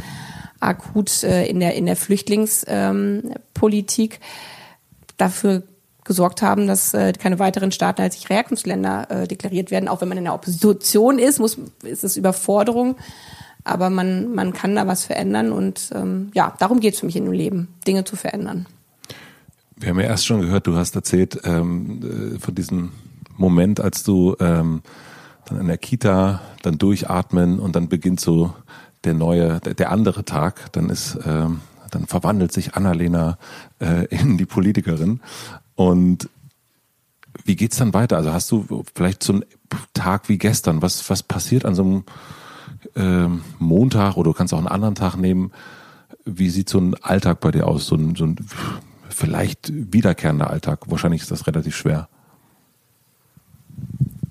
akut 0.60 1.24
äh, 1.24 1.48
in 1.48 1.60
der 1.60 1.74
in 1.76 1.88
der 1.88 1.96
Flüchtlingspolitik. 1.96 4.14
Ähm, 4.14 4.20
Dafür 5.18 5.64
gesorgt 6.08 6.42
haben, 6.42 6.68
dass 6.68 6.94
äh, 6.94 7.14
keine 7.14 7.38
weiteren 7.38 7.72
Staaten 7.72 8.02
als 8.02 8.16
sich 8.16 8.30
Herkunftsländer 8.30 9.12
äh, 9.12 9.28
deklariert 9.28 9.70
werden. 9.70 9.88
Auch 9.88 10.02
wenn 10.02 10.10
man 10.10 10.18
in 10.18 10.24
der 10.24 10.34
Opposition 10.34 11.20
ist, 11.20 11.40
muss, 11.40 11.58
ist 11.84 12.04
es 12.04 12.18
Überforderung. 12.18 12.96
Aber 13.64 13.90
man, 13.90 14.34
man 14.34 14.54
kann 14.54 14.76
da 14.76 14.88
was 14.88 15.04
verändern 15.06 15.52
und 15.52 15.92
ähm, 15.94 16.32
ja, 16.34 16.56
darum 16.58 16.80
geht 16.80 16.94
es 16.94 17.02
für 17.02 17.06
mich 17.06 17.18
in 17.18 17.26
dem 17.26 17.34
Leben, 17.34 17.68
Dinge 17.86 18.06
zu 18.06 18.16
verändern. 18.16 18.66
Wir 19.76 19.90
haben 19.90 20.00
ja 20.00 20.08
erst 20.08 20.26
schon 20.26 20.42
gehört, 20.42 20.66
du 20.66 20.76
hast 20.76 20.96
erzählt 20.96 21.40
ähm, 21.44 22.36
äh, 22.36 22.40
von 22.40 22.56
diesem 22.56 22.94
Moment, 23.36 23.82
als 23.82 24.04
du 24.04 24.36
ähm, 24.40 24.82
dann 25.46 25.60
in 25.60 25.68
der 25.68 25.78
Kita 25.78 26.42
dann 26.64 26.78
durchatmen 26.78 27.60
und 27.60 27.76
dann 27.76 27.90
beginnt 27.90 28.22
so 28.22 28.54
der 29.04 29.14
neue, 29.14 29.60
der, 29.60 29.74
der 29.74 29.92
andere 29.92 30.24
Tag, 30.24 30.72
dann 30.72 30.90
ist 30.90 31.20
ähm, 31.26 31.62
dann 31.92 32.06
verwandelt 32.06 32.52
sich 32.52 32.76
Annalena 32.76 33.38
äh, 33.80 34.06
in 34.06 34.38
die 34.38 34.46
Politikerin. 34.46 35.22
Und 35.78 36.28
wie 37.46 37.56
geht's 37.56 37.78
dann 37.78 37.94
weiter? 37.94 38.18
Also 38.18 38.34
hast 38.34 38.52
du 38.52 38.84
vielleicht 38.96 39.24
so 39.24 39.34
einen 39.34 39.46
Tag 39.94 40.28
wie 40.28 40.40
gestern? 40.40 40.82
Was, 40.82 41.08
was 41.10 41.22
passiert 41.22 41.66
an 41.66 41.76
so 41.76 41.84
einem 41.84 42.04
ähm, 42.96 43.42
Montag 43.60 44.18
oder 44.18 44.32
du 44.32 44.34
kannst 44.34 44.54
auch 44.54 44.58
einen 44.58 44.68
anderen 44.68 44.96
Tag 44.96 45.16
nehmen? 45.16 45.52
Wie 46.26 46.50
sieht 46.50 46.68
so 46.68 46.80
ein 46.80 46.96
Alltag 46.96 47.40
bei 47.40 47.52
dir 47.52 47.68
aus? 47.68 47.86
So 47.86 47.96
ein, 47.96 48.16
so 48.16 48.26
ein 48.26 48.38
vielleicht 49.10 49.72
wiederkehrender 49.72 50.50
Alltag? 50.50 50.80
Wahrscheinlich 50.88 51.22
ist 51.22 51.30
das 51.30 51.46
relativ 51.46 51.78
schwer. 51.78 52.10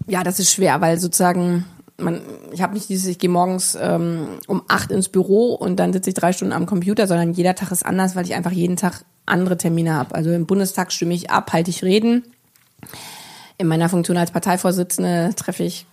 Ja, 0.08 0.24
das 0.24 0.40
ist 0.40 0.52
schwer, 0.52 0.80
weil 0.80 0.98
sozusagen 0.98 1.64
man, 1.98 2.20
ich 2.52 2.60
habe 2.60 2.74
nicht 2.74 2.88
dieses, 2.88 3.06
ich 3.06 3.18
gehe 3.18 3.30
morgens 3.30 3.78
ähm, 3.80 4.26
um 4.48 4.62
acht 4.66 4.90
ins 4.90 5.08
Büro 5.08 5.54
und 5.54 5.76
dann 5.76 5.92
sitze 5.92 6.10
ich 6.10 6.14
drei 6.14 6.32
Stunden 6.32 6.52
am 6.52 6.66
Computer, 6.66 7.06
sondern 7.06 7.32
jeder 7.32 7.54
Tag 7.54 7.70
ist 7.70 7.86
anders, 7.86 8.16
weil 8.16 8.24
ich 8.24 8.34
einfach 8.34 8.50
jeden 8.50 8.76
Tag 8.76 9.04
andere 9.26 9.56
Termine 9.56 9.94
habe. 9.94 10.14
Also 10.14 10.30
im 10.30 10.46
Bundestag 10.46 10.92
stimme 10.92 11.14
ich 11.14 11.30
ab, 11.30 11.52
halte 11.52 11.70
ich 11.70 11.82
Reden. 11.82 12.24
In 13.58 13.66
meiner 13.66 13.88
Funktion 13.88 14.16
als 14.16 14.30
Parteivorsitzende 14.30 15.32
treffe 15.36 15.64
ich 15.64 15.86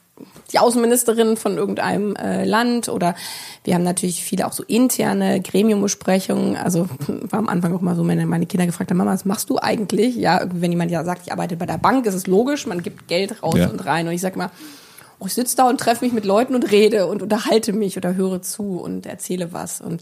die 0.52 0.60
Außenministerin 0.60 1.38
von 1.38 1.58
irgendeinem 1.58 2.16
äh, 2.16 2.46
Land 2.46 2.88
oder 2.88 3.16
wir 3.64 3.74
haben 3.74 3.84
natürlich 3.84 4.24
viele 4.24 4.46
auch 4.46 4.54
so 4.54 4.64
interne 4.64 5.42
Gremiumbesprechungen. 5.42 6.56
Also 6.56 6.88
war 7.08 7.40
am 7.40 7.50
Anfang 7.50 7.76
auch 7.76 7.82
mal 7.82 7.96
so, 7.96 8.04
meine, 8.04 8.26
meine 8.28 8.46
Kinder 8.46 8.66
gefragt 8.66 8.92
haben, 8.92 8.98
Mama, 8.98 9.14
was 9.14 9.26
machst 9.26 9.50
du 9.50 9.58
eigentlich? 9.58 10.16
Ja, 10.16 10.46
wenn 10.54 10.72
jemand 10.72 10.92
ja 10.92 11.04
sagt, 11.04 11.24
ich 11.26 11.32
arbeite 11.32 11.56
bei 11.56 11.66
der 11.66 11.78
Bank, 11.78 12.06
ist 12.06 12.14
es 12.14 12.28
logisch, 12.28 12.68
man 12.68 12.84
gibt 12.84 13.08
Geld 13.08 13.42
raus 13.42 13.56
ja. 13.58 13.70
und 13.70 13.84
rein. 13.86 14.08
Und 14.08 14.14
ich 14.14 14.22
sage 14.22 14.38
mal, 14.38 14.52
oh, 15.20 15.26
ich 15.26 15.34
sitze 15.34 15.56
da 15.56 15.68
und 15.68 15.80
treffe 15.80 16.06
mich 16.06 16.14
mit 16.14 16.26
Leuten 16.26 16.54
und 16.54 16.72
rede 16.72 17.08
und 17.08 17.22
unterhalte 17.24 17.74
mich 17.74 17.98
oder 17.98 18.14
höre 18.14 18.42
zu 18.42 18.80
und 18.80 19.06
erzähle 19.06 19.54
was. 19.54 19.82
Und 19.82 20.02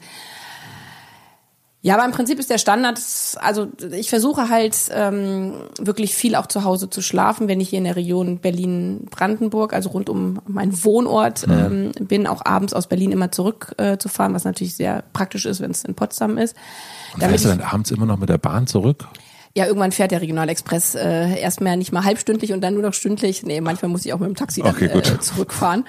ja, 1.83 1.95
aber 1.95 2.05
im 2.05 2.11
Prinzip 2.11 2.37
ist 2.37 2.51
der 2.51 2.59
Standard, 2.59 2.99
also 3.37 3.67
ich 3.91 4.11
versuche 4.11 4.49
halt 4.49 4.77
ähm, 4.91 5.53
wirklich 5.79 6.13
viel 6.13 6.35
auch 6.35 6.45
zu 6.45 6.63
Hause 6.63 6.91
zu 6.91 7.01
schlafen, 7.01 7.47
wenn 7.47 7.59
ich 7.59 7.69
hier 7.69 7.79
in 7.79 7.85
der 7.85 7.95
Region 7.95 8.37
Berlin-Brandenburg, 8.37 9.73
also 9.73 9.89
rund 9.89 10.07
um 10.07 10.39
meinen 10.45 10.83
Wohnort 10.83 11.47
mhm. 11.47 11.91
ähm, 11.97 12.07
bin, 12.07 12.27
auch 12.27 12.45
abends 12.45 12.73
aus 12.73 12.85
Berlin 12.85 13.11
immer 13.11 13.31
zurückzufahren, 13.31 14.31
äh, 14.31 14.35
was 14.35 14.43
natürlich 14.43 14.75
sehr 14.75 15.03
praktisch 15.13 15.47
ist, 15.47 15.59
wenn 15.59 15.71
es 15.71 15.83
in 15.83 15.95
Potsdam 15.95 16.37
ist. 16.37 16.55
Und 17.15 17.23
fährst 17.23 17.45
du 17.45 17.49
dann 17.49 17.61
abends 17.61 17.89
immer 17.89 18.05
noch 18.05 18.19
mit 18.19 18.29
der 18.29 18.37
Bahn 18.37 18.67
zurück? 18.67 19.07
Ja, 19.55 19.65
irgendwann 19.65 19.91
fährt 19.91 20.11
der 20.11 20.21
Regionalexpress 20.21 20.95
äh, 20.95 21.39
erstmal 21.39 21.77
nicht 21.77 21.91
mal 21.91 22.03
halbstündlich 22.03 22.53
und 22.53 22.61
dann 22.61 22.75
nur 22.75 22.83
noch 22.83 22.93
stündlich. 22.93 23.43
Nee, 23.43 23.59
manchmal 23.59 23.89
muss 23.89 24.05
ich 24.05 24.13
auch 24.13 24.19
mit 24.19 24.29
dem 24.29 24.35
Taxi 24.35 24.61
dann 24.61 24.75
okay, 24.75 24.85
äh, 24.85 25.19
zurückfahren. 25.19 25.85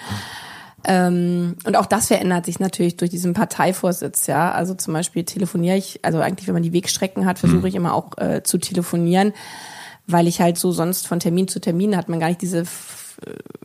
Ähm, 0.84 1.56
und 1.64 1.76
auch 1.76 1.86
das 1.86 2.08
verändert 2.08 2.46
sich 2.46 2.58
natürlich 2.58 2.96
durch 2.96 3.10
diesen 3.10 3.34
Parteivorsitz, 3.34 4.26
ja. 4.26 4.50
Also 4.52 4.74
zum 4.74 4.92
Beispiel 4.94 5.24
telefoniere 5.24 5.76
ich, 5.76 6.00
also 6.02 6.18
eigentlich, 6.20 6.48
wenn 6.48 6.54
man 6.54 6.62
die 6.62 6.72
Wegstrecken 6.72 7.26
hat, 7.26 7.38
versuche 7.38 7.60
mhm. 7.60 7.66
ich 7.66 7.74
immer 7.74 7.94
auch 7.94 8.18
äh, 8.18 8.42
zu 8.42 8.58
telefonieren, 8.58 9.32
weil 10.06 10.26
ich 10.26 10.40
halt 10.40 10.58
so 10.58 10.72
sonst 10.72 11.06
von 11.06 11.20
Termin 11.20 11.48
zu 11.48 11.60
Termin 11.60 11.96
hat 11.96 12.08
man 12.08 12.20
gar 12.20 12.28
nicht 12.28 12.42
diese 12.42 12.60
F 12.60 12.98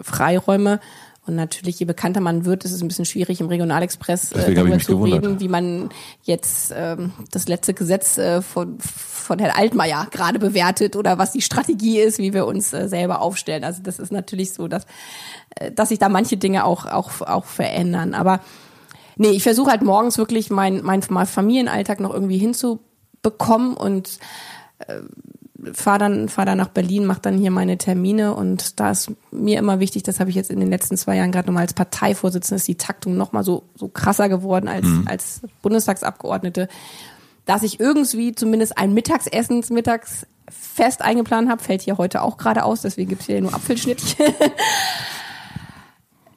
Freiräume. 0.02 0.80
Und 1.28 1.36
natürlich, 1.36 1.80
je 1.80 1.86
bekannter 1.86 2.22
man 2.22 2.46
wird, 2.46 2.64
ist 2.64 2.72
es 2.72 2.82
ein 2.82 2.88
bisschen 2.88 3.06
schwierig, 3.06 3.42
im 3.42 3.48
Regionalexpress 3.48 4.32
äh, 4.32 4.54
darüber 4.54 4.80
zu 4.80 4.94
gewundert. 4.94 5.24
reden, 5.24 5.40
wie 5.42 5.50
man 5.50 5.90
jetzt 6.24 6.74
ähm, 6.76 7.12
das 7.32 7.50
letzte 7.50 7.74
Gesetz 7.74 8.18
äh, 8.18 8.42
von, 8.42 8.80
von 8.80 9.38
Herrn 9.40 9.52
Altmaier 9.56 10.08
gerade 10.10 10.40
bewertet 10.40 10.96
oder 10.96 11.18
was 11.18 11.34
die 11.34 11.42
Strategie 11.42 12.00
ist, 12.00 12.18
wie 12.18 12.34
wir 12.34 12.48
uns 12.48 12.72
äh, 12.72 12.88
selber 12.88 13.22
aufstellen. 13.22 13.66
Also 13.66 13.84
das 13.84 14.00
ist 14.00 14.12
natürlich 14.12 14.54
so, 14.54 14.70
dass, 14.70 14.86
äh, 15.56 15.72
dass 15.72 15.90
sich 15.90 16.00
da 16.00 16.08
manche 16.08 16.38
Dinge 16.38 16.64
auch, 16.64 16.86
auch, 16.86 17.22
auch 17.22 17.46
verändern. 17.46 18.14
Aber 18.14 18.40
nee, 19.18 19.32
ich 19.32 19.44
versuche 19.44 19.72
halt 19.72 19.82
morgens 19.82 20.18
wirklich 20.18 20.50
mein, 20.50 20.82
mein, 20.82 21.04
mein 21.10 21.26
Familienalltag 21.26 22.00
noch 22.00 22.14
irgendwie 22.14 22.38
hinzu 22.38 22.80
bekommen 23.22 23.76
und 23.76 24.20
äh, 24.80 25.02
fahre 25.74 26.00
dann, 26.00 26.30
fahr 26.30 26.46
dann 26.46 26.58
nach 26.58 26.70
Berlin, 26.70 27.06
mache 27.06 27.22
dann 27.22 27.38
hier 27.38 27.52
meine 27.52 27.78
Termine 27.78 28.36
und 28.36 28.80
da 28.80 28.92
ist 28.92 29.12
mir 29.32 29.58
immer 29.58 29.80
wichtig, 29.80 30.04
das 30.04 30.20
habe 30.20 30.30
ich 30.30 30.36
jetzt 30.36 30.52
in 30.52 30.60
den 30.60 30.70
letzten 30.70 30.98
zwei 30.98 31.16
Jahren 31.16 31.32
gerade 31.32 31.48
nochmal 31.48 31.64
als 31.64 31.74
Parteivorsitzende, 31.74 32.58
ist 32.58 32.68
die 32.68 32.76
Taktung 32.76 33.18
nochmal 33.18 33.44
so, 33.44 33.64
so 33.76 33.88
krasser 33.88 34.30
geworden 34.30 34.68
als, 34.68 34.86
mhm. 34.86 35.06
als 35.08 35.42
Bundestagsabgeordnete, 35.62 36.68
dass 37.46 37.64
ich 37.64 37.80
irgendwie 37.80 38.36
zumindest 38.36 38.78
ein 38.78 38.94
Mittagsessen 38.94 39.64
mittags 39.70 40.28
fest 40.50 41.02
eingeplant 41.02 41.50
habe, 41.50 41.64
fällt 41.64 41.82
hier 41.82 41.98
heute 41.98 42.22
auch 42.22 42.38
gerade 42.38 42.64
aus, 42.64 42.82
deswegen 42.82 43.10
gibt's 43.10 43.26
hier 43.26 43.42
nur 43.42 43.54
Apfelschnittchen. 43.54 44.28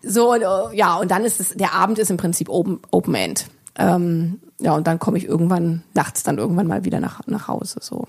so, 0.02 0.34
äh, 0.34 0.76
ja, 0.76 0.96
und 0.96 1.10
dann 1.10 1.24
ist 1.24 1.40
es, 1.40 1.50
der 1.50 1.74
Abend 1.74 1.98
ist 1.98 2.10
im 2.10 2.16
Prinzip 2.16 2.48
Open, 2.48 2.80
Open 2.90 3.14
End. 3.14 3.46
Ähm, 3.76 4.40
ja, 4.58 4.72
und 4.72 4.86
dann 4.86 4.98
komme 4.98 5.18
ich 5.18 5.26
irgendwann 5.26 5.82
nachts 5.94 6.22
dann 6.22 6.38
irgendwann 6.38 6.66
mal 6.66 6.84
wieder 6.84 7.00
nach, 7.00 7.26
nach 7.26 7.48
Hause. 7.48 7.78
So. 7.80 8.06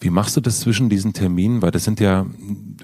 Wie 0.00 0.10
machst 0.10 0.36
du 0.36 0.40
das 0.40 0.60
zwischen 0.60 0.88
diesen 0.88 1.12
Terminen? 1.12 1.62
Weil 1.62 1.70
das 1.70 1.84
sind 1.84 2.00
ja 2.00 2.26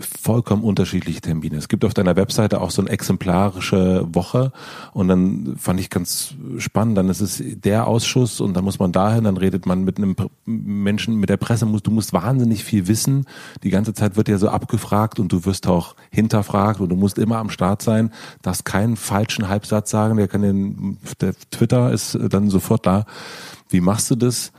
vollkommen 0.01 0.63
unterschiedliche 0.63 1.21
Termine. 1.21 1.57
Es 1.57 1.69
gibt 1.69 1.85
auf 1.85 1.93
deiner 1.93 2.17
Webseite 2.17 2.61
auch 2.61 2.71
so 2.71 2.81
eine 2.81 2.91
exemplarische 2.91 4.07
Woche 4.13 4.53
und 4.93 5.09
dann 5.09 5.57
fand 5.59 5.81
ich 5.81 5.91
ganz 5.91 6.35
spannend. 6.59 6.97
Dann 6.97 7.09
ist 7.09 7.21
es 7.21 7.43
der 7.45 7.87
Ausschuss 7.87 8.41
und 8.41 8.55
dann 8.55 8.65
muss 8.65 8.79
man 8.79 8.93
dahin, 8.93 9.25
dann 9.25 9.37
redet 9.37 9.67
man 9.67 9.85
mit 9.85 9.99
einem 9.99 10.17
Menschen, 10.47 11.17
mit 11.17 11.29
der 11.29 11.37
Presse. 11.37 11.67
Du 11.67 11.91
musst 11.91 12.13
wahnsinnig 12.13 12.65
viel 12.65 12.89
wissen. 12.89 13.27
Die 13.63 13.71
ganze 13.71 13.93
Zeit 13.93 14.17
wird 14.17 14.29
ja 14.29 14.39
so 14.39 14.49
abgefragt 14.49 15.19
und 15.19 15.33
du 15.33 15.45
wirst 15.45 15.67
auch 15.67 15.97
hinterfragt 16.11 16.81
und 16.81 16.89
du 16.89 16.97
musst 16.97 17.19
immer 17.19 17.39
am 17.39 17.51
Start 17.51 17.83
sein. 17.83 18.11
Darfst 18.43 18.65
keinen 18.65 18.97
falschen 18.97 19.49
Halbsatz 19.49 19.91
sagen. 19.91 20.17
Der 20.17 20.29
kann 20.29 20.43
den, 20.43 20.99
der 21.21 21.35
Twitter 21.51 21.93
ist 21.93 22.19
dann 22.31 22.49
sofort 22.49 22.87
da. 22.87 23.05
Wie 23.69 23.81
machst 23.81 24.11
du 24.11 24.17
das? 24.17 24.53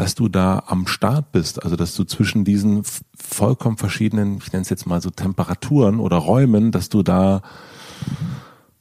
Dass 0.00 0.14
du 0.14 0.30
da 0.30 0.62
am 0.66 0.86
Start 0.86 1.30
bist, 1.30 1.62
also 1.62 1.76
dass 1.76 1.94
du 1.94 2.04
zwischen 2.04 2.42
diesen 2.42 2.84
vollkommen 3.14 3.76
verschiedenen, 3.76 4.38
ich 4.38 4.50
nenne 4.50 4.62
es 4.62 4.70
jetzt 4.70 4.86
mal 4.86 5.02
so 5.02 5.10
Temperaturen 5.10 6.00
oder 6.00 6.16
Räumen, 6.16 6.72
dass 6.72 6.88
du 6.88 7.02
da 7.02 7.42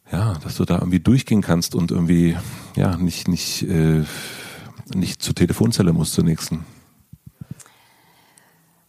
ja, 0.09 0.35
dass 0.41 0.55
du 0.55 0.63
da 0.63 0.75
irgendwie 0.75 1.01
durchgehen 1.01 1.41
kannst 1.41 1.75
und 1.75 1.91
irgendwie 1.91 2.37
ja 2.77 2.95
nicht 2.95 3.27
nicht 3.27 3.63
äh, 3.63 4.05
nicht 4.95 5.21
zur 5.21 5.35
Telefonzelle 5.35 5.91
musst 5.91 6.13
zur 6.13 6.23
nächsten. 6.23 6.65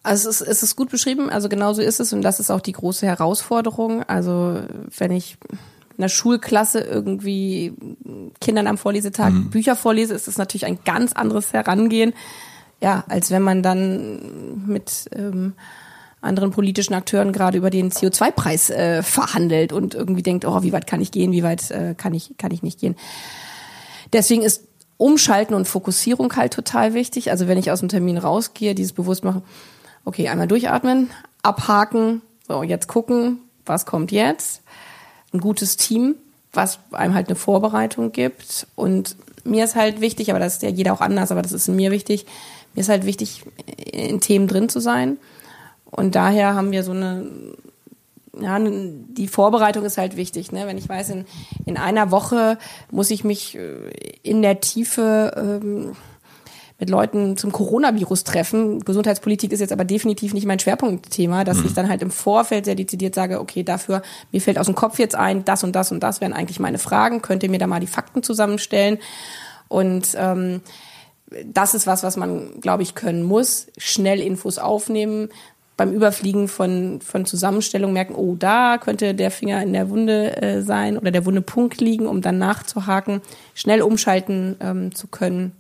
Also 0.05 0.31
es 0.31 0.41
ist, 0.41 0.49
es 0.49 0.63
ist 0.63 0.77
gut 0.77 0.89
beschrieben, 0.89 1.31
also 1.31 1.49
genauso 1.49 1.83
ist 1.83 1.99
es 1.99 2.13
und 2.13 2.23
das 2.23 2.39
ist 2.39 2.51
auch 2.51 2.61
die 2.61 2.73
große 2.73 3.07
Herausforderung. 3.07 4.05
Also 4.05 4.63
wenn 4.97 5.11
ich 5.11 5.37
einer 6.01 6.09
Schulklasse 6.09 6.81
irgendwie 6.81 7.75
Kindern 8.41 8.67
am 8.67 8.79
Vorlesetag 8.79 9.33
mhm. 9.33 9.51
Bücher 9.51 9.77
vorlese, 9.77 10.15
ist 10.15 10.29
das 10.29 10.39
natürlich 10.39 10.67
ein 10.67 10.79
ganz 10.85 11.13
anderes 11.13 11.53
Herangehen, 11.53 12.15
ja, 12.81 13.05
als 13.09 13.31
wenn 13.31 13.43
man 13.43 13.63
dann 13.63 14.67
mit 14.67 15.11
ähm, 15.15 15.55
anderen 16.23 16.51
politischen 16.51 16.95
Akteuren 16.95 17.33
gerade 17.33 17.59
über 17.59 17.71
den 17.71 17.91
CO2-Preis 17.91 18.71
äh, 18.71 19.03
verhandelt 19.03 19.73
und 19.73 19.95
irgendwie 19.95 20.23
denkt, 20.23 20.45
oh, 20.45 20.63
wie 20.63 20.73
weit 20.73 20.87
kann 20.87 21.01
ich 21.01 21.13
gehen, 21.13 21.33
wie 21.33 21.43
weit 21.43 21.71
äh, 21.71 21.95
kann 21.97 22.15
ich 22.15 22.35
kann 22.39 22.51
ich 22.53 22.63
nicht 22.63 22.81
gehen. 22.81 22.97
Deswegen 24.13 24.43
ist 24.43 24.65
Umschalten 24.97 25.55
und 25.55 25.67
Fokussierung 25.67 26.35
halt 26.37 26.53
total 26.53 26.95
wichtig. 26.95 27.31
Also 27.31 27.49
wenn 27.49 27.59
ich 27.59 27.71
aus 27.71 27.81
dem 27.81 27.89
Termin 27.89 28.19
rausgehe, 28.19 28.75
dieses 28.75 28.93
bewusst 28.93 29.25
machen, 29.25 29.43
okay, 30.05 30.29
einmal 30.29 30.49
durchatmen, 30.49 31.11
abhaken, 31.43 32.23
so 32.47 32.63
jetzt 32.63 32.87
gucken, 32.87 33.39
was 33.65 33.87
kommt 33.87 34.13
jetzt 34.13 34.63
ein 35.33 35.41
gutes 35.41 35.77
Team, 35.77 36.17
was 36.53 36.79
einem 36.93 37.15
halt 37.15 37.29
eine 37.29 37.37
Vorbereitung 37.37 38.13
gibt. 38.13 38.67
Und 38.77 39.17
mir 39.45 39.65
ist 39.65 39.77
halt 39.77 40.01
wichtig, 40.01 40.31
aber 40.31 40.39
das 40.39 40.55
ist 40.55 40.63
ja 40.63 40.69
jeder 40.69 40.93
auch 40.93 41.01
anders, 41.01 41.31
aber 41.31 41.43
das 41.43 41.53
ist 41.53 41.69
mir 41.69 41.91
wichtig, 41.91 42.27
mir 42.75 42.83
ist 42.83 42.89
halt 42.89 43.07
wichtig, 43.07 43.43
in 43.93 44.21
Themen 44.21 44.47
drin 44.47 44.69
zu 44.69 44.81
sein. 44.81 45.19
Und 45.91 46.15
daher 46.15 46.55
haben 46.55 46.71
wir 46.71 46.85
so 46.85 46.93
eine, 46.93 47.27
ja, 48.41 48.59
die 48.61 49.27
Vorbereitung 49.27 49.85
ist 49.85 49.99
halt 49.99 50.17
wichtig. 50.17 50.53
Ne? 50.53 50.67
Wenn 50.67 50.79
ich 50.79 50.89
weiß, 50.89 51.11
in, 51.11 51.25
in 51.67 51.77
einer 51.77 52.11
Woche 52.11 52.59
muss 52.91 53.11
ich 53.11 53.25
mich 53.25 53.57
äh, 53.57 53.91
in 54.23 54.43
der 54.43 54.61
Tiefe 54.61 55.61
ähm, 55.63 55.97
mit 56.81 56.89
Leuten 56.89 57.37
zum 57.37 57.53
Coronavirus 57.53 58.25
treffen. 58.25 58.81
Gesundheitspolitik 58.81 59.53
ist 59.53 59.61
jetzt 59.61 59.73
aber 59.73 59.85
definitiv 59.85 60.33
nicht 60.33 60.47
mein 60.47 60.59
Schwerpunktthema, 60.59 61.45
dass 61.45 61.59
mhm. 61.59 61.67
ich 61.67 61.75
dann 61.75 61.89
halt 61.89 62.01
im 62.03 62.11
Vorfeld 62.11 62.65
sehr 62.65 62.75
dezidiert 62.75 63.15
sage, 63.15 63.39
okay, 63.39 63.63
dafür, 63.63 64.03
mir 64.33 64.41
fällt 64.41 64.59
aus 64.59 64.67
dem 64.67 64.75
Kopf 64.75 64.99
jetzt 64.99 65.15
ein, 65.15 65.45
das 65.45 65.63
und 65.63 65.77
das 65.77 65.93
und 65.93 66.01
das 66.01 66.21
wären 66.21 66.33
eigentlich 66.33 66.59
meine 66.59 66.79
Fragen, 66.79 67.21
könnt 67.21 67.43
ihr 67.43 67.51
mir 67.51 67.59
da 67.59 67.67
mal 67.67 67.81
die 67.81 67.87
Fakten 67.87 68.23
zusammenstellen. 68.23 68.99
Und 69.69 70.17
ähm, 70.17 70.63
das 71.45 71.75
ist 71.75 71.87
was, 71.87 72.03
was 72.03 72.17
man, 72.17 72.61
glaube 72.61 72.83
ich, 72.83 72.95
können 72.95 73.23
muss. 73.23 73.69
Schnell 73.77 74.21
Infos 74.21 74.59
aufnehmen, 74.59 75.29
beim 75.77 75.93
Überfliegen 75.93 76.49
von, 76.49 77.01
von 77.01 77.25
Zusammenstellungen 77.25 77.95
merken, 77.95 78.15
oh, 78.15 78.37
da 78.39 78.77
könnte 78.79 79.15
der 79.15 79.31
Finger 79.31 79.63
in 79.63 79.73
der 79.73 79.89
Wunde 79.89 80.41
äh, 80.43 80.63
sein 80.63 80.99
oder 80.99 81.11
der 81.11 81.25
Wunde 81.25 81.41
Punkt 81.41 81.81
liegen, 81.81 82.07
um 82.07 82.21
dann 82.21 82.39
nachzuhaken, 82.39 83.23
schnell 83.55 83.81
umschalten 83.81 84.57
ähm, 84.61 84.95
zu 84.95 85.07
können. 85.07 85.53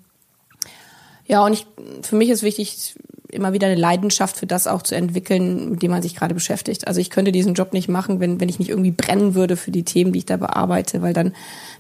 Ja, 1.31 1.45
und 1.45 1.53
ich, 1.53 1.65
für 2.03 2.17
mich 2.17 2.29
ist 2.29 2.43
wichtig, 2.43 2.97
immer 3.29 3.53
wieder 3.53 3.69
eine 3.69 3.77
Leidenschaft 3.77 4.37
für 4.37 4.49
das 4.49 4.67
auch 4.67 4.83
zu 4.83 4.97
entwickeln, 4.97 5.71
mit 5.71 5.81
dem 5.81 5.93
man 5.93 6.03
sich 6.03 6.17
gerade 6.17 6.35
beschäftigt. 6.35 6.89
Also 6.89 7.01
ich 7.01 7.09
könnte 7.09 7.31
diesen 7.31 7.55
Job 7.55 7.73
nicht 7.73 7.89
machen, 7.89 8.19
wenn, 8.19 8.41
wenn 8.41 8.49
ich 8.49 8.59
nicht 8.59 8.69
irgendwie 8.69 8.91
brennen 8.91 9.37
würde 9.37 9.57
für 9.57 9.71
die 9.71 9.85
Themen, 9.85 10.13
die 10.13 10.19
ich 10.19 10.27
da 10.27 10.39
bearbeite, 10.39 11.03
weil 11.03 11.13
dann, 11.13 11.33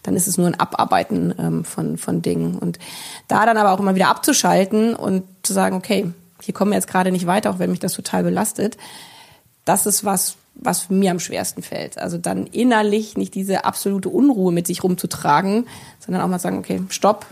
dann 0.05 0.15
ist 0.15 0.29
es 0.29 0.39
nur 0.39 0.47
ein 0.47 0.55
Abarbeiten 0.55 1.35
ähm, 1.37 1.65
von, 1.65 1.99
von 1.99 2.23
Dingen. 2.23 2.59
Und 2.59 2.79
da 3.27 3.45
dann 3.45 3.57
aber 3.57 3.73
auch 3.73 3.81
immer 3.81 3.97
wieder 3.97 4.07
abzuschalten 4.07 4.95
und 4.95 5.25
zu 5.43 5.53
sagen, 5.53 5.75
okay, 5.75 6.07
hier 6.41 6.55
kommen 6.55 6.71
wir 6.71 6.77
jetzt 6.77 6.87
gerade 6.87 7.11
nicht 7.11 7.27
weiter, 7.27 7.51
auch 7.51 7.59
wenn 7.59 7.71
mich 7.71 7.81
das 7.81 7.95
total 7.95 8.23
belastet, 8.23 8.77
das 9.65 9.85
ist 9.85 10.05
was, 10.05 10.37
was 10.55 10.91
mir 10.91 11.11
am 11.11 11.19
schwersten 11.19 11.65
fällt. 11.65 11.99
Also 11.99 12.19
dann 12.19 12.47
innerlich 12.47 13.17
nicht 13.17 13.35
diese 13.35 13.65
absolute 13.65 14.11
Unruhe 14.11 14.53
mit 14.53 14.69
sich 14.69 14.85
rumzutragen, 14.85 15.67
sondern 15.99 16.23
auch 16.23 16.29
mal 16.29 16.39
sagen, 16.39 16.59
okay, 16.59 16.83
stopp, 16.89 17.27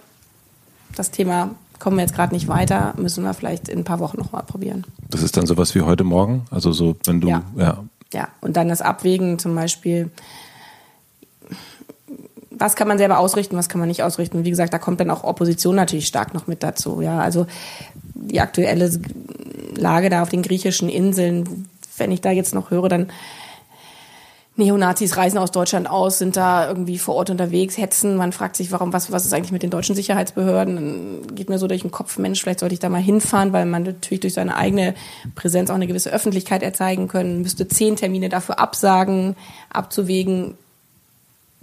das 0.97 1.13
Thema 1.13 1.55
kommen 1.79 1.97
wir 1.97 2.03
jetzt 2.03 2.15
gerade 2.15 2.35
nicht 2.35 2.49
weiter, 2.49 2.95
müssen 2.97 3.25
wir 3.25 3.35
vielleicht 3.35 3.69
in 3.69 3.81
ein 3.81 3.85
paar 3.85 4.01
Wochen 4.01 4.19
nochmal 4.19 4.43
probieren. 4.43 4.85
Das 5.11 5.23
ist 5.23 5.37
dann 5.37 5.47
sowas 5.47 5.75
wie 5.75 5.83
heute 5.83 6.05
Morgen? 6.05 6.45
Also 6.51 6.73
so, 6.73 6.97
wenn 7.05 7.21
du, 7.21 7.29
ja. 7.29 7.43
ja. 7.57 7.85
Ja, 8.13 8.29
und 8.41 8.57
dann 8.57 8.69
das 8.69 8.81
Abwägen 8.81 9.39
zum 9.39 9.55
Beispiel, 9.55 10.11
was 12.51 12.75
kann 12.75 12.89
man 12.89 12.99
selber 12.99 13.19
ausrichten, 13.19 13.57
was 13.57 13.69
kann 13.69 13.81
man 13.81 13.89
nicht 13.89 14.03
ausrichten. 14.03 14.45
Wie 14.45 14.51
gesagt, 14.51 14.73
da 14.73 14.79
kommt 14.79 15.01
dann 15.01 15.11
auch 15.11 15.25
Opposition 15.25 15.77
natürlich 15.77 16.07
stark 16.07 16.35
noch 16.35 16.47
mit 16.47 16.63
dazu. 16.63 17.01
Ja, 17.01 17.21
also 17.21 17.47
die 18.15 18.41
aktuelle 18.41 18.91
Lage 19.77 20.09
da 20.11 20.23
auf 20.23 20.31
den 20.31 20.43
griechischen 20.43 20.89
Inseln, 20.89 21.69
wenn 21.99 22.11
ich 22.11 22.21
da 22.21 22.31
jetzt 22.31 22.55
noch 22.55 22.71
höre, 22.71 22.89
dann 22.89 23.09
Neonazis 24.59 25.17
reisen 25.17 25.39
aus 25.39 25.53
Deutschland 25.53 25.89
aus, 25.89 26.19
sind 26.19 26.37
da 26.37 26.67
irgendwie 26.69 26.99
vor 26.99 27.15
Ort 27.15 27.31
unterwegs, 27.31 27.79
hetzen. 27.79 28.17
Man 28.17 28.33
fragt 28.33 28.57
sich, 28.57 28.73
warum, 28.73 28.93
was, 28.93 29.13
was 29.13 29.25
ist 29.25 29.33
eigentlich 29.33 29.53
mit 29.53 29.63
den 29.63 29.71
deutschen 29.71 29.95
Sicherheitsbehörden? 29.95 30.75
Dann 30.75 31.37
geht 31.37 31.49
mir 31.49 31.59
so 31.59 31.69
durch 31.69 31.83
den 31.83 31.93
Kopf, 31.93 32.19
Mensch, 32.19 32.43
vielleicht 32.43 32.61
sollte 32.61 32.75
ich 32.75 32.81
da 32.81 32.89
mal 32.89 33.01
hinfahren, 33.01 33.53
weil 33.53 33.67
man 33.67 33.85
natürlich 33.85 34.21
durch 34.21 34.35
seine 34.35 34.57
eigene 34.57 34.95
Präsenz 35.37 35.71
auch 35.71 35.77
eine 35.77 35.87
gewisse 35.87 36.11
Öffentlichkeit 36.11 36.63
erzeigen 36.63 37.07
können, 37.07 37.43
müsste 37.43 37.69
zehn 37.69 37.97
Termine 37.97 38.29
dafür 38.29 38.59
absagen, 38.59 39.37
abzuwägen. 39.71 40.55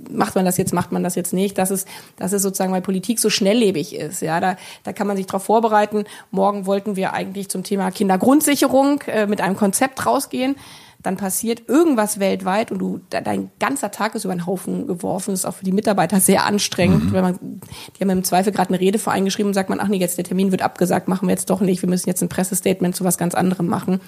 Macht 0.09 0.35
man 0.35 0.43
das 0.43 0.57
jetzt, 0.57 0.73
macht 0.73 0.91
man 0.91 1.03
das 1.03 1.15
jetzt 1.15 1.33
nicht? 1.33 1.57
Das 1.57 1.71
ist, 1.71 1.87
das 2.17 2.33
ist 2.33 2.41
sozusagen, 2.41 2.73
weil 2.73 2.81
Politik 2.81 3.19
so 3.19 3.29
schnelllebig 3.29 3.95
ist. 3.95 4.21
Ja, 4.21 4.39
da, 4.39 4.57
da 4.83 4.93
kann 4.93 5.07
man 5.07 5.15
sich 5.15 5.25
darauf 5.25 5.43
vorbereiten. 5.43 6.03
Morgen 6.31 6.65
wollten 6.65 6.95
wir 6.95 7.13
eigentlich 7.13 7.49
zum 7.49 7.63
Thema 7.63 7.91
Kindergrundsicherung 7.91 9.01
äh, 9.07 9.25
mit 9.25 9.39
einem 9.39 9.55
Konzept 9.55 10.05
rausgehen 10.05 10.55
dann 11.01 11.17
passiert 11.17 11.67
irgendwas 11.67 12.19
weltweit 12.19 12.71
und 12.71 12.79
du 12.79 13.01
dein 13.09 13.51
ganzer 13.59 13.91
Tag 13.91 14.15
ist 14.15 14.25
über 14.25 14.33
den 14.33 14.45
Haufen 14.45 14.87
geworfen. 14.87 15.31
Das 15.31 15.41
ist 15.41 15.45
auch 15.45 15.55
für 15.55 15.65
die 15.65 15.71
Mitarbeiter 15.71 16.19
sehr 16.19 16.45
anstrengend, 16.45 17.05
mhm. 17.05 17.13
weil 17.13 17.21
man 17.21 17.39
die 17.41 18.01
haben 18.01 18.09
im 18.09 18.23
Zweifel 18.23 18.51
gerade 18.51 18.69
eine 18.69 18.79
Rede 18.79 18.99
voreingeschrieben 18.99 19.49
und 19.49 19.53
sagt 19.53 19.69
man, 19.69 19.79
ach 19.79 19.87
nee, 19.87 19.97
jetzt 19.97 20.17
der 20.17 20.25
Termin 20.25 20.51
wird 20.51 20.61
abgesagt, 20.61 21.07
machen 21.07 21.27
wir 21.27 21.33
jetzt 21.33 21.49
doch 21.49 21.61
nicht. 21.61 21.81
Wir 21.81 21.89
müssen 21.89 22.09
jetzt 22.09 22.21
ein 22.21 22.29
Pressestatement 22.29 22.95
zu 22.95 23.03
was 23.03 23.17
ganz 23.17 23.35
anderem 23.35 23.67
machen. 23.67 24.01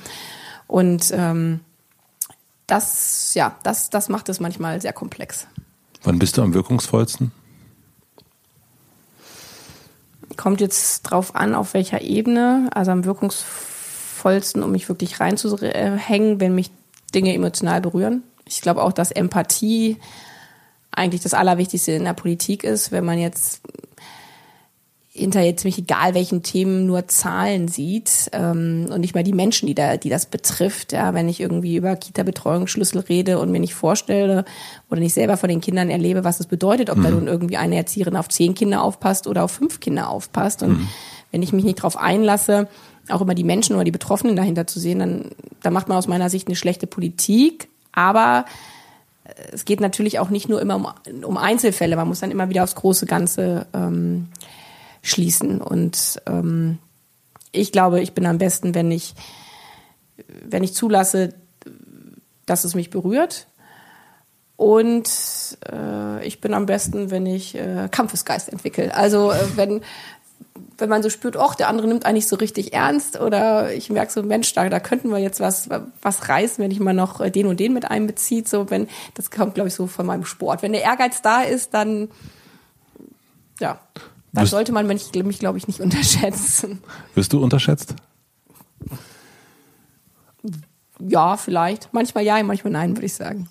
Und 0.67 1.11
ähm, 1.13 1.59
das, 2.67 3.33
ja, 3.33 3.55
das, 3.63 3.89
das 3.89 4.09
macht 4.09 4.29
es 4.29 4.39
manchmal 4.39 4.81
sehr 4.81 4.93
komplex. 4.93 5.47
Wann 6.03 6.19
bist 6.19 6.37
du 6.37 6.41
am 6.41 6.53
wirkungsvollsten? 6.53 7.31
Kommt 10.35 10.61
jetzt 10.61 11.03
drauf 11.03 11.35
an, 11.35 11.55
auf 11.55 11.73
welcher 11.73 12.01
Ebene. 12.01 12.69
Also 12.73 12.91
am 12.91 13.05
wirkungsvollsten, 13.05 13.76
um 14.63 14.71
mich 14.71 14.89
wirklich 14.89 15.19
reinzuhängen, 15.19 16.39
wenn 16.39 16.55
mich 16.55 16.71
Dinge 17.13 17.33
emotional 17.33 17.81
berühren. 17.81 18.23
Ich 18.47 18.61
glaube 18.61 18.83
auch, 18.83 18.93
dass 18.93 19.11
Empathie 19.11 19.97
eigentlich 20.91 21.21
das 21.21 21.33
Allerwichtigste 21.33 21.91
in 21.91 22.05
der 22.05 22.13
Politik 22.13 22.63
ist, 22.63 22.91
wenn 22.91 23.05
man 23.05 23.19
jetzt 23.19 23.61
hinter 25.17 25.41
jetzt 25.41 25.61
ziemlich 25.61 25.79
egal 25.79 26.13
welchen 26.13 26.43
Themen 26.43 26.85
nur 26.85 27.07
Zahlen 27.07 27.67
sieht 27.67 28.29
ähm, 28.33 28.87
und 28.91 29.01
nicht 29.01 29.15
mal 29.15 29.23
die 29.23 29.33
Menschen, 29.33 29.65
die 29.65 29.73
da, 29.73 29.97
die 29.97 30.09
das 30.09 30.27
betrifft. 30.27 30.93
Ja, 30.93 31.13
wenn 31.13 31.27
ich 31.27 31.39
irgendwie 31.39 31.75
über 31.75 31.95
Kita-Betreuungsschlüssel 31.95 33.01
rede 33.01 33.39
und 33.39 33.51
mir 33.51 33.59
nicht 33.59 33.73
vorstelle 33.73 34.45
oder 34.89 34.99
nicht 34.99 35.15
selber 35.15 35.37
von 35.37 35.49
den 35.49 35.61
Kindern 35.61 35.89
erlebe, 35.89 36.23
was 36.23 36.39
es 36.39 36.45
bedeutet, 36.45 36.91
ob 36.91 36.97
mhm. 36.97 37.03
da 37.03 37.09
nun 37.09 37.27
irgendwie 37.27 37.57
eine 37.57 37.77
Erzieherin 37.77 38.15
auf 38.15 38.29
zehn 38.29 38.53
Kinder 38.53 38.83
aufpasst 38.83 39.27
oder 39.27 39.43
auf 39.43 39.51
fünf 39.51 39.79
Kinder 39.79 40.09
aufpasst 40.09 40.61
und 40.61 40.77
mhm. 40.77 40.87
wenn 41.31 41.41
ich 41.41 41.51
mich 41.51 41.63
nicht 41.63 41.79
darauf 41.79 41.97
einlasse, 41.97 42.67
auch 43.09 43.21
immer 43.21 43.35
die 43.35 43.43
Menschen 43.43 43.75
oder 43.75 43.83
die 43.83 43.91
Betroffenen 43.91 44.35
dahinter 44.35 44.67
zu 44.67 44.79
sehen, 44.79 44.99
dann, 44.99 45.31
dann 45.61 45.73
macht 45.73 45.87
man 45.87 45.97
aus 45.97 46.07
meiner 46.07 46.29
Sicht 46.29 46.47
eine 46.47 46.55
schlechte 46.55 46.87
Politik. 46.87 47.69
Aber 47.91 48.45
äh, 49.23 49.29
es 49.53 49.65
geht 49.65 49.79
natürlich 49.79 50.19
auch 50.19 50.29
nicht 50.29 50.49
nur 50.49 50.61
immer 50.61 50.75
um, 50.75 50.87
um 51.23 51.37
Einzelfälle. 51.37 51.95
Man 51.95 52.07
muss 52.07 52.19
dann 52.19 52.31
immer 52.31 52.49
wieder 52.49 52.63
aufs 52.63 52.75
große 52.75 53.05
Ganze 53.05 53.67
ähm, 53.73 54.29
schließen. 55.01 55.61
Und 55.61 56.21
ähm, 56.25 56.79
ich 57.51 57.71
glaube, 57.71 58.01
ich 58.01 58.13
bin 58.13 58.25
am 58.25 58.37
besten, 58.37 58.75
wenn 58.75 58.91
ich, 58.91 59.15
wenn 60.43 60.63
ich 60.63 60.73
zulasse, 60.73 61.33
dass 62.45 62.63
es 62.63 62.75
mich 62.75 62.89
berührt. 62.89 63.47
Und 64.55 65.07
äh, 65.71 66.25
ich 66.25 66.41
bin 66.41 66.55
am 66.55 66.65
besten, 66.65 67.11
wenn 67.11 67.27
ich 67.27 67.53
äh, 67.55 67.87
Kampfesgeist 67.91 68.49
entwickle. 68.49 68.93
Also 68.95 69.31
äh, 69.31 69.37
wenn 69.55 69.81
wenn 70.77 70.89
man 70.89 71.03
so 71.03 71.09
spürt, 71.09 71.37
ach, 71.37 71.55
der 71.55 71.69
andere 71.69 71.87
nimmt 71.87 72.05
eigentlich 72.05 72.27
so 72.27 72.35
richtig 72.35 72.73
ernst 72.73 73.19
oder 73.19 73.73
ich 73.73 73.89
merke 73.89 74.11
so, 74.11 74.23
Mensch, 74.23 74.53
da, 74.53 74.69
da 74.69 74.79
könnten 74.79 75.09
wir 75.09 75.17
jetzt 75.17 75.39
was, 75.39 75.69
was 76.01 76.29
reißen, 76.29 76.63
wenn 76.63 76.71
ich 76.71 76.79
mal 76.79 76.93
noch 76.93 77.19
äh, 77.19 77.31
den 77.31 77.47
und 77.47 77.59
den 77.59 77.73
mit 77.73 77.85
einbezieht, 77.85 78.47
so 78.47 78.69
wenn, 78.69 78.87
das 79.15 79.31
kommt, 79.31 79.55
glaube 79.55 79.69
ich, 79.69 79.75
so 79.75 79.87
von 79.87 80.05
meinem 80.05 80.25
Sport. 80.25 80.61
Wenn 80.61 80.73
der 80.73 80.83
Ehrgeiz 80.83 81.21
da 81.21 81.41
ist, 81.41 81.73
dann, 81.73 82.09
ja, 83.59 83.79
dann 84.33 84.43
Wirst 84.43 84.51
sollte 84.51 84.71
man 84.71 84.85
mich, 84.85 85.11
mich 85.13 85.39
glaube 85.39 85.57
ich, 85.57 85.67
nicht 85.67 85.79
unterschätzen. 85.81 86.81
Wirst 87.15 87.33
du 87.33 87.41
unterschätzt? 87.41 87.95
Ja, 90.99 91.37
vielleicht. 91.37 91.93
Manchmal 91.93 92.23
ja, 92.23 92.41
manchmal 92.43 92.73
nein, 92.73 92.95
würde 92.95 93.05
ich 93.05 93.13
sagen. 93.13 93.47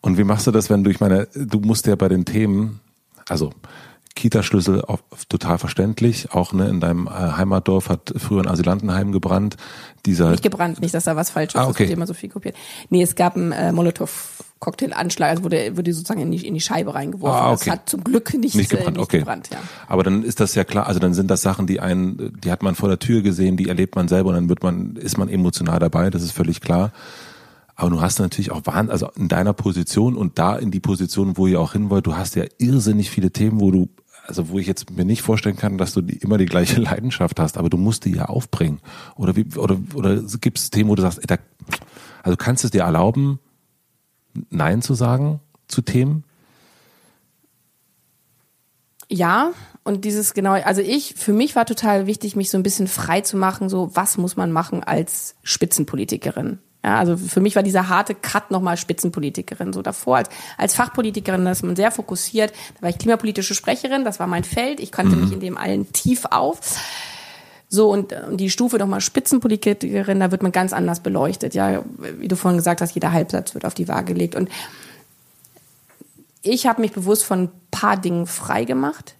Und 0.00 0.18
wie 0.18 0.24
machst 0.24 0.46
du 0.46 0.50
das, 0.50 0.70
wenn 0.70 0.84
du, 0.84 0.90
ich 0.90 1.00
meine, 1.00 1.26
du 1.34 1.58
musst 1.60 1.86
ja 1.86 1.96
bei 1.96 2.08
den 2.08 2.24
Themen, 2.24 2.80
also 3.28 3.52
Kita-Schlüssel 4.14 4.82
total 5.28 5.58
verständlich. 5.58 6.32
Auch 6.32 6.52
ne, 6.52 6.68
in 6.68 6.80
deinem 6.80 7.06
äh, 7.06 7.10
Heimatdorf 7.10 7.88
hat 7.88 8.12
früher 8.16 8.42
ein 8.42 8.48
Asylantenheim 8.48 9.12
gebrannt. 9.12 9.56
Dieser 10.04 10.30
nicht 10.30 10.42
gebrannt, 10.42 10.80
nicht, 10.80 10.94
dass 10.94 11.04
da 11.04 11.16
was 11.16 11.30
falsch 11.30 11.54
ist, 11.54 11.60
ah, 11.60 11.64
okay. 11.64 11.72
das 11.72 11.80
wird 11.80 11.90
immer 11.90 12.06
so 12.06 12.14
viel 12.14 12.28
kopiert. 12.28 12.56
Nee, 12.88 13.02
es 13.02 13.14
gab 13.14 13.36
einen 13.36 13.52
äh, 13.52 13.72
Molotow-Cocktail-Anschlag, 13.72 15.30
also 15.30 15.44
wurde, 15.44 15.76
wurde 15.76 15.92
sozusagen 15.92 16.20
in 16.20 16.30
die, 16.30 16.46
in 16.46 16.54
die 16.54 16.60
Scheibe 16.60 16.94
reingeworfen. 16.94 17.40
Ah, 17.40 17.52
okay. 17.52 17.64
Das 17.66 17.74
hat 17.74 17.88
zum 17.88 18.04
Glück 18.04 18.34
nicht, 18.34 18.54
nicht 18.54 18.70
gebrannt. 18.70 18.96
Äh, 18.96 19.00
nicht 19.00 19.00
okay. 19.00 19.18
gebrannt 19.20 19.50
ja. 19.52 19.58
Aber 19.86 20.02
dann 20.02 20.22
ist 20.22 20.40
das 20.40 20.54
ja 20.54 20.64
klar, 20.64 20.86
also 20.86 21.00
dann 21.00 21.14
sind 21.14 21.30
das 21.30 21.42
Sachen, 21.42 21.66
die 21.66 21.80
einen, 21.80 22.32
die 22.42 22.50
hat 22.50 22.62
man 22.62 22.74
vor 22.74 22.88
der 22.88 22.98
Tür 22.98 23.22
gesehen, 23.22 23.56
die 23.56 23.68
erlebt 23.68 23.94
man 23.94 24.08
selber 24.08 24.30
und 24.30 24.34
dann 24.34 24.48
wird 24.48 24.62
man, 24.62 24.96
ist 24.96 25.18
man 25.18 25.28
emotional 25.28 25.78
dabei, 25.78 26.10
das 26.10 26.22
ist 26.22 26.32
völlig 26.32 26.60
klar. 26.60 26.92
Aber 27.80 27.88
du 27.88 28.02
hast 28.02 28.18
natürlich 28.18 28.50
auch 28.50 28.60
Wahnsinn, 28.66 28.90
also 28.90 29.08
in 29.16 29.28
deiner 29.28 29.54
Position 29.54 30.14
und 30.14 30.38
da 30.38 30.54
in 30.54 30.70
die 30.70 30.80
Position, 30.80 31.38
wo 31.38 31.46
ihr 31.46 31.58
auch 31.58 31.72
hin 31.72 31.88
wollt, 31.88 32.06
du 32.06 32.14
hast 32.14 32.36
ja 32.36 32.44
irrsinnig 32.58 33.08
viele 33.08 33.30
Themen, 33.30 33.58
wo 33.58 33.70
du 33.70 33.88
also 34.26 34.50
wo 34.50 34.58
ich 34.58 34.66
jetzt 34.66 34.90
mir 34.90 35.06
nicht 35.06 35.22
vorstellen 35.22 35.56
kann, 35.56 35.78
dass 35.78 35.94
du 35.94 36.02
die, 36.02 36.18
immer 36.18 36.36
die 36.36 36.44
gleiche 36.44 36.78
Leidenschaft 36.80 37.40
hast, 37.40 37.56
aber 37.56 37.70
du 37.70 37.78
musst 37.78 38.04
die 38.04 38.12
ja 38.12 38.26
aufbringen. 38.26 38.80
Oder 39.16 39.34
wie, 39.34 39.46
oder, 39.56 39.78
oder 39.94 40.22
gibt 40.42 40.58
es 40.58 40.68
Themen, 40.68 40.90
wo 40.90 40.94
du 40.94 41.00
sagst, 41.00 41.20
ey, 41.20 41.26
da, 41.26 41.36
also 42.22 42.36
kannst 42.36 42.64
du 42.64 42.66
es 42.66 42.70
dir 42.70 42.82
erlauben, 42.82 43.38
Nein 44.50 44.82
zu 44.82 44.92
sagen 44.92 45.40
zu 45.66 45.80
Themen? 45.80 46.24
Ja, 49.08 49.52
und 49.84 50.04
dieses 50.04 50.34
genau, 50.34 50.52
also 50.52 50.82
ich, 50.82 51.14
für 51.14 51.32
mich 51.32 51.56
war 51.56 51.64
total 51.64 52.06
wichtig, 52.06 52.36
mich 52.36 52.50
so 52.50 52.58
ein 52.58 52.62
bisschen 52.62 52.88
frei 52.88 53.22
zu 53.22 53.38
machen, 53.38 53.70
so 53.70 53.96
was 53.96 54.18
muss 54.18 54.36
man 54.36 54.52
machen 54.52 54.84
als 54.84 55.36
Spitzenpolitikerin. 55.42 56.58
Ja, 56.82 56.98
also 56.98 57.16
für 57.16 57.40
mich 57.40 57.56
war 57.56 57.62
dieser 57.62 57.88
harte 57.88 58.14
Cut 58.14 58.50
nochmal 58.50 58.76
Spitzenpolitikerin. 58.76 59.72
So 59.72 59.82
davor 59.82 60.16
als, 60.16 60.30
als 60.56 60.74
Fachpolitikerin, 60.74 61.44
da 61.44 61.50
ist 61.50 61.62
man 61.62 61.76
sehr 61.76 61.90
fokussiert. 61.90 62.52
Da 62.76 62.82
war 62.82 62.88
ich 62.88 62.98
klimapolitische 62.98 63.54
Sprecherin, 63.54 64.04
das 64.04 64.18
war 64.18 64.26
mein 64.26 64.44
Feld. 64.44 64.80
Ich 64.80 64.90
kannte 64.90 65.14
mhm. 65.16 65.22
mich 65.24 65.32
in 65.32 65.40
dem 65.40 65.58
allen 65.58 65.92
tief 65.92 66.24
auf. 66.30 66.60
So, 67.68 67.90
und, 67.90 68.12
und 68.12 68.38
die 68.38 68.50
Stufe 68.50 68.78
nochmal 68.78 69.00
Spitzenpolitikerin, 69.00 70.18
da 70.18 70.30
wird 70.30 70.42
man 70.42 70.52
ganz 70.52 70.72
anders 70.72 71.00
beleuchtet. 71.00 71.54
Ja, 71.54 71.84
wie 72.18 72.28
du 72.28 72.34
vorhin 72.34 72.58
gesagt 72.58 72.80
hast, 72.80 72.94
jeder 72.94 73.12
Halbsatz 73.12 73.54
wird 73.54 73.64
auf 73.64 73.74
die 73.74 73.86
Waage 73.86 74.14
gelegt. 74.14 74.34
Und 74.34 74.48
ich 76.42 76.66
habe 76.66 76.80
mich 76.80 76.92
bewusst 76.92 77.24
von 77.24 77.44
ein 77.44 77.50
paar 77.70 77.96
Dingen 77.98 78.26
frei 78.26 78.64
gemacht. 78.64 79.14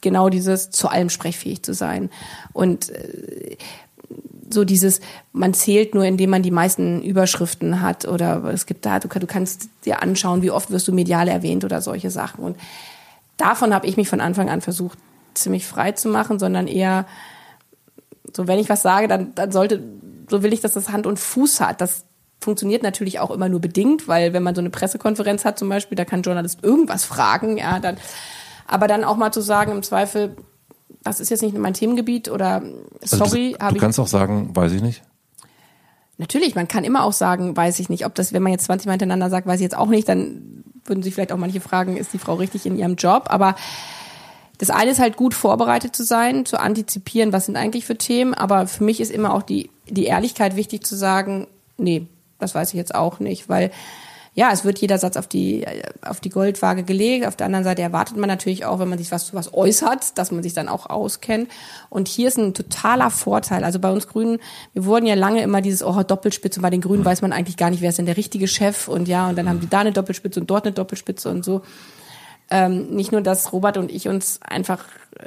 Genau 0.00 0.28
dieses 0.28 0.70
zu 0.70 0.88
allem 0.88 1.10
sprechfähig 1.10 1.64
zu 1.64 1.72
sein. 1.74 2.10
Und 2.52 2.90
äh, 2.90 3.56
so 4.50 4.64
dieses, 4.64 5.00
man 5.32 5.54
zählt 5.54 5.94
nur, 5.94 6.04
indem 6.04 6.30
man 6.30 6.42
die 6.42 6.50
meisten 6.50 7.02
Überschriften 7.02 7.80
hat 7.80 8.06
oder 8.06 8.44
es 8.44 8.66
gibt 8.66 8.86
da, 8.86 8.98
du, 8.98 9.08
du 9.08 9.26
kannst 9.26 9.68
dir 9.84 10.02
anschauen, 10.02 10.42
wie 10.42 10.50
oft 10.50 10.70
wirst 10.70 10.88
du 10.88 10.92
medial 10.92 11.28
erwähnt 11.28 11.64
oder 11.64 11.80
solche 11.80 12.10
Sachen. 12.10 12.44
Und 12.44 12.56
davon 13.36 13.74
habe 13.74 13.86
ich 13.86 13.96
mich 13.96 14.08
von 14.08 14.20
Anfang 14.20 14.48
an 14.48 14.60
versucht, 14.60 14.98
ziemlich 15.34 15.66
frei 15.66 15.92
zu 15.92 16.08
machen, 16.08 16.38
sondern 16.38 16.66
eher 16.66 17.06
so, 18.32 18.46
wenn 18.46 18.58
ich 18.58 18.68
was 18.68 18.82
sage, 18.82 19.08
dann, 19.08 19.34
dann 19.34 19.52
sollte, 19.52 19.82
so 20.28 20.42
will 20.42 20.52
ich, 20.52 20.60
dass 20.60 20.72
das 20.72 20.90
Hand 20.90 21.06
und 21.06 21.18
Fuß 21.18 21.60
hat. 21.60 21.80
Das 21.80 22.04
funktioniert 22.40 22.82
natürlich 22.82 23.20
auch 23.20 23.30
immer 23.30 23.48
nur 23.48 23.60
bedingt, 23.60 24.06
weil 24.06 24.32
wenn 24.32 24.42
man 24.42 24.54
so 24.54 24.60
eine 24.60 24.70
Pressekonferenz 24.70 25.44
hat 25.44 25.58
zum 25.58 25.68
Beispiel, 25.68 25.96
da 25.96 26.04
kann 26.04 26.20
ein 26.20 26.22
Journalist 26.22 26.62
irgendwas 26.62 27.04
fragen, 27.04 27.56
ja, 27.58 27.78
dann, 27.78 27.96
aber 28.66 28.86
dann 28.86 29.04
auch 29.04 29.16
mal 29.16 29.32
zu 29.32 29.40
sagen, 29.40 29.72
im 29.72 29.82
Zweifel, 29.82 30.36
das 31.08 31.20
ist 31.20 31.30
jetzt 31.30 31.42
nicht 31.42 31.56
mein 31.56 31.74
Themengebiet 31.74 32.28
oder 32.28 32.62
sorry, 33.02 33.56
also 33.58 33.74
Du 33.74 33.80
kannst 33.80 33.98
auch 33.98 34.06
sagen, 34.06 34.54
weiß 34.54 34.72
ich 34.72 34.82
nicht. 34.82 35.02
Natürlich, 36.18 36.54
man 36.54 36.66
kann 36.66 36.84
immer 36.84 37.04
auch 37.04 37.12
sagen, 37.12 37.56
weiß 37.56 37.78
ich 37.78 37.88
nicht. 37.88 38.04
Ob 38.04 38.14
das, 38.14 38.32
wenn 38.32 38.42
man 38.42 38.52
jetzt 38.52 38.64
20 38.64 38.86
Mal 38.86 38.92
hintereinander 38.92 39.30
sagt, 39.30 39.46
weiß 39.46 39.60
ich 39.60 39.64
jetzt 39.64 39.76
auch 39.76 39.86
nicht, 39.86 40.08
dann 40.08 40.64
würden 40.84 41.02
sich 41.02 41.14
vielleicht 41.14 41.32
auch 41.32 41.38
manche 41.38 41.60
fragen, 41.60 41.96
ist 41.96 42.12
die 42.12 42.18
Frau 42.18 42.34
richtig 42.34 42.66
in 42.66 42.76
ihrem 42.76 42.96
Job? 42.96 43.26
Aber 43.28 43.54
das 44.58 44.70
eine 44.70 44.90
ist 44.90 44.98
halt 44.98 45.16
gut 45.16 45.34
vorbereitet 45.34 45.94
zu 45.94 46.02
sein, 46.02 46.44
zu 46.44 46.58
antizipieren, 46.58 47.32
was 47.32 47.46
sind 47.46 47.56
eigentlich 47.56 47.86
für 47.86 47.96
Themen. 47.96 48.34
Aber 48.34 48.66
für 48.66 48.82
mich 48.82 49.00
ist 49.00 49.12
immer 49.12 49.32
auch 49.32 49.42
die, 49.42 49.70
die 49.88 50.06
Ehrlichkeit 50.06 50.56
wichtig 50.56 50.84
zu 50.84 50.96
sagen, 50.96 51.46
nee, 51.76 52.06
das 52.40 52.54
weiß 52.54 52.70
ich 52.70 52.74
jetzt 52.74 52.94
auch 52.94 53.20
nicht, 53.20 53.48
weil 53.48 53.70
ja, 54.38 54.52
es 54.52 54.64
wird 54.64 54.78
jeder 54.78 54.98
Satz 54.98 55.16
auf 55.16 55.26
die, 55.26 55.66
auf 56.00 56.20
die 56.20 56.28
Goldwaage 56.28 56.84
gelegt. 56.84 57.26
Auf 57.26 57.34
der 57.34 57.46
anderen 57.46 57.64
Seite 57.64 57.82
erwartet 57.82 58.16
man 58.16 58.28
natürlich 58.28 58.64
auch, 58.64 58.78
wenn 58.78 58.88
man 58.88 58.96
sich 58.96 59.10
was 59.10 59.26
zu 59.26 59.34
was 59.34 59.52
äußert, 59.52 60.16
dass 60.16 60.30
man 60.30 60.44
sich 60.44 60.52
dann 60.52 60.68
auch 60.68 60.86
auskennt. 60.86 61.50
Und 61.90 62.06
hier 62.06 62.28
ist 62.28 62.38
ein 62.38 62.54
totaler 62.54 63.10
Vorteil. 63.10 63.64
Also 63.64 63.80
bei 63.80 63.90
uns 63.90 64.06
Grünen, 64.06 64.38
wir 64.74 64.84
wurden 64.84 65.06
ja 65.06 65.16
lange 65.16 65.42
immer 65.42 65.60
dieses, 65.60 65.82
oh, 65.82 66.04
Doppelspitze. 66.04 66.60
Und 66.60 66.62
bei 66.62 66.70
den 66.70 66.82
Grünen 66.82 67.04
weiß 67.04 67.20
man 67.20 67.32
eigentlich 67.32 67.56
gar 67.56 67.70
nicht, 67.70 67.82
wer 67.82 67.88
ist 67.88 67.98
denn 67.98 68.06
der 68.06 68.16
richtige 68.16 68.46
Chef. 68.46 68.86
Und 68.86 69.08
ja, 69.08 69.28
und 69.28 69.36
dann 69.36 69.48
haben 69.48 69.58
die 69.58 69.68
da 69.68 69.80
eine 69.80 69.90
Doppelspitze 69.90 70.38
und 70.38 70.48
dort 70.48 70.66
eine 70.66 70.72
Doppelspitze 70.72 71.28
und 71.28 71.44
so. 71.44 71.62
Ähm, 72.48 72.94
nicht 72.94 73.10
nur, 73.10 73.22
dass 73.22 73.52
Robert 73.52 73.76
und 73.76 73.90
ich 73.90 74.06
uns 74.06 74.38
einfach 74.40 74.84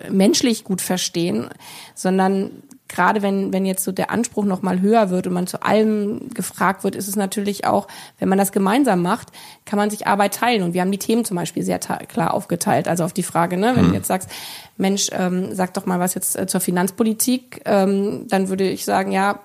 menschlich 0.09 0.63
gut 0.63 0.79
verstehen, 0.79 1.49
sondern 1.95 2.51
gerade 2.91 3.21
wenn, 3.21 3.53
wenn 3.53 3.65
jetzt 3.65 3.83
so 3.83 3.91
der 3.91 4.11
Anspruch 4.11 4.43
noch 4.43 4.61
mal 4.61 4.81
höher 4.81 5.09
wird 5.09 5.25
und 5.25 5.33
man 5.33 5.47
zu 5.47 5.63
allem 5.63 6.29
gefragt 6.33 6.83
wird, 6.83 6.95
ist 6.95 7.07
es 7.07 7.15
natürlich 7.15 7.65
auch, 7.65 7.87
wenn 8.19 8.29
man 8.29 8.37
das 8.37 8.51
gemeinsam 8.51 9.01
macht, 9.01 9.29
kann 9.65 9.77
man 9.77 9.89
sich 9.89 10.07
Arbeit 10.07 10.35
teilen. 10.35 10.61
Und 10.61 10.73
wir 10.73 10.81
haben 10.81 10.91
die 10.91 10.97
Themen 10.97 11.23
zum 11.23 11.37
Beispiel 11.37 11.63
sehr 11.63 11.79
klar 11.79 12.33
aufgeteilt. 12.33 12.87
Also 12.87 13.05
auf 13.05 13.13
die 13.13 13.23
Frage, 13.23 13.57
ne, 13.57 13.73
wenn 13.75 13.85
mhm. 13.85 13.89
du 13.89 13.95
jetzt 13.95 14.07
sagst, 14.07 14.29
Mensch, 14.77 15.09
ähm, 15.13 15.55
sag 15.55 15.73
doch 15.73 15.85
mal 15.85 15.99
was 15.99 16.13
jetzt 16.15 16.37
äh, 16.37 16.47
zur 16.47 16.59
Finanzpolitik, 16.59 17.61
ähm, 17.65 18.27
dann 18.27 18.49
würde 18.49 18.67
ich 18.67 18.83
sagen, 18.83 19.11
ja, 19.11 19.39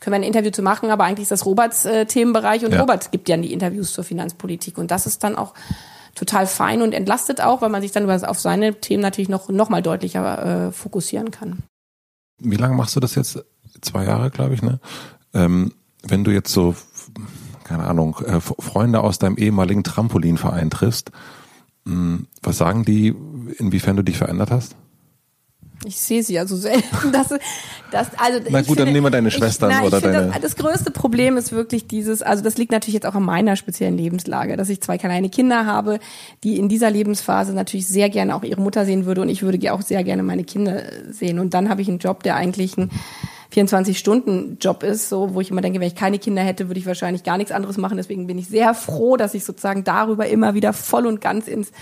können 0.00 0.14
wir 0.14 0.16
ein 0.16 0.22
Interview 0.24 0.50
zu 0.50 0.62
machen, 0.62 0.90
aber 0.90 1.04
eigentlich 1.04 1.24
ist 1.24 1.30
das 1.30 1.46
Roberts 1.46 1.84
äh, 1.84 2.06
Themenbereich 2.06 2.64
und 2.64 2.72
ja. 2.72 2.80
Robert 2.80 3.12
gibt 3.12 3.28
ja 3.28 3.36
die 3.36 3.52
Interviews 3.52 3.92
zur 3.92 4.04
Finanzpolitik. 4.04 4.76
Und 4.76 4.90
das 4.90 5.06
ist 5.06 5.22
dann 5.22 5.36
auch 5.36 5.54
total 6.16 6.48
fein 6.48 6.82
und 6.82 6.92
entlastet 6.92 7.40
auch, 7.40 7.62
weil 7.62 7.68
man 7.68 7.80
sich 7.80 7.92
dann 7.92 8.10
auf 8.10 8.40
seine 8.40 8.74
Themen 8.74 9.02
natürlich 9.02 9.28
noch, 9.28 9.48
noch 9.50 9.68
mal 9.68 9.82
deutlicher 9.82 10.66
äh, 10.66 10.72
fokussieren 10.72 11.30
kann 11.30 11.62
wie 12.38 12.56
lange 12.56 12.74
machst 12.74 12.96
du 12.96 13.00
das 13.00 13.14
jetzt? 13.14 13.44
Zwei 13.80 14.04
Jahre, 14.04 14.30
glaube 14.30 14.54
ich, 14.54 14.62
ne? 14.62 14.80
Ähm, 15.34 15.72
wenn 16.02 16.24
du 16.24 16.32
jetzt 16.32 16.52
so, 16.52 16.74
keine 17.64 17.84
Ahnung, 17.84 18.16
äh, 18.24 18.40
Freunde 18.40 19.00
aus 19.00 19.18
deinem 19.18 19.36
ehemaligen 19.36 19.84
Trampolinverein 19.84 20.70
triffst, 20.70 21.12
mh, 21.84 21.94
hm, 21.94 22.26
was 22.42 22.58
sagen 22.58 22.84
die, 22.84 23.14
inwiefern 23.58 23.96
du 23.96 24.02
dich 24.02 24.18
verändert 24.18 24.50
hast? 24.50 24.76
Ich 25.84 26.00
sehe 26.00 26.22
sie 26.22 26.34
ja 26.34 26.46
so 26.46 26.56
selten. 26.56 26.88
Das, 27.12 27.28
das, 27.90 28.08
also 28.18 28.40
na 28.50 28.58
gut, 28.58 28.66
finde, 28.66 28.84
dann 28.84 28.92
nehmen 28.92 29.06
wir 29.06 29.10
deine 29.10 29.30
Schwestern 29.30 29.70
ich, 29.70 29.76
na, 29.80 29.86
oder 29.86 30.00
deine. 30.00 30.26
Das, 30.32 30.40
das, 30.40 30.56
größte 30.56 30.90
Problem 30.90 31.36
ist 31.36 31.52
wirklich 31.52 31.86
dieses, 31.86 32.20
also 32.22 32.42
das 32.42 32.58
liegt 32.58 32.72
natürlich 32.72 32.94
jetzt 32.94 33.06
auch 33.06 33.14
an 33.14 33.22
meiner 33.22 33.56
speziellen 33.56 33.96
Lebenslage, 33.96 34.56
dass 34.56 34.68
ich 34.68 34.80
zwei 34.80 34.98
kleine 34.98 35.30
Kinder 35.30 35.64
habe, 35.66 36.00
die 36.44 36.58
in 36.58 36.68
dieser 36.68 36.90
Lebensphase 36.90 37.52
natürlich 37.52 37.86
sehr 37.86 38.10
gerne 38.10 38.34
auch 38.34 38.42
ihre 38.42 38.60
Mutter 38.60 38.84
sehen 38.84 39.06
würde 39.06 39.22
und 39.22 39.28
ich 39.28 39.42
würde 39.42 39.72
auch 39.72 39.82
sehr 39.82 40.04
gerne 40.04 40.22
meine 40.22 40.44
Kinder 40.44 40.82
sehen. 41.10 41.38
Und 41.38 41.54
dann 41.54 41.68
habe 41.68 41.80
ich 41.80 41.88
einen 41.88 41.98
Job, 41.98 42.22
der 42.22 42.36
eigentlich 42.36 42.76
ein 42.76 42.90
24-Stunden-Job 43.54 44.82
ist, 44.82 45.08
so, 45.08 45.34
wo 45.34 45.40
ich 45.40 45.50
immer 45.50 45.62
denke, 45.62 45.80
wenn 45.80 45.88
ich 45.88 45.94
keine 45.94 46.18
Kinder 46.18 46.42
hätte, 46.42 46.68
würde 46.68 46.80
ich 46.80 46.86
wahrscheinlich 46.86 47.24
gar 47.24 47.38
nichts 47.38 47.52
anderes 47.52 47.78
machen. 47.78 47.96
Deswegen 47.96 48.26
bin 48.26 48.38
ich 48.38 48.48
sehr 48.48 48.74
froh, 48.74 49.16
dass 49.16 49.34
ich 49.34 49.44
sozusagen 49.44 49.84
darüber 49.84 50.26
immer 50.26 50.54
wieder 50.54 50.72
voll 50.72 51.06
und 51.06 51.20
ganz 51.20 51.48
ins 51.48 51.72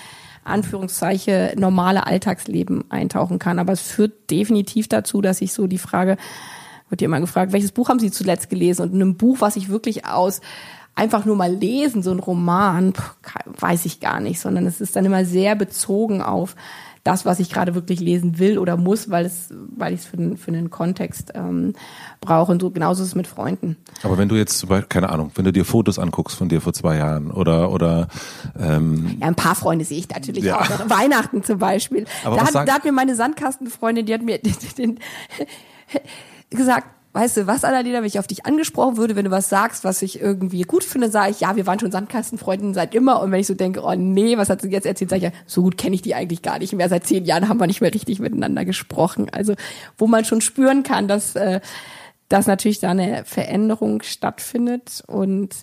Anführungszeichen 0.46 1.58
normale 1.58 2.06
Alltagsleben 2.06 2.90
eintauchen 2.90 3.38
kann. 3.38 3.58
Aber 3.58 3.72
es 3.72 3.80
führt 3.80 4.30
definitiv 4.30 4.88
dazu, 4.88 5.20
dass 5.20 5.40
ich 5.40 5.52
so 5.52 5.66
die 5.66 5.78
Frage, 5.78 6.16
wird 6.88 7.00
dir 7.00 7.06
immer 7.06 7.20
gefragt, 7.20 7.52
welches 7.52 7.72
Buch 7.72 7.88
haben 7.88 7.98
Sie 7.98 8.10
zuletzt 8.10 8.48
gelesen? 8.48 8.82
Und 8.82 8.94
in 8.94 9.02
einem 9.02 9.16
Buch, 9.16 9.40
was 9.40 9.56
ich 9.56 9.68
wirklich 9.68 10.06
aus 10.06 10.40
einfach 10.94 11.24
nur 11.24 11.36
mal 11.36 11.52
lesen, 11.52 12.02
so 12.02 12.10
ein 12.10 12.20
Roman, 12.20 12.94
weiß 13.58 13.84
ich 13.84 14.00
gar 14.00 14.20
nicht, 14.20 14.40
sondern 14.40 14.66
es 14.66 14.80
ist 14.80 14.96
dann 14.96 15.04
immer 15.04 15.24
sehr 15.24 15.54
bezogen 15.54 16.22
auf 16.22 16.56
das, 17.06 17.24
was 17.24 17.38
ich 17.38 17.50
gerade 17.50 17.74
wirklich 17.74 18.00
lesen 18.00 18.38
will 18.38 18.58
oder 18.58 18.76
muss, 18.76 19.10
weil 19.10 19.24
es, 19.24 19.54
weil 19.76 19.94
ich 19.94 20.00
es 20.00 20.06
für 20.06 20.16
den, 20.16 20.36
für 20.36 20.50
den 20.50 20.70
Kontext 20.70 21.32
ähm, 21.34 21.74
brauche. 22.20 22.50
Und 22.50 22.60
so 22.60 22.70
genauso 22.70 23.02
ist 23.02 23.10
es 23.10 23.14
mit 23.14 23.28
Freunden. 23.28 23.76
Aber 24.02 24.18
wenn 24.18 24.28
du 24.28 24.34
jetzt 24.34 24.58
zum 24.58 24.68
Beispiel, 24.68 24.88
keine 24.88 25.10
Ahnung, 25.10 25.30
wenn 25.36 25.44
du 25.44 25.52
dir 25.52 25.64
Fotos 25.64 25.98
anguckst 25.98 26.36
von 26.36 26.48
dir 26.48 26.60
vor 26.60 26.72
zwei 26.72 26.96
Jahren 26.96 27.30
oder 27.30 27.70
oder 27.70 28.08
ähm 28.58 29.16
Ja, 29.20 29.28
ein 29.28 29.36
paar 29.36 29.54
Freunde 29.54 29.84
sehe 29.84 29.98
ich 29.98 30.08
natürlich 30.08 30.44
ja. 30.44 30.60
auch. 30.60 30.68
Weihnachten 30.88 31.44
zum 31.44 31.58
Beispiel. 31.58 32.06
Aber 32.24 32.36
da, 32.36 32.46
hat, 32.46 32.68
da 32.68 32.74
hat 32.74 32.84
mir 32.84 32.92
meine 32.92 33.14
Sandkastenfreundin, 33.14 34.06
die 34.06 34.14
hat 34.14 34.22
mir 34.22 34.38
den, 34.38 34.54
den, 34.76 34.98
gesagt, 36.50 36.88
weißt 37.16 37.38
du 37.38 37.46
was, 37.46 37.64
Annalena, 37.64 38.00
wenn 38.00 38.04
ich 38.04 38.18
auf 38.18 38.26
dich 38.26 38.44
angesprochen 38.44 38.98
würde, 38.98 39.16
wenn 39.16 39.24
du 39.24 39.30
was 39.30 39.48
sagst, 39.48 39.84
was 39.84 40.02
ich 40.02 40.20
irgendwie 40.20 40.62
gut 40.62 40.84
finde, 40.84 41.10
sage 41.10 41.30
ich, 41.30 41.40
ja, 41.40 41.56
wir 41.56 41.66
waren 41.66 41.80
schon 41.80 41.90
Sandkastenfreundinnen 41.90 42.74
seit 42.74 42.94
immer. 42.94 43.22
Und 43.22 43.32
wenn 43.32 43.40
ich 43.40 43.46
so 43.46 43.54
denke, 43.54 43.80
oh 43.82 43.94
nee, 43.94 44.36
was 44.36 44.50
hat 44.50 44.60
sie 44.60 44.68
jetzt 44.68 44.84
erzählt, 44.84 45.08
sage 45.08 45.26
ich 45.26 45.32
ja, 45.32 45.38
so 45.46 45.62
gut 45.62 45.78
kenne 45.78 45.94
ich 45.94 46.02
die 46.02 46.14
eigentlich 46.14 46.42
gar 46.42 46.58
nicht 46.58 46.74
mehr. 46.74 46.90
Seit 46.90 47.06
zehn 47.06 47.24
Jahren 47.24 47.48
haben 47.48 47.58
wir 47.58 47.66
nicht 47.66 47.80
mehr 47.80 47.94
richtig 47.94 48.20
miteinander 48.20 48.66
gesprochen. 48.66 49.30
Also 49.32 49.54
wo 49.96 50.06
man 50.06 50.26
schon 50.26 50.42
spüren 50.42 50.82
kann, 50.82 51.08
dass, 51.08 51.34
äh, 51.36 51.60
dass 52.28 52.46
natürlich 52.46 52.80
da 52.80 52.90
eine 52.90 53.24
Veränderung 53.24 54.02
stattfindet. 54.02 55.02
Und 55.06 55.54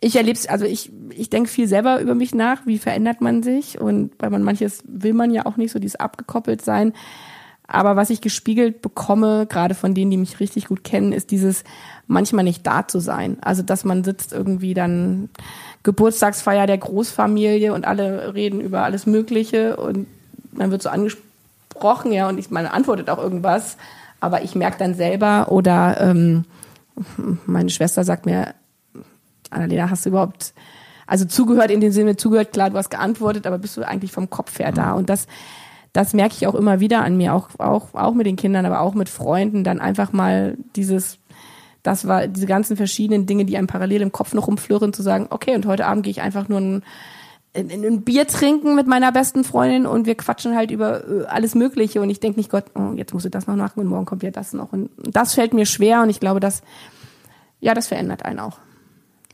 ich 0.00 0.14
erlebe 0.14 0.38
es, 0.38 0.46
also 0.46 0.66
ich, 0.66 0.92
ich 1.10 1.30
denke 1.30 1.50
viel 1.50 1.66
selber 1.66 2.00
über 2.00 2.14
mich 2.14 2.32
nach, 2.32 2.64
wie 2.64 2.78
verändert 2.78 3.20
man 3.20 3.42
sich. 3.42 3.80
Und 3.80 4.12
weil 4.20 4.30
man 4.30 4.44
manches 4.44 4.84
will 4.86 5.14
man 5.14 5.32
ja 5.32 5.46
auch 5.46 5.56
nicht 5.56 5.72
so, 5.72 5.80
dieses 5.80 5.96
abgekoppelt 5.96 6.62
sein. 6.64 6.92
Aber 7.70 7.96
was 7.96 8.08
ich 8.08 8.22
gespiegelt 8.22 8.80
bekomme, 8.80 9.46
gerade 9.46 9.74
von 9.74 9.94
denen, 9.94 10.10
die 10.10 10.16
mich 10.16 10.40
richtig 10.40 10.66
gut 10.66 10.84
kennen, 10.84 11.12
ist 11.12 11.30
dieses 11.30 11.64
manchmal 12.06 12.42
nicht 12.42 12.66
da 12.66 12.88
zu 12.88 12.98
sein. 12.98 13.36
Also, 13.42 13.62
dass 13.62 13.84
man 13.84 14.04
sitzt 14.04 14.32
irgendwie 14.32 14.72
dann 14.72 15.28
Geburtstagsfeier 15.82 16.66
der 16.66 16.78
Großfamilie 16.78 17.74
und 17.74 17.86
alle 17.86 18.34
reden 18.34 18.62
über 18.62 18.84
alles 18.84 19.04
Mögliche 19.04 19.76
und 19.76 20.06
dann 20.52 20.70
wird 20.70 20.82
so 20.82 20.88
angesprochen, 20.88 22.10
ja, 22.10 22.28
und 22.28 22.38
ich 22.38 22.50
meine, 22.50 22.72
antwortet 22.72 23.10
auch 23.10 23.18
irgendwas, 23.18 23.76
aber 24.18 24.42
ich 24.42 24.54
merke 24.54 24.78
dann 24.78 24.94
selber 24.94 25.52
oder 25.52 26.00
ähm, 26.00 26.46
meine 27.46 27.70
Schwester 27.70 28.02
sagt 28.02 28.24
mir, 28.24 28.54
Annalena, 29.50 29.90
hast 29.90 30.06
du 30.06 30.10
überhaupt 30.10 30.54
also 31.06 31.24
zugehört 31.24 31.70
in 31.70 31.80
dem 31.80 31.90
Sinne, 31.90 32.16
zugehört, 32.16 32.52
klar, 32.52 32.68
du 32.68 32.76
hast 32.76 32.90
geantwortet, 32.90 33.46
aber 33.46 33.58
bist 33.58 33.76
du 33.76 33.82
eigentlich 33.82 34.12
vom 34.12 34.28
Kopf 34.28 34.58
her 34.58 34.72
da? 34.72 34.92
Und 34.92 35.08
das 35.08 35.26
das 35.92 36.12
merke 36.14 36.34
ich 36.36 36.46
auch 36.46 36.54
immer 36.54 36.80
wieder 36.80 37.02
an 37.02 37.16
mir, 37.16 37.34
auch, 37.34 37.48
auch, 37.58 37.94
auch 37.94 38.14
mit 38.14 38.26
den 38.26 38.36
Kindern, 38.36 38.66
aber 38.66 38.80
auch 38.80 38.94
mit 38.94 39.08
Freunden, 39.08 39.64
dann 39.64 39.80
einfach 39.80 40.12
mal 40.12 40.56
dieses, 40.76 41.18
das 41.82 42.06
war 42.06 42.26
diese 42.26 42.46
ganzen 42.46 42.76
verschiedenen 42.76 43.26
Dinge, 43.26 43.44
die 43.44 43.56
einem 43.56 43.66
parallel 43.66 44.02
im 44.02 44.12
Kopf 44.12 44.34
noch 44.34 44.48
umflirren, 44.48 44.92
zu 44.92 45.02
sagen, 45.02 45.28
okay, 45.30 45.54
und 45.54 45.66
heute 45.66 45.86
Abend 45.86 46.04
gehe 46.04 46.10
ich 46.10 46.20
einfach 46.20 46.48
nur 46.48 46.60
ein, 46.60 46.82
ein, 47.54 47.70
ein 47.70 48.02
Bier 48.02 48.26
trinken 48.26 48.74
mit 48.74 48.86
meiner 48.86 49.10
besten 49.12 49.44
Freundin 49.44 49.86
und 49.86 50.06
wir 50.06 50.14
quatschen 50.14 50.54
halt 50.54 50.70
über 50.70 51.08
äh, 51.08 51.24
alles 51.26 51.54
Mögliche 51.54 52.00
und 52.00 52.10
ich 52.10 52.20
denke 52.20 52.38
nicht, 52.38 52.50
Gott, 52.50 52.64
oh, 52.74 52.92
jetzt 52.94 53.14
musst 53.14 53.26
du 53.26 53.30
das 53.30 53.46
noch 53.46 53.56
machen 53.56 53.80
und 53.80 53.86
morgen 53.86 54.04
kommt 54.04 54.22
ja 54.22 54.30
das 54.30 54.52
noch. 54.52 54.72
Und 54.72 54.90
das 54.96 55.34
fällt 55.34 55.54
mir 55.54 55.66
schwer 55.66 56.02
und 56.02 56.10
ich 56.10 56.20
glaube, 56.20 56.40
das, 56.40 56.62
ja, 57.60 57.74
das 57.74 57.88
verändert 57.88 58.24
einen 58.24 58.40
auch. 58.40 58.58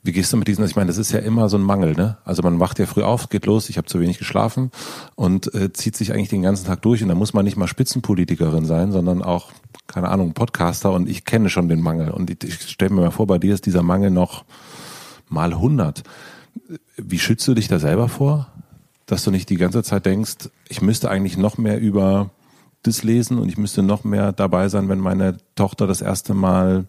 Wie 0.05 0.12
gehst 0.12 0.30
du 0.34 0.36
mit 0.36 0.46
diesen, 0.48 0.62
ich 0.66 0.76
meine, 0.76 0.88
das 0.88 0.98
ist 0.98 1.12
ja 1.12 1.18
immer 1.18 1.48
so 1.48 1.57
ein 1.57 1.62
Mangel, 1.62 1.94
ne? 1.94 2.18
Also 2.26 2.42
man 2.42 2.61
wacht 2.61 2.78
ja 2.78 2.84
früh 2.84 3.02
auf, 3.02 3.30
geht 3.30 3.46
los, 3.46 3.70
ich 3.70 3.78
habe 3.78 3.86
zu 3.86 4.00
wenig 4.00 4.18
geschlafen 4.18 4.70
und 5.14 5.52
äh, 5.55 5.72
zieht 5.72 5.96
sich 5.96 6.12
eigentlich 6.12 6.28
den 6.28 6.42
ganzen 6.42 6.66
Tag 6.66 6.82
durch 6.82 7.02
und 7.02 7.09
da 7.09 7.14
muss 7.14 7.32
man 7.32 7.46
nicht 7.46 7.57
mal 7.57 7.66
Spitzenpolitikerin 7.66 8.66
sein, 8.66 8.92
sondern 8.92 9.22
auch, 9.22 9.50
keine 9.86 10.11
Ahnung, 10.11 10.34
Podcaster 10.34 10.92
und 10.92 11.09
ich 11.09 11.24
kenne 11.24 11.48
schon 11.48 11.70
den 11.70 11.80
Mangel 11.80 12.11
und 12.11 12.28
ich, 12.28 12.44
ich 12.44 12.68
stelle 12.68 12.94
mir 12.94 13.00
mal 13.00 13.12
vor, 13.12 13.26
bei 13.26 13.38
dir 13.38 13.55
ist 13.55 13.64
dieser 13.64 13.82
Mangel 13.82 14.11
noch 14.11 14.44
mal 15.30 15.55
100. 15.55 16.02
Wie 16.98 17.18
schützt 17.18 17.48
du 17.48 17.55
dich 17.55 17.68
da 17.68 17.78
selber 17.78 18.11
vor, 18.11 18.48
dass 19.07 19.24
du 19.24 19.30
nicht 19.30 19.48
die 19.48 19.57
ganze 19.57 19.82
Zeit 19.82 20.05
denkst, 20.05 20.50
ich 20.68 20.82
müsste 20.82 21.11
eigentlich 21.11 21.38
noch 21.38 21.57
mehr 21.57 21.80
über 21.80 22.28
das 22.82 23.05
lesen 23.05 23.38
und 23.38 23.48
ich 23.48 23.57
müsste 23.57 23.82
noch 23.82 24.05
mehr 24.05 24.32
dabei 24.32 24.68
sein, 24.68 24.90
wenn 24.90 25.00
meine 25.00 25.38
Tochter 25.55 25.86
das 25.86 26.02
erste 26.02 26.34
Mal 26.34 26.84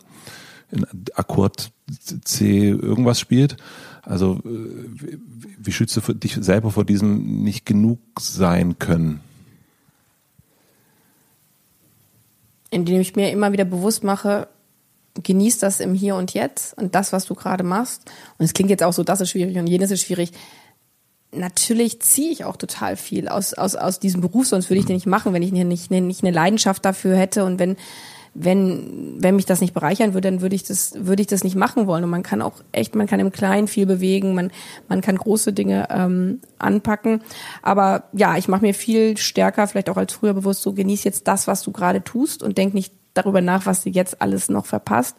in 0.70 0.86
Akkord 1.16 1.72
C 1.88 2.70
irgendwas 2.70 3.20
spielt. 3.20 3.58
Also 4.02 4.40
äh, 4.46 5.18
wie 5.58 5.72
schützt 5.72 5.98
du 5.98 6.14
dich 6.14 6.36
selber 6.36 6.72
vor 6.72 6.86
diesem 6.86 7.44
nicht 7.44 7.66
genug 7.66 8.00
sein 8.20 8.78
können? 8.80 9.22
Indem 12.72 13.02
ich 13.02 13.16
mir 13.16 13.32
immer 13.32 13.52
wieder 13.52 13.66
bewusst 13.66 14.04
mache, 14.04 14.48
genieß 15.22 15.60
das 15.60 15.80
im 15.80 15.94
Hier 15.94 16.16
und 16.16 16.34
Jetzt 16.34 16.78
und 16.78 16.94
das, 16.94 17.14
was 17.14 17.26
du 17.26 17.36
gerade 17.36 17.64
machst. 17.64 18.04
Und 18.38 18.46
es 18.46 18.54
klingt 18.54 18.70
jetzt 18.70 18.84
auch 18.84 18.94
so, 18.94 19.04
das 19.04 19.22
ist 19.22 19.30
schwierig 19.30 19.58
und 19.58 19.68
jenes 19.68 19.92
ist 19.92 20.02
schwierig. 20.02 20.32
Natürlich 21.32 22.02
ziehe 22.02 22.32
ich 22.32 22.46
auch 22.46 22.58
total 22.58 22.96
viel 22.98 23.28
aus, 23.28 23.54
aus, 23.54 23.76
aus 23.76 24.00
diesem 24.00 24.22
Beruf, 24.22 24.48
sonst 24.48 24.70
würde 24.70 24.80
ich 24.80 24.86
den 24.86 24.96
nicht 24.96 25.06
machen, 25.06 25.34
wenn 25.34 25.42
ich 25.42 25.52
nicht, 25.52 25.92
nicht 25.92 26.24
eine 26.24 26.32
Leidenschaft 26.32 26.84
dafür 26.86 27.16
hätte 27.16 27.44
und 27.46 27.60
wenn, 27.60 27.78
wenn, 28.38 29.16
wenn 29.18 29.38
mich 29.38 29.46
das 29.46 29.62
nicht 29.62 29.74
bereichern 29.74 30.14
würde, 30.14 30.30
dann 30.30 30.42
würde 30.42 30.56
ich 30.56 30.64
das, 30.64 30.94
würde 30.98 31.22
ich 31.22 31.28
das 31.28 31.46
nicht 31.46 31.56
machen 31.56 31.88
wollen. 31.88 32.04
Und 32.04 32.10
man 32.10 32.22
kann 32.22 32.42
auch 32.42 32.62
echt, 32.74 32.94
man 32.94 33.08
kann 33.08 33.22
im 33.22 33.32
Kleinen 33.32 33.70
viel 33.70 33.86
bewegen, 33.86 34.36
man, 34.36 34.52
man 34.90 35.00
kann 35.00 35.16
große 35.16 35.54
Dinge 35.54 35.88
ähm, 35.90 36.42
anpacken. 36.60 37.22
Aber 37.62 38.04
ja, 38.12 38.38
ich 38.38 38.50
mache 38.50 38.62
mir 38.62 38.74
viel 38.74 39.16
stärker, 39.16 39.68
vielleicht 39.68 39.90
auch 39.90 39.96
als 39.96 40.14
früher 40.14 40.34
bewusst, 40.34 40.62
so 40.64 40.74
genieß 40.74 41.06
jetzt 41.06 41.30
das, 41.30 41.48
was 41.48 41.64
du 41.64 41.72
gerade 41.72 42.04
tust 42.04 42.44
und 42.44 42.58
denk 42.58 42.74
nicht 42.74 42.94
darüber 43.14 43.40
nach, 43.40 43.66
was 43.66 43.84
du 43.84 43.90
jetzt 43.90 44.22
alles 44.22 44.50
noch 44.50 44.66
verpasst. 44.66 45.16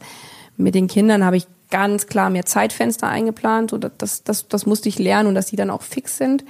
Mit 0.59 0.75
den 0.75 0.87
Kindern 0.87 1.25
habe 1.25 1.39
ich 1.39 1.47
ganz 1.71 2.07
klar 2.07 2.29
mehr 2.29 2.45
Zeitfenster 2.45 3.09
eingeplant. 3.09 3.71
So, 3.71 3.79
das, 3.79 4.25
das, 4.25 4.47
das 4.47 4.67
musste 4.67 4.91
ich 4.91 4.99
lernen 4.99 5.31
und 5.31 5.35
dass 5.35 5.47
die 5.47 5.57
dann 5.57 5.71
auch 5.71 5.83
fix 5.83 6.19
sind. 6.19 6.45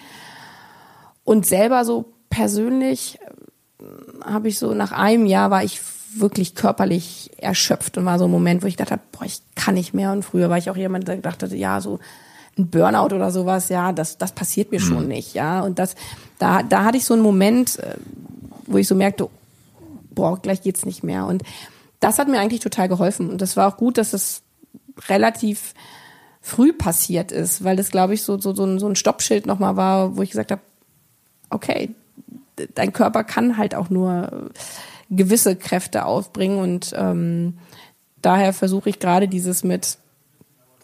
Und 1.23 1.47
selber 1.47 1.85
so 1.85 2.13
persönlich 2.29 3.21
äh, 3.79 3.85
habe 4.25 4.49
ich 4.49 4.59
so 4.59 4.75
nach 4.75 4.91
einem 4.91 5.27
Jahr 5.27 5.53
war 5.53 5.63
ich 5.63 5.81
wirklich 6.21 6.55
körperlich 6.55 7.31
erschöpft 7.39 7.99
und 7.99 8.05
war 8.05 8.19
so 8.19 8.27
ein 8.27 8.31
Moment, 8.31 8.63
wo 8.63 8.67
ich 8.67 8.77
dachte, 8.77 8.99
boah, 9.13 9.25
ich 9.25 9.43
kann 9.55 9.75
nicht 9.75 9.95
mehr. 9.95 10.13
Und 10.13 10.25
früher 10.25 10.51
war 10.51 10.59
ich 10.59 10.71
auch 10.71 10.77
jemand, 10.77 11.09
der 11.09 11.17
gedacht 11.17 11.43
hatte, 11.43 11.57
ja, 11.57 11.81
so 11.81 11.99
ein 12.59 12.69
Burnout 12.69 13.15
oder 13.15 13.31
sowas, 13.31 13.69
ja, 13.69 13.93
das, 13.93 14.19
das 14.19 14.33
passiert 14.33 14.73
mir 14.73 14.81
mhm. 14.81 14.85
schon 14.85 15.09
nicht, 15.09 15.35
ja. 15.35 15.61
Und 15.61 15.79
das, 15.79 15.95
da, 16.39 16.63
da 16.63 16.85
hatte 16.85 16.97
ich 16.97 17.05
so 17.05 17.15
einen 17.15 17.23
Moment, 17.23 17.79
äh, 17.79 17.97
wo 18.67 18.79
ich 18.79 18.89
so 18.89 18.95
merkte, 18.95 19.29
boah, 20.11 20.41
gleich 20.41 20.63
geht's 20.63 20.87
nicht 20.87 21.03
mehr. 21.03 21.27
Und 21.27 21.43
das 22.01 22.19
hat 22.19 22.29
mir 22.29 22.41
eigentlich 22.41 22.61
total 22.61 22.89
geholfen. 22.89 23.31
Und 23.31 23.41
das 23.41 23.57
war 23.57 23.69
auch 23.69 23.77
gut, 23.77 23.99
dass 23.99 24.13
es 24.13 24.43
relativ 25.09 25.75
früh 26.41 26.73
passiert 26.73 27.33
ist, 27.33 27.65
weil 27.65 27.77
das, 27.77 27.91
glaube 27.91 28.15
ich, 28.15 28.23
so, 28.23 28.39
so, 28.39 28.55
so 28.55 28.65
ein, 28.65 28.79
so 28.79 28.89
ein 28.89 28.97
Stoppschild 28.97 29.47
nochmal 29.47 29.77
war, 29.77 30.17
wo 30.17 30.23
ich 30.23 30.31
gesagt 30.31 30.53
habe, 30.53 30.63
okay, 31.51 31.95
dein 32.75 32.93
Körper 32.93 33.25
kann 33.25 33.59
halt 33.59 33.75
auch 33.75 33.91
nur 33.91 34.51
gewisse 35.11 35.57
Kräfte 35.57 36.05
aufbringen 36.05 36.59
und 36.59 36.93
ähm, 36.97 37.59
daher 38.23 38.53
versuche 38.53 38.91
ich 38.91 38.99
gerade 38.99 39.29
dieses 39.29 39.65
mit 39.65 39.99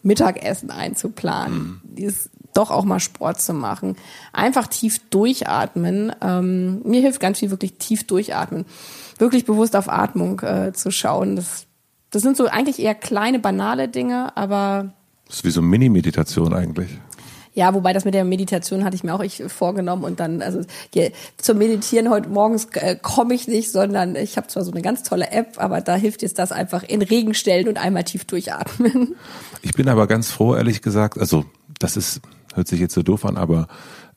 Mittagessen 0.01 0.71
einzuplanen, 0.71 1.57
mhm. 1.57 1.81
dieses 1.83 2.29
doch 2.53 2.71
auch 2.71 2.85
mal 2.85 2.99
Sport 2.99 3.41
zu 3.41 3.53
machen, 3.53 3.95
einfach 4.31 4.67
tief 4.67 4.99
durchatmen. 5.09 6.13
Ähm, 6.21 6.81
mir 6.83 7.01
hilft 7.01 7.19
ganz 7.19 7.39
viel 7.39 7.49
wirklich 7.49 7.77
tief 7.77 8.05
durchatmen, 8.05 8.65
wirklich 9.17 9.45
bewusst 9.45 9.75
auf 9.75 9.89
Atmung 9.89 10.39
äh, 10.41 10.71
zu 10.73 10.91
schauen. 10.91 11.35
Das, 11.35 11.65
das 12.11 12.21
sind 12.21 12.37
so 12.37 12.45
eigentlich 12.45 12.79
eher 12.79 12.95
kleine 12.95 13.39
banale 13.39 13.89
Dinge, 13.89 14.37
aber 14.37 14.93
das 15.27 15.37
ist 15.37 15.45
wie 15.45 15.51
so 15.51 15.61
Mini-Meditation 15.61 16.53
eigentlich. 16.53 16.99
Ja, 17.53 17.73
wobei 17.73 17.93
das 17.93 18.05
mit 18.05 18.13
der 18.13 18.23
Meditation 18.23 18.83
hatte 18.83 18.95
ich 18.95 19.03
mir 19.03 19.13
auch 19.13 19.21
ich 19.21 19.43
vorgenommen 19.47 20.03
und 20.03 20.19
dann, 20.19 20.41
also 20.41 20.61
hier, 20.91 21.11
zum 21.37 21.57
Meditieren 21.59 22.09
heute 22.09 22.29
morgens 22.29 22.67
äh, 22.73 22.95
komme 22.99 23.33
ich 23.33 23.47
nicht, 23.47 23.71
sondern 23.71 24.15
ich 24.15 24.37
habe 24.37 24.47
zwar 24.47 24.63
so 24.63 24.71
eine 24.71 24.81
ganz 24.81 25.03
tolle 25.03 25.29
App, 25.31 25.55
aber 25.57 25.81
da 25.81 25.95
hilft 25.95 26.23
jetzt 26.23 26.39
das 26.39 26.51
einfach 26.51 26.83
in 26.83 27.01
Regen 27.01 27.33
stellen 27.33 27.67
und 27.67 27.77
einmal 27.77 28.03
tief 28.03 28.25
durchatmen. 28.25 29.15
Ich 29.61 29.73
bin 29.73 29.87
aber 29.87 30.07
ganz 30.07 30.31
froh, 30.31 30.55
ehrlich 30.55 30.81
gesagt, 30.81 31.17
also 31.17 31.45
das 31.79 31.95
ist, 31.95 32.21
hört 32.55 32.67
sich 32.67 32.79
jetzt 32.79 32.93
so 32.93 33.03
doof 33.03 33.25
an, 33.25 33.37
aber 33.37 33.67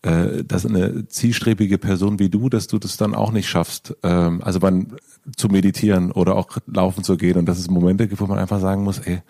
äh, 0.03 0.45
dass 0.45 0.64
eine 0.64 1.09
zielstrebige 1.09 1.78
Person 1.78 2.18
wie 2.18 2.28
du, 2.28 2.49
dass 2.49 2.68
du 2.68 2.78
das 2.78 2.97
dann 2.97 3.14
auch 3.14 3.32
nicht 3.32 3.49
schaffst, 3.49 3.97
ähm, 4.03 4.41
also 4.43 4.61
man 4.61 4.97
zu 5.37 5.49
meditieren 5.49 6.12
oder 6.12 6.37
auch 6.37 6.49
laufen 6.66 7.03
zu 7.03 7.16
gehen 7.16 7.37
und 7.37 7.47
dass 7.47 7.59
es 7.59 7.68
Momente 7.68 8.09
gibt, 8.09 8.20
wo 8.20 8.26
man 8.26 8.39
einfach 8.39 8.61
sagen 8.61 8.84
muss, 8.84 8.99
ey, 8.99 9.22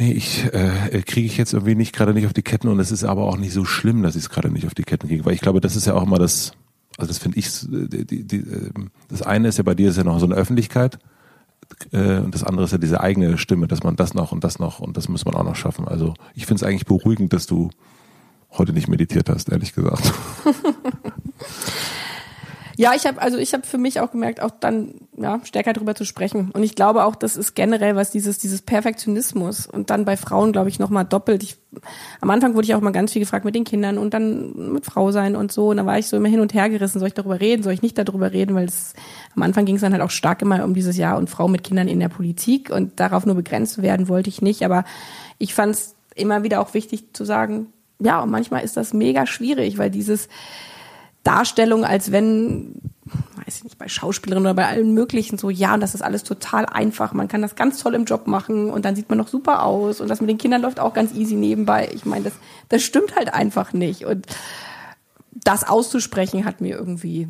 nee, 0.00 0.12
ich 0.12 0.52
äh, 0.52 1.02
kriege 1.02 1.26
ich 1.26 1.36
jetzt 1.36 1.52
irgendwie 1.52 1.74
nicht 1.74 1.94
gerade 1.94 2.14
nicht 2.14 2.26
auf 2.26 2.32
die 2.32 2.42
Ketten 2.42 2.68
und 2.68 2.80
es 2.80 2.90
ist 2.90 3.04
aber 3.04 3.24
auch 3.24 3.36
nicht 3.36 3.52
so 3.52 3.64
schlimm, 3.64 4.02
dass 4.02 4.16
ich 4.16 4.22
es 4.22 4.30
gerade 4.30 4.50
nicht 4.50 4.66
auf 4.66 4.74
die 4.74 4.82
Ketten 4.82 5.08
kriege, 5.08 5.24
weil 5.26 5.34
ich 5.34 5.42
glaube, 5.42 5.60
das 5.60 5.76
ist 5.76 5.86
ja 5.86 5.94
auch 5.94 6.02
immer 6.02 6.18
das, 6.18 6.52
also 6.96 7.08
das 7.08 7.18
finde 7.18 7.38
ich, 7.38 7.48
die, 7.68 8.06
die, 8.06 8.24
die, 8.24 8.38
ähm, 8.38 8.90
das 9.08 9.22
eine 9.22 9.48
ist 9.48 9.58
ja 9.58 9.62
bei 9.62 9.74
dir 9.74 9.90
ist 9.90 9.98
ja 9.98 10.04
noch 10.04 10.18
so 10.18 10.26
eine 10.26 10.34
Öffentlichkeit 10.34 10.98
äh, 11.92 12.18
und 12.18 12.34
das 12.34 12.42
andere 12.42 12.64
ist 12.64 12.72
ja 12.72 12.78
diese 12.78 13.00
eigene 13.00 13.36
Stimme, 13.36 13.68
dass 13.68 13.82
man 13.82 13.96
das 13.96 14.14
noch 14.14 14.32
und 14.32 14.42
das 14.42 14.58
noch 14.58 14.80
und 14.80 14.96
das 14.96 15.08
muss 15.08 15.26
man 15.26 15.34
auch 15.34 15.44
noch 15.44 15.56
schaffen. 15.56 15.86
Also 15.86 16.14
ich 16.34 16.46
finde 16.46 16.64
es 16.64 16.68
eigentlich 16.68 16.86
beruhigend, 16.86 17.34
dass 17.34 17.46
du 17.46 17.70
heute 18.56 18.72
nicht 18.72 18.88
meditiert 18.88 19.28
hast, 19.28 19.50
ehrlich 19.50 19.74
gesagt. 19.74 20.12
Ja, 22.80 22.94
ich 22.96 23.06
habe 23.06 23.20
also 23.20 23.36
ich 23.36 23.52
habe 23.52 23.66
für 23.66 23.76
mich 23.76 24.00
auch 24.00 24.10
gemerkt, 24.10 24.40
auch 24.40 24.52
dann 24.58 24.94
ja, 25.18 25.38
stärker 25.44 25.74
darüber 25.74 25.94
zu 25.94 26.06
sprechen. 26.06 26.50
Und 26.50 26.62
ich 26.62 26.74
glaube 26.74 27.04
auch, 27.04 27.14
das 27.14 27.36
ist 27.36 27.54
generell 27.54 27.94
was 27.94 28.10
dieses, 28.10 28.38
dieses 28.38 28.62
Perfektionismus 28.62 29.66
und 29.66 29.90
dann 29.90 30.06
bei 30.06 30.16
Frauen, 30.16 30.52
glaube 30.52 30.70
ich, 30.70 30.78
nochmal 30.78 31.04
doppelt. 31.04 31.42
Ich, 31.42 31.58
am 32.22 32.30
Anfang 32.30 32.54
wurde 32.54 32.64
ich 32.64 32.74
auch 32.74 32.80
mal 32.80 32.90
ganz 32.90 33.12
viel 33.12 33.20
gefragt 33.20 33.44
mit 33.44 33.54
den 33.54 33.64
Kindern 33.64 33.98
und 33.98 34.14
dann 34.14 34.72
mit 34.72 34.86
Frau 34.86 35.10
sein 35.10 35.36
und 35.36 35.52
so. 35.52 35.68
Und 35.68 35.76
da 35.76 35.84
war 35.84 35.98
ich 35.98 36.06
so 36.06 36.16
immer 36.16 36.30
hin 36.30 36.40
und 36.40 36.54
her 36.54 36.70
gerissen. 36.70 37.00
Soll 37.00 37.08
ich 37.08 37.14
darüber 37.14 37.38
reden? 37.38 37.62
Soll 37.62 37.74
ich 37.74 37.82
nicht 37.82 37.98
darüber 37.98 38.32
reden? 38.32 38.54
Weil 38.54 38.64
es, 38.64 38.94
am 39.36 39.42
Anfang 39.42 39.66
ging 39.66 39.74
es 39.74 39.82
dann 39.82 39.92
halt 39.92 40.02
auch 40.02 40.08
stark 40.08 40.40
immer 40.40 40.64
um 40.64 40.72
dieses 40.72 40.96
Jahr 40.96 41.18
und 41.18 41.28
Frau 41.28 41.48
mit 41.48 41.64
Kindern 41.64 41.86
in 41.86 42.00
der 42.00 42.08
Politik 42.08 42.70
und 42.70 42.98
darauf 42.98 43.26
nur 43.26 43.34
begrenzt 43.34 43.82
werden 43.82 44.08
wollte 44.08 44.30
ich 44.30 44.40
nicht. 44.40 44.64
Aber 44.64 44.84
ich 45.36 45.52
fand 45.52 45.74
es 45.74 45.96
immer 46.14 46.44
wieder 46.44 46.62
auch 46.62 46.72
wichtig 46.72 47.12
zu 47.12 47.26
sagen, 47.26 47.66
ja, 47.98 48.22
und 48.22 48.30
manchmal 48.30 48.64
ist 48.64 48.78
das 48.78 48.94
mega 48.94 49.26
schwierig, 49.26 49.76
weil 49.76 49.90
dieses 49.90 50.30
Darstellung, 51.22 51.84
als 51.84 52.12
wenn 52.12 52.74
weiß 53.44 53.58
ich 53.58 53.64
nicht, 53.64 53.78
bei 53.78 53.88
Schauspielerinnen 53.88 54.46
oder 54.46 54.54
bei 54.54 54.68
allen 54.68 54.94
möglichen 54.94 55.38
so, 55.38 55.50
ja, 55.50 55.74
und 55.74 55.80
das 55.80 55.94
ist 55.94 56.02
alles 56.02 56.22
total 56.22 56.66
einfach. 56.66 57.12
Man 57.12 57.28
kann 57.28 57.42
das 57.42 57.56
ganz 57.56 57.78
toll 57.78 57.94
im 57.94 58.04
Job 58.04 58.26
machen 58.26 58.70
und 58.70 58.84
dann 58.84 58.94
sieht 58.96 59.08
man 59.08 59.18
noch 59.18 59.28
super 59.28 59.64
aus 59.64 60.00
und 60.00 60.08
das 60.08 60.20
mit 60.20 60.30
den 60.30 60.38
Kindern 60.38 60.62
läuft 60.62 60.80
auch 60.80 60.94
ganz 60.94 61.12
easy 61.14 61.34
nebenbei. 61.34 61.90
Ich 61.92 62.04
meine, 62.04 62.24
das, 62.24 62.34
das 62.68 62.82
stimmt 62.82 63.16
halt 63.16 63.34
einfach 63.34 63.72
nicht. 63.72 64.04
Und 64.04 64.26
das 65.32 65.66
auszusprechen 65.66 66.44
hat 66.44 66.60
mir 66.60 66.76
irgendwie, 66.76 67.28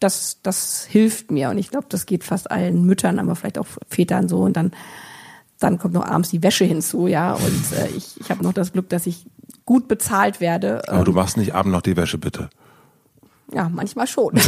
das, 0.00 0.38
das 0.42 0.84
hilft 0.84 1.30
mir. 1.30 1.50
Und 1.50 1.58
ich 1.58 1.70
glaube, 1.70 1.86
das 1.88 2.06
geht 2.06 2.24
fast 2.24 2.50
allen 2.50 2.84
Müttern, 2.84 3.18
aber 3.18 3.36
vielleicht 3.36 3.58
auch 3.58 3.66
Vätern 3.88 4.28
so. 4.28 4.38
Und 4.40 4.56
dann, 4.56 4.72
dann 5.58 5.78
kommt 5.78 5.94
noch 5.94 6.04
abends 6.04 6.30
die 6.30 6.42
Wäsche 6.42 6.64
hinzu, 6.64 7.06
ja. 7.06 7.34
Und 7.34 7.72
äh, 7.72 7.88
ich, 7.96 8.20
ich 8.20 8.30
habe 8.30 8.42
noch 8.42 8.52
das 8.52 8.72
Glück, 8.72 8.88
dass 8.88 9.06
ich 9.06 9.26
gut 9.64 9.88
bezahlt 9.88 10.40
werde. 10.40 10.88
Aber 10.88 11.04
du 11.04 11.12
machst 11.12 11.36
nicht 11.36 11.54
abends 11.54 11.72
noch 11.72 11.82
die 11.82 11.96
Wäsche, 11.96 12.18
bitte. 12.18 12.50
Ja, 13.52 13.68
manchmal 13.68 14.06
schon. 14.06 14.34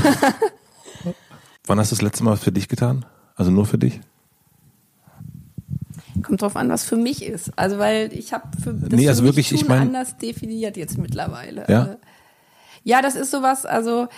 Wann 1.67 1.79
hast 1.79 1.93
du 1.93 1.97
das 1.97 2.03
letzte 2.03 2.25
Mal 2.25 2.37
für 2.37 2.53
dich 2.53 2.69
getan? 2.69 3.05
Also 3.37 3.51
nur 3.51 3.67
für 3.67 3.79
dich? 3.79 4.01
Kommt 6.23 6.43
drauf 6.43 6.57
an, 6.57 6.69
was 6.69 6.85
für 6.85 6.97
mich 6.97 7.25
ist. 7.25 7.53
Also 7.57 7.79
weil 7.79 8.13
ich 8.13 8.33
habe 8.33 8.49
für 8.63 8.73
das 8.73 8.91
nee, 8.91 9.09
also 9.09 9.23
wirklich, 9.23 9.53
ich 9.53 9.69
mein, 9.69 9.83
anders 9.83 10.17
definiert 10.17 10.77
jetzt 10.77 10.99
mittlerweile. 10.99 11.65
Ja. 11.69 11.81
Also, 11.81 11.97
ja, 12.83 13.03
das 13.03 13.15
ist 13.15 13.31
sowas. 13.31 13.67
Also 13.67 14.09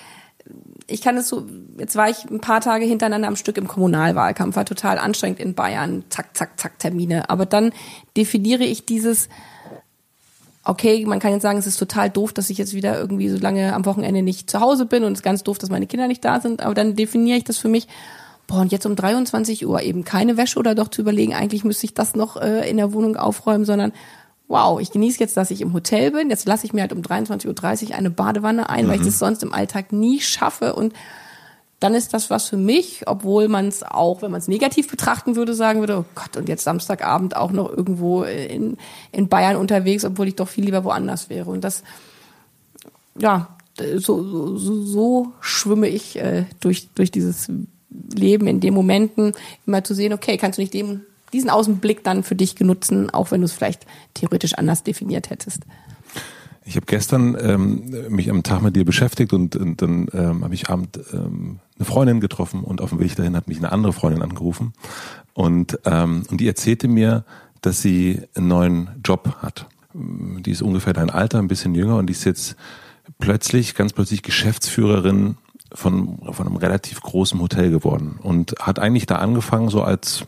ich 0.86 1.02
kann 1.02 1.16
es 1.16 1.28
so. 1.28 1.46
Jetzt 1.78 1.96
war 1.96 2.08
ich 2.08 2.24
ein 2.30 2.40
paar 2.40 2.60
Tage 2.60 2.84
hintereinander 2.84 3.28
am 3.28 3.36
Stück 3.36 3.56
im 3.56 3.68
Kommunalwahlkampf, 3.68 4.56
war 4.56 4.64
total 4.64 4.98
anstrengend 4.98 5.40
in 5.40 5.54
Bayern. 5.54 6.04
Zack, 6.08 6.36
zack, 6.36 6.58
zack 6.58 6.78
Termine. 6.78 7.30
Aber 7.30 7.46
dann 7.46 7.72
definiere 8.16 8.64
ich 8.64 8.86
dieses 8.86 9.28
okay, 10.64 11.04
man 11.06 11.20
kann 11.20 11.32
jetzt 11.32 11.42
sagen, 11.42 11.58
es 11.58 11.66
ist 11.66 11.78
total 11.78 12.10
doof, 12.10 12.32
dass 12.32 12.50
ich 12.50 12.58
jetzt 12.58 12.74
wieder 12.74 12.98
irgendwie 12.98 13.28
so 13.28 13.38
lange 13.38 13.74
am 13.74 13.86
Wochenende 13.86 14.22
nicht 14.22 14.50
zu 14.50 14.60
Hause 14.60 14.86
bin 14.86 15.04
und 15.04 15.12
es 15.12 15.20
ist 15.20 15.24
ganz 15.24 15.42
doof, 15.42 15.58
dass 15.58 15.70
meine 15.70 15.86
Kinder 15.86 16.06
nicht 16.06 16.24
da 16.24 16.40
sind, 16.40 16.62
aber 16.62 16.74
dann 16.74 16.96
definiere 16.96 17.38
ich 17.38 17.44
das 17.44 17.58
für 17.58 17.68
mich, 17.68 17.88
boah, 18.46 18.60
und 18.60 18.72
jetzt 18.72 18.84
um 18.84 18.94
23 18.94 19.66
Uhr 19.66 19.80
eben 19.80 20.04
keine 20.04 20.36
Wäsche 20.36 20.58
oder 20.58 20.74
doch 20.74 20.88
zu 20.88 21.00
überlegen, 21.00 21.34
eigentlich 21.34 21.64
müsste 21.64 21.86
ich 21.86 21.94
das 21.94 22.14
noch 22.14 22.36
äh, 22.36 22.68
in 22.68 22.76
der 22.76 22.92
Wohnung 22.92 23.16
aufräumen, 23.16 23.64
sondern 23.64 23.92
wow, 24.48 24.80
ich 24.80 24.90
genieße 24.90 25.20
jetzt, 25.20 25.36
dass 25.36 25.50
ich 25.50 25.60
im 25.60 25.72
Hotel 25.72 26.10
bin, 26.10 26.28
jetzt 26.28 26.46
lasse 26.46 26.66
ich 26.66 26.72
mir 26.72 26.82
halt 26.82 26.92
um 26.92 27.00
23.30 27.00 27.90
Uhr 27.90 27.94
eine 27.94 28.10
Badewanne 28.10 28.68
ein, 28.68 28.84
mhm. 28.84 28.88
weil 28.88 28.96
ich 28.96 29.02
mhm. 29.02 29.06
das 29.06 29.18
sonst 29.18 29.42
im 29.42 29.54
Alltag 29.54 29.92
nie 29.92 30.20
schaffe 30.20 30.74
und 30.74 30.92
dann 31.80 31.94
ist 31.94 32.12
das 32.12 32.28
was 32.28 32.48
für 32.48 32.58
mich, 32.58 33.04
obwohl 33.06 33.48
man 33.48 33.66
es 33.66 33.82
auch, 33.82 34.20
wenn 34.20 34.30
man 34.30 34.40
es 34.40 34.48
negativ 34.48 34.90
betrachten 34.90 35.34
würde, 35.34 35.54
sagen 35.54 35.80
würde, 35.80 35.98
oh 35.98 36.04
Gott, 36.14 36.36
und 36.36 36.48
jetzt 36.48 36.64
Samstagabend 36.64 37.34
auch 37.34 37.52
noch 37.52 37.70
irgendwo 37.70 38.22
in, 38.22 38.76
in 39.12 39.28
Bayern 39.28 39.56
unterwegs, 39.56 40.04
obwohl 40.04 40.28
ich 40.28 40.36
doch 40.36 40.48
viel 40.48 40.66
lieber 40.66 40.84
woanders 40.84 41.30
wäre. 41.30 41.50
Und 41.50 41.64
das, 41.64 41.82
ja, 43.18 43.56
so, 43.96 44.56
so, 44.58 44.84
so 44.84 45.32
schwimme 45.40 45.88
ich 45.88 46.16
äh, 46.16 46.44
durch, 46.60 46.88
durch 46.94 47.10
dieses 47.10 47.48
Leben 48.14 48.46
in 48.46 48.60
den 48.60 48.74
Momenten, 48.74 49.32
immer 49.66 49.82
zu 49.82 49.94
sehen, 49.94 50.12
okay, 50.12 50.36
kannst 50.36 50.58
du 50.58 50.62
nicht 50.62 50.74
dem, 50.74 51.00
diesen 51.32 51.48
Außenblick 51.48 52.04
dann 52.04 52.22
für 52.24 52.34
dich 52.34 52.56
genutzen, 52.56 53.08
auch 53.08 53.30
wenn 53.30 53.40
du 53.40 53.46
es 53.46 53.52
vielleicht 53.52 53.86
theoretisch 54.12 54.54
anders 54.54 54.82
definiert 54.82 55.30
hättest. 55.30 55.62
Ich 56.64 56.76
habe 56.76 56.86
gestern 56.86 57.36
ähm, 57.40 57.94
mich 58.10 58.30
am 58.30 58.42
Tag 58.42 58.62
mit 58.62 58.76
dir 58.76 58.84
beschäftigt 58.84 59.32
und, 59.32 59.56
und 59.56 59.80
dann 59.80 60.08
ähm, 60.12 60.44
habe 60.44 60.54
ich 60.54 60.68
abend 60.68 61.00
ähm, 61.12 61.58
eine 61.76 61.84
Freundin 61.84 62.20
getroffen 62.20 62.62
und 62.62 62.80
auf 62.80 62.90
dem 62.90 63.00
Weg 63.00 63.16
dahin 63.16 63.34
hat 63.34 63.48
mich 63.48 63.58
eine 63.58 63.72
andere 63.72 63.92
Freundin 63.92 64.22
angerufen 64.22 64.74
und 65.32 65.78
ähm, 65.84 66.24
und 66.30 66.40
die 66.40 66.46
erzählte 66.46 66.86
mir, 66.86 67.24
dass 67.62 67.82
sie 67.82 68.20
einen 68.34 68.48
neuen 68.48 68.90
Job 69.04 69.36
hat. 69.40 69.66
Die 69.94 70.50
ist 70.50 70.62
ungefähr 70.62 70.92
dein 70.92 71.10
Alter, 71.10 71.38
ein 71.38 71.48
bisschen 71.48 71.74
jünger 71.74 71.96
und 71.96 72.06
die 72.06 72.12
ist 72.12 72.24
jetzt 72.24 72.56
plötzlich, 73.18 73.74
ganz 73.74 73.92
plötzlich 73.92 74.22
Geschäftsführerin 74.22 75.36
von, 75.72 76.18
von 76.32 76.46
einem 76.46 76.56
relativ 76.56 77.00
großen 77.00 77.40
Hotel 77.40 77.70
geworden 77.70 78.18
und 78.22 78.54
hat 78.60 78.78
eigentlich 78.78 79.06
da 79.06 79.16
angefangen 79.16 79.68
so 79.68 79.82
als 79.82 80.26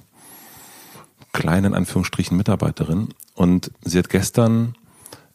kleinen 1.33 1.75
Anführungsstrichen 1.75 2.37
Mitarbeiterin 2.37 3.09
und 3.35 3.71
sie 3.83 3.99
hat 3.99 4.09
gestern 4.09 4.75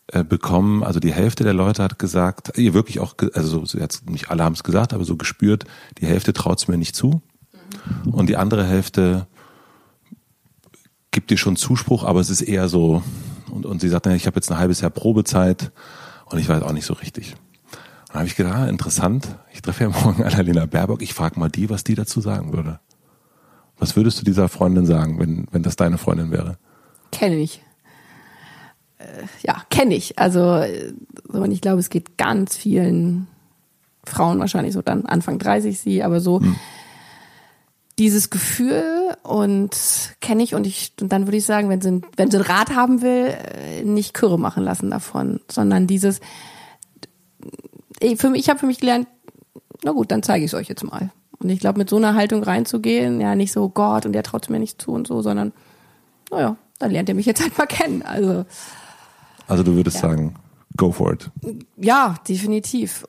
bekommen, 0.08 0.84
also 0.84 1.00
die 1.00 1.12
Hälfte 1.12 1.44
der 1.44 1.54
Leute 1.54 1.84
hat 1.84 2.00
gesagt, 2.00 2.58
ihr 2.58 2.74
wirklich 2.74 3.00
auch, 3.00 3.16
also 3.34 3.66
so, 3.66 3.78
jetzt 3.78 4.10
nicht 4.10 4.30
alle 4.30 4.44
haben 4.44 4.54
es 4.54 4.64
gesagt, 4.64 4.94
aber 4.94 5.04
so 5.04 5.18
gespürt, 5.18 5.66
die 6.00 6.06
Hälfte 6.06 6.32
traut 6.32 6.60
es 6.60 6.68
mir 6.68 6.78
nicht 6.78 6.96
zu. 6.96 7.22
Und 8.10 8.30
die 8.30 8.38
andere 8.38 8.66
Hälfte 8.66 9.28
gibt 11.12 11.30
dir 11.30 11.38
schon 11.38 11.58
Zuspruch, 11.58 12.06
aber 12.06 12.22
es 12.22 12.30
ist 12.30 12.42
eher 12.42 12.70
so, 12.70 13.04
und, 13.52 13.66
und 13.66 13.82
sie 13.82 13.90
sagt, 13.90 14.08
ich 14.08 14.28
habe 14.28 14.38
jetzt 14.38 14.50
ein 14.50 14.58
halbes 14.58 14.80
Jahr 14.80 14.92
Probezeit 14.92 15.72
und 16.26 16.40
ich 16.40 16.48
weiß 16.48 16.64
auch 16.64 16.72
nicht 16.72 16.86
so 16.86 16.94
richtig. 16.94 17.34
Und 17.34 18.10
dann 18.10 18.20
habe 18.20 18.28
ich 18.28 18.36
gedacht, 18.38 18.56
ah, 18.56 18.68
interessant, 18.68 19.28
ich 19.54 19.62
treffe 19.62 19.84
ja 19.84 19.90
morgen 20.04 20.24
Annalena 20.24 20.66
Baerbock, 20.68 21.02
ich 21.02 21.14
frage 21.14 21.38
mal 21.38 21.50
die, 21.50 21.70
was 21.70 21.84
die 21.84 21.96
dazu 21.96 22.22
sagen 22.22 22.54
würde. 22.54 22.80
Was 23.78 23.98
würdest 23.98 24.22
du 24.22 24.24
dieser 24.24 24.48
Freundin 24.48 24.86
sagen, 24.86 25.20
wenn, 25.20 25.48
wenn 25.52 25.64
das 25.64 25.76
deine 25.76 25.98
Freundin 25.98 26.32
wäre? 26.32 26.58
Kenne 27.12 27.36
ich 27.36 27.62
ja, 29.44 29.62
kenne 29.70 29.96
ich. 29.96 30.18
Also, 30.18 30.64
und 31.28 31.52
ich 31.52 31.62
glaube, 31.62 31.80
es 31.80 31.90
geht 31.90 32.18
ganz 32.18 32.56
vielen 32.56 33.28
Frauen 34.06 34.40
wahrscheinlich 34.40 34.74
so 34.74 34.82
dann 34.82 35.06
Anfang 35.06 35.40
30 35.40 35.80
sie, 35.80 36.04
aber 36.04 36.20
so 36.20 36.40
hm. 36.40 36.56
dieses 38.00 38.30
Gefühl 38.30 39.16
und 39.24 39.76
kenne 40.22 40.44
ich 40.44 40.56
und 40.56 40.66
ich 40.66 40.94
und 41.02 41.12
dann 41.12 41.28
würde 41.28 41.38
ich 41.38 41.46
sagen, 41.46 41.70
wenn 41.70 41.82
sie 41.82 42.02
wenn 42.16 42.32
sie 42.32 42.38
ein 42.38 42.44
Rat 42.44 42.76
haben 42.76 43.02
will, 43.02 43.36
äh, 43.56 43.84
nicht 43.84 44.14
Kürre 44.14 44.40
machen 44.40 44.64
lassen 44.64 44.90
davon, 44.90 45.42
sondern 45.52 45.88
dieses 45.88 46.22
für 48.18 48.30
mich, 48.30 48.42
ich 48.42 48.50
habe 48.50 48.60
für 48.60 48.68
mich 48.68 48.80
gelernt, 48.80 49.08
na 49.84 49.92
gut, 49.92 50.12
dann 50.12 50.24
zeige 50.24 50.46
ich 50.46 50.52
es 50.52 50.58
euch 50.58 50.68
jetzt 50.68 50.84
mal. 50.84 51.12
Und 51.40 51.50
ich 51.50 51.60
glaube, 51.60 51.80
mit 51.80 51.90
so 51.90 51.98
einer 51.98 52.16
Haltung 52.16 52.44
reinzugehen, 52.44 53.22
ja, 53.22 53.36
nicht 53.36 53.52
so 53.52 53.70
Gott 53.70 54.06
und 54.06 54.14
der 54.14 54.24
traut 54.24 54.50
mir 54.50 54.60
nicht 54.60 54.82
zu 54.82 54.92
und 54.92 55.08
so, 55.08 55.22
sondern 55.22 55.52
naja, 56.32 56.58
dann 56.80 56.92
lernt 56.92 57.10
ihr 57.10 57.16
mich 57.16 57.26
jetzt 57.26 57.42
halt 57.42 57.58
mal 57.58 57.68
kennen. 57.68 58.02
Also 58.02 58.46
also 59.48 59.64
du 59.64 59.76
würdest 59.76 59.98
ja. 59.98 60.10
sagen, 60.10 60.36
go 60.76 60.92
for 60.92 61.14
it. 61.14 61.30
Ja, 61.78 62.16
definitiv. 62.28 63.06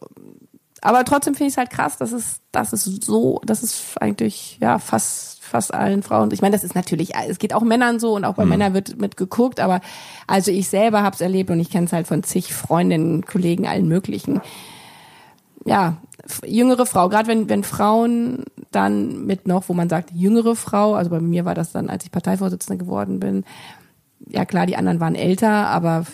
Aber 0.80 1.05
trotzdem 1.05 1.34
finde 1.34 1.49
ich 1.49 1.55
es 1.55 1.59
halt 1.59 1.70
krass, 1.70 1.97
dass 1.99 2.12
es, 2.12 2.41
dass 2.53 2.72
es 2.72 2.84
so, 2.84 3.41
dass 3.45 3.62
es 3.62 3.97
eigentlich 3.99 4.59
ja 4.61 4.78
fast 4.78 5.39
fast 5.49 5.74
allen 5.74 6.03
Frauen. 6.03 6.30
Ich 6.32 6.43
meine, 6.43 6.55
das 6.55 6.62
ist 6.62 6.74
natürlich, 6.74 7.14
es 7.28 7.39
geht 7.39 7.55
auch 7.55 7.62
Männern 7.62 7.99
so 7.99 8.14
und 8.14 8.24
auch 8.24 8.34
bei 8.34 8.45
mhm. 8.45 8.51
Männern 8.51 8.74
wird 8.74 9.01
mit 9.01 9.16
geguckt, 9.16 9.61
aber 9.61 9.80
also 10.26 10.51
ich 10.51 10.68
selber 10.68 11.03
habe 11.03 11.14
es 11.14 11.20
erlebt 11.20 11.51
und 11.51 11.59
ich 11.59 11.70
kenne 11.70 11.86
es 11.86 11.93
halt 11.93 12.07
von 12.07 12.22
zig 12.22 12.53
Freundinnen, 12.55 13.24
Kollegen, 13.24 13.66
allen 13.66 13.89
möglichen. 13.89 14.41
Ja, 15.64 15.97
jüngere 16.47 16.86
Frau, 16.86 17.09
gerade 17.09 17.28
wenn 17.28 17.49
wenn 17.49 17.64
Frauen 17.64 18.45
dann 18.70 19.24
mit 19.24 19.49
noch, 19.49 19.68
wo 19.68 19.74
man 19.74 19.89
sagt 19.89 20.11
jüngere 20.12 20.55
Frau, 20.55 20.95
also 20.95 21.11
bei 21.11 21.20
mir 21.20 21.45
war 21.45 21.55
das 21.55 21.72
dann, 21.72 21.89
als 21.89 22.05
ich 22.05 22.12
Parteivorsitzende 22.12 22.82
geworden 22.82 23.18
bin, 23.18 23.45
ja 24.31 24.45
klar, 24.45 24.66
die 24.66 24.76
anderen 24.76 25.01
waren 25.01 25.14
älter, 25.14 25.68
aber 25.68 26.05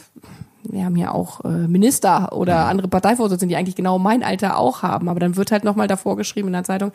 wir 0.63 0.85
haben 0.85 0.97
ja 0.97 1.13
auch 1.13 1.45
äh, 1.45 1.69
Minister 1.69 2.33
oder 2.33 2.67
andere 2.67 2.89
Parteivorsitzende, 2.89 3.53
die 3.53 3.57
eigentlich 3.57 3.77
genau 3.77 3.99
mein 3.99 4.23
Alter 4.23 4.59
auch 4.59 4.83
haben. 4.83 5.09
Aber 5.09 5.21
dann 5.21 5.37
wird 5.37 5.53
halt 5.53 5.65
nochmal 5.65 5.89
davor 5.89 6.17
geschrieben 6.17 6.49
in 6.49 6.55
der 6.55 6.65
Zeitung, 6.65 6.93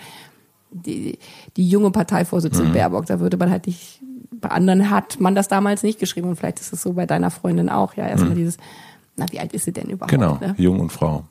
die, 0.71 1.17
die 1.55 1.67
junge 1.67 1.91
Parteivorsitzende 1.91 2.69
mhm. 2.69 2.73
Baerbock, 2.73 3.05
da 3.05 3.19
würde 3.19 3.37
man 3.37 3.49
halt 3.49 3.67
nicht, 3.67 4.01
bei 4.31 4.49
anderen 4.49 4.89
hat 4.89 5.19
man 5.19 5.35
das 5.35 5.47
damals 5.47 5.83
nicht 5.83 5.99
geschrieben 5.99 6.29
und 6.29 6.35
vielleicht 6.35 6.59
ist 6.59 6.73
es 6.73 6.81
so 6.81 6.93
bei 6.93 7.05
deiner 7.05 7.31
Freundin 7.31 7.69
auch, 7.69 7.95
ja, 7.95 8.07
erstmal 8.07 8.31
mhm. 8.31 8.37
dieses, 8.37 8.57
na, 9.15 9.25
wie 9.31 9.39
alt 9.39 9.53
ist 9.53 9.65
sie 9.65 9.73
denn 9.73 9.89
überhaupt? 9.89 10.11
Genau, 10.11 10.37
ne? 10.39 10.55
jung 10.57 10.79
und 10.79 10.91
Frau. 10.91 11.23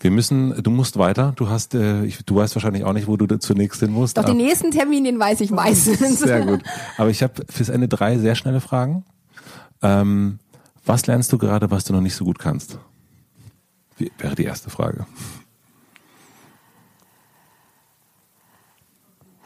Wir 0.00 0.10
müssen, 0.10 0.62
du 0.62 0.70
musst 0.70 0.98
weiter. 0.98 1.32
Du 1.36 1.48
hast, 1.48 1.74
äh, 1.74 2.04
ich, 2.04 2.24
du 2.24 2.36
weißt 2.36 2.54
wahrscheinlich 2.56 2.84
auch 2.84 2.92
nicht, 2.92 3.06
wo 3.06 3.16
du 3.16 3.38
zunächst 3.38 3.80
hin 3.80 3.92
musst. 3.92 4.18
Doch 4.18 4.24
den 4.24 4.36
nächsten 4.36 4.70
Termin, 4.70 5.04
den 5.04 5.18
weiß 5.18 5.40
ich 5.40 5.50
meistens. 5.50 6.18
Sehr 6.18 6.44
gut. 6.44 6.62
Aber 6.98 7.10
ich 7.10 7.22
habe 7.22 7.44
fürs 7.48 7.68
Ende 7.68 7.88
drei 7.88 8.18
sehr 8.18 8.34
schnelle 8.34 8.60
Fragen. 8.60 9.04
Ähm, 9.82 10.38
was 10.84 11.06
lernst 11.06 11.32
du 11.32 11.38
gerade, 11.38 11.70
was 11.70 11.84
du 11.84 11.92
noch 11.92 12.00
nicht 12.00 12.14
so 12.14 12.24
gut 12.24 12.38
kannst? 12.38 12.78
Wie, 13.96 14.10
wäre 14.18 14.34
die 14.34 14.44
erste 14.44 14.70
Frage. 14.70 15.06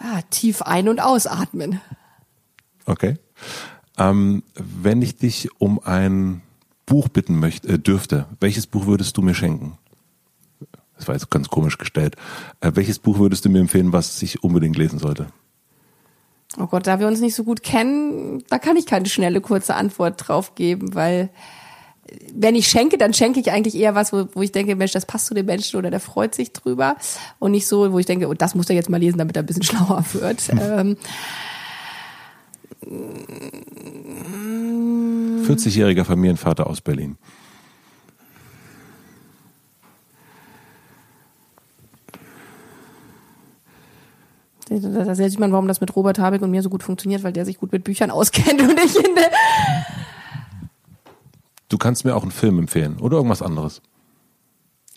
Ah, 0.01 0.23
tief 0.31 0.63
ein- 0.63 0.89
und 0.89 1.01
ausatmen. 1.01 1.81
Okay. 2.87 3.17
Ähm, 3.99 4.43
wenn 4.55 5.03
ich 5.03 5.17
dich 5.17 5.51
um 5.61 5.81
ein 5.81 6.41
Buch 6.87 7.09
bitten 7.09 7.39
möchte, 7.39 7.69
äh, 7.69 7.79
dürfte, 7.79 8.27
welches 8.41 8.67
Buch 8.67 8.87
würdest 8.87 9.17
du 9.17 9.23
mir 9.23 9.35
schenken? 9.35 9.77
War 11.07 11.15
jetzt 11.15 11.31
ganz 11.31 11.49
komisch 11.49 11.79
gestellt. 11.79 12.17
Äh, 12.61 12.73
welches 12.75 12.99
Buch 12.99 13.19
würdest 13.19 13.45
du 13.45 13.51
mir 13.51 13.61
empfehlen, 13.61 13.93
was 13.93 14.21
ich 14.23 14.43
unbedingt 14.43 14.77
lesen 14.77 14.99
sollte? 14.99 15.27
Oh 16.59 16.67
Gott, 16.67 16.87
da 16.87 16.99
wir 16.99 17.07
uns 17.07 17.21
nicht 17.21 17.35
so 17.35 17.45
gut 17.45 17.63
kennen, 17.63 18.43
da 18.49 18.59
kann 18.59 18.77
ich 18.77 18.87
keine 18.87 19.07
schnelle, 19.07 19.41
kurze 19.41 19.75
Antwort 19.75 20.27
drauf 20.27 20.55
geben, 20.55 20.95
weil 20.95 21.29
wenn 22.35 22.55
ich 22.55 22.69
schenke, 22.69 22.97
dann 22.97 23.13
schenke 23.13 23.41
ich 23.41 23.51
eigentlich 23.51 23.75
eher 23.75 23.95
was, 23.95 24.13
wo, 24.13 24.29
wo 24.33 24.43
ich 24.43 24.53
denke, 24.53 24.77
Mensch, 24.77 24.93
das 24.93 25.07
passt 25.07 25.27
zu 25.27 25.35
dem 25.35 25.47
Menschen 25.47 25.77
oder 25.77 25.91
der 25.91 26.01
freut 26.01 26.35
sich 26.35 26.53
drüber. 26.53 26.97
Und 27.39 27.51
nicht 27.51 27.67
so, 27.67 27.93
wo 27.93 27.99
ich 27.99 28.07
denke, 28.07 28.29
oh, 28.29 28.35
das 28.35 28.55
muss 28.55 28.71
er 28.71 28.77
jetzt 28.77 28.89
mal 28.89 28.99
lesen, 28.99 29.19
damit 29.19 29.37
er 29.37 29.43
ein 29.43 29.47
bisschen 29.47 29.63
schlauer 29.65 30.05
wird. 30.13 30.41
Hm. 30.41 30.97
Ähm, 32.89 35.45
40-jähriger 35.45 36.05
Familienvater 36.05 36.67
aus 36.67 36.81
Berlin. 36.81 37.17
Da 44.69 45.15
sieht 45.15 45.39
man, 45.39 45.53
warum 45.53 45.69
das 45.69 45.81
mit 45.81 45.95
Robert 45.97 46.19
Habeck 46.19 46.43
und 46.43 46.51
mir 46.51 46.63
so 46.63 46.71
gut 46.71 46.83
funktioniert, 46.83 47.23
weil 47.23 47.33
der 47.33 47.45
sich 47.45 47.59
gut 47.59 47.73
mit 47.73 47.85
Büchern 47.85 48.11
auskennt 48.13 48.61
und 48.61 48.79
ich 48.79 48.93
finde. 48.93 49.23
Du 51.69 51.79
kannst 51.79 52.05
mir 52.05 52.17
auch 52.17 52.23
einen 52.23 52.31
Film 52.31 52.59
empfehlen 52.59 52.99
oder 52.99 53.17
irgendwas 53.17 53.43
anderes. 53.43 53.83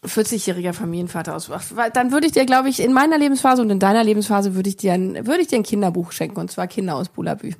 40-jähriger 0.03 0.74
Familienvater 0.74 1.36
aus. 1.36 1.51
Dann 1.93 2.11
würde 2.11 2.26
ich 2.26 2.32
dir, 2.32 2.45
glaube 2.45 2.69
ich, 2.69 2.80
in 2.80 2.91
meiner 2.91 3.19
Lebensphase 3.19 3.61
und 3.61 3.69
in 3.69 3.80
deiner 3.80 4.03
Lebensphase 4.03 4.55
würde 4.55 4.69
ich 4.69 4.78
dir 4.78 4.93
ein, 4.93 5.28
würde 5.28 5.41
ich 5.41 5.47
dir 5.47 5.57
ein 5.57 5.63
Kinderbuch 5.63 6.11
schenken 6.11 6.39
und 6.39 6.49
zwar 6.49 6.67
Kinder 6.67 6.95
aus 6.95 7.09
Bulabü. 7.09 7.53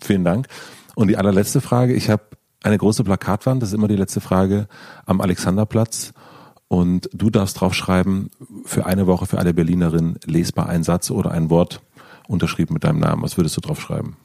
Vielen 0.00 0.24
Dank. 0.24 0.46
Und 0.94 1.08
die 1.08 1.16
allerletzte 1.18 1.60
Frage. 1.60 1.94
Ich 1.94 2.08
habe 2.08 2.22
eine 2.62 2.78
große 2.78 3.04
Plakatwand, 3.04 3.62
das 3.62 3.70
ist 3.70 3.74
immer 3.74 3.88
die 3.88 3.96
letzte 3.96 4.22
Frage, 4.22 4.66
am 5.04 5.20
Alexanderplatz. 5.20 6.14
Und 6.74 7.08
du 7.12 7.30
darfst 7.30 7.60
draufschreiben, 7.60 8.30
für 8.64 8.84
eine 8.84 9.06
Woche 9.06 9.26
für 9.26 9.38
alle 9.38 9.54
Berlinerinnen 9.54 10.18
lesbar 10.24 10.68
ein 10.68 10.82
Satz 10.82 11.08
oder 11.12 11.30
ein 11.30 11.48
Wort 11.48 11.80
unterschrieben 12.26 12.74
mit 12.74 12.82
deinem 12.82 12.98
Namen. 12.98 13.22
Was 13.22 13.36
würdest 13.36 13.56
du 13.56 13.60
draufschreiben? 13.60 14.16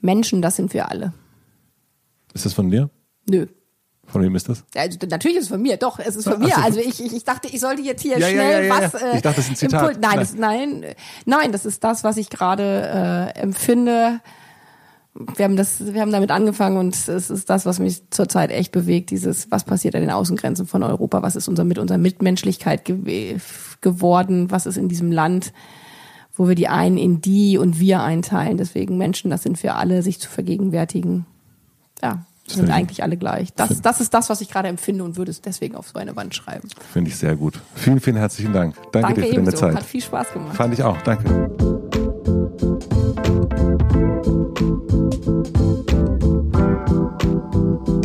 Menschen, 0.00 0.40
das 0.40 0.56
sind 0.56 0.72
wir 0.72 0.90
alle. 0.90 1.12
Ist 2.32 2.46
das 2.46 2.54
von 2.54 2.70
dir? 2.70 2.88
Nö. 3.28 3.46
Von 4.06 4.22
wem 4.22 4.34
ist 4.36 4.48
das? 4.48 4.64
Also, 4.74 4.96
natürlich 5.06 5.36
ist 5.36 5.44
es 5.44 5.50
von 5.50 5.60
mir, 5.60 5.76
doch, 5.76 5.98
es 5.98 6.16
ist 6.16 6.26
von 6.26 6.38
mir. 6.38 6.56
Also 6.56 6.80
ich, 6.80 7.04
ich, 7.04 7.12
ich 7.14 7.24
dachte, 7.24 7.48
ich 7.48 7.60
sollte 7.60 7.82
jetzt 7.82 8.00
hier 8.00 8.18
ja, 8.18 8.26
schnell 8.26 8.68
ja, 8.68 8.74
ja, 8.74 8.90
was. 8.90 8.94
Äh, 8.94 9.16
ich 9.16 9.22
dachte, 9.22 9.36
das 9.36 9.38
ist 9.46 9.50
ein 9.50 9.56
Zitat. 9.56 9.82
Impul 9.82 10.00
nein, 10.00 10.00
nein. 10.00 10.18
Das, 10.18 10.34
nein, 10.34 10.94
nein, 11.26 11.52
das 11.52 11.66
ist 11.66 11.84
das, 11.84 12.04
was 12.04 12.16
ich 12.16 12.30
gerade 12.30 13.32
äh, 13.36 13.38
empfinde 13.38 14.22
wir 15.36 15.44
haben 15.44 15.56
das, 15.56 15.92
wir 15.92 16.00
haben 16.00 16.12
damit 16.12 16.30
angefangen 16.30 16.76
und 16.76 16.94
es 16.94 17.30
ist 17.30 17.50
das, 17.50 17.66
was 17.66 17.78
mich 17.78 18.02
zurzeit 18.10 18.50
echt 18.50 18.72
bewegt. 18.72 19.10
Dieses, 19.10 19.50
was 19.50 19.64
passiert 19.64 19.94
an 19.94 20.02
den 20.02 20.10
Außengrenzen 20.10 20.66
von 20.66 20.82
Europa? 20.82 21.22
Was 21.22 21.36
ist 21.36 21.48
unser 21.48 21.64
mit 21.64 21.78
unserer 21.78 21.98
Mitmenschlichkeit 21.98 22.84
ge 22.84 23.38
geworden? 23.80 24.50
Was 24.50 24.66
ist 24.66 24.76
in 24.76 24.88
diesem 24.88 25.12
Land, 25.12 25.52
wo 26.34 26.48
wir 26.48 26.54
die 26.54 26.68
einen 26.68 26.98
in 26.98 27.20
die 27.20 27.58
und 27.58 27.78
wir 27.78 28.02
einteilen? 28.02 28.56
Deswegen 28.56 28.98
Menschen, 28.98 29.30
das 29.30 29.42
sind 29.42 29.58
für 29.58 29.74
alle, 29.74 30.02
sich 30.02 30.20
zu 30.20 30.28
vergegenwärtigen. 30.28 31.26
Ja, 32.02 32.24
sind 32.46 32.70
eigentlich 32.70 33.02
alle 33.02 33.16
gleich. 33.16 33.52
Das, 33.54 33.82
das 33.82 34.00
ist 34.00 34.14
das, 34.14 34.30
was 34.30 34.40
ich 34.40 34.48
gerade 34.48 34.68
empfinde 34.68 35.04
und 35.04 35.16
würde 35.16 35.30
es 35.30 35.40
deswegen 35.40 35.74
auf 35.74 35.88
so 35.88 35.98
eine 35.98 36.14
Wand 36.16 36.34
schreiben. 36.34 36.68
Finde 36.92 37.10
ich 37.10 37.16
sehr 37.16 37.36
gut. 37.36 37.60
Vielen, 37.74 38.00
vielen 38.00 38.16
herzlichen 38.16 38.52
Dank. 38.52 38.74
Danke, 38.92 39.08
Danke 39.08 39.20
dir 39.22 39.28
für 39.28 39.34
deine 39.36 39.54
Zeit. 39.54 39.74
Hat 39.76 39.84
viel 39.84 40.02
Spaß 40.02 40.32
gemacht. 40.32 40.56
Fand 40.56 40.74
ich 40.74 40.82
auch. 40.82 41.00
Danke. 41.02 41.85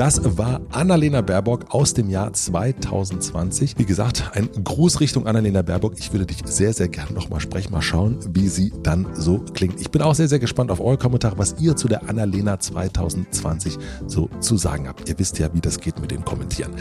Das 0.02 0.36
war 0.36 0.62
Annalena 0.72 1.22
Baerbock 1.22 1.66
aus 1.70 1.94
dem 1.94 2.10
Jahr 2.10 2.34
2020. 2.34 3.78
Wie 3.78 3.86
gesagt, 3.86 4.32
ein 4.34 4.50
Gruß 4.64 5.00
Richtung 5.00 5.28
Annalena 5.28 5.62
Baerbock. 5.62 5.94
Ich 6.00 6.12
würde 6.12 6.26
dich 6.26 6.40
sehr, 6.44 6.74
sehr 6.74 6.88
gerne 6.88 7.14
nochmal 7.14 7.40
sprechen. 7.40 7.72
Mal 7.72 7.84
schauen, 7.84 8.18
wie 8.34 8.48
sie 8.48 8.74
dann 8.82 9.06
so 9.14 9.38
klingt. 9.54 9.80
Ich 9.80 9.92
bin 9.92 10.02
auch 10.02 10.16
sehr, 10.16 10.28
sehr 10.28 10.40
gespannt 10.40 10.72
auf 10.72 10.82
eure 10.82 10.98
Kommentare, 10.98 11.38
was 11.38 11.56
ihr 11.60 11.76
zu 11.76 11.88
der 11.88 12.10
Annalena 12.10 12.60
2020 12.60 13.78
so 14.08 14.28
zu 14.40 14.58
sagen 14.58 14.88
habt. 14.88 15.08
Ihr 15.08 15.20
wisst 15.20 15.38
ja, 15.38 15.54
wie 15.54 15.62
das 15.62 15.80
geht 15.80 16.02
mit 16.02 16.10
den 16.10 16.26
Kommentieren. 16.26 16.72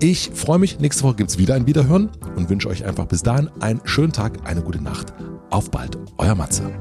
Ich 0.00 0.30
freue 0.32 0.58
mich. 0.58 0.80
Nächste 0.80 1.04
Woche 1.04 1.16
gibt 1.16 1.30
es 1.30 1.38
wieder 1.38 1.56
ein 1.56 1.66
Wiederhören 1.66 2.08
und 2.34 2.48
wünsche 2.48 2.70
euch 2.70 2.86
einfach 2.86 3.04
bis 3.04 3.22
dahin 3.22 3.50
einen 3.60 3.82
schönen 3.84 4.14
Tag, 4.14 4.38
eine 4.48 4.62
gute 4.62 4.82
Nacht. 4.82 5.12
Auf 5.50 5.70
bald. 5.70 5.98
Euer 6.16 6.34
Matze. 6.34 6.72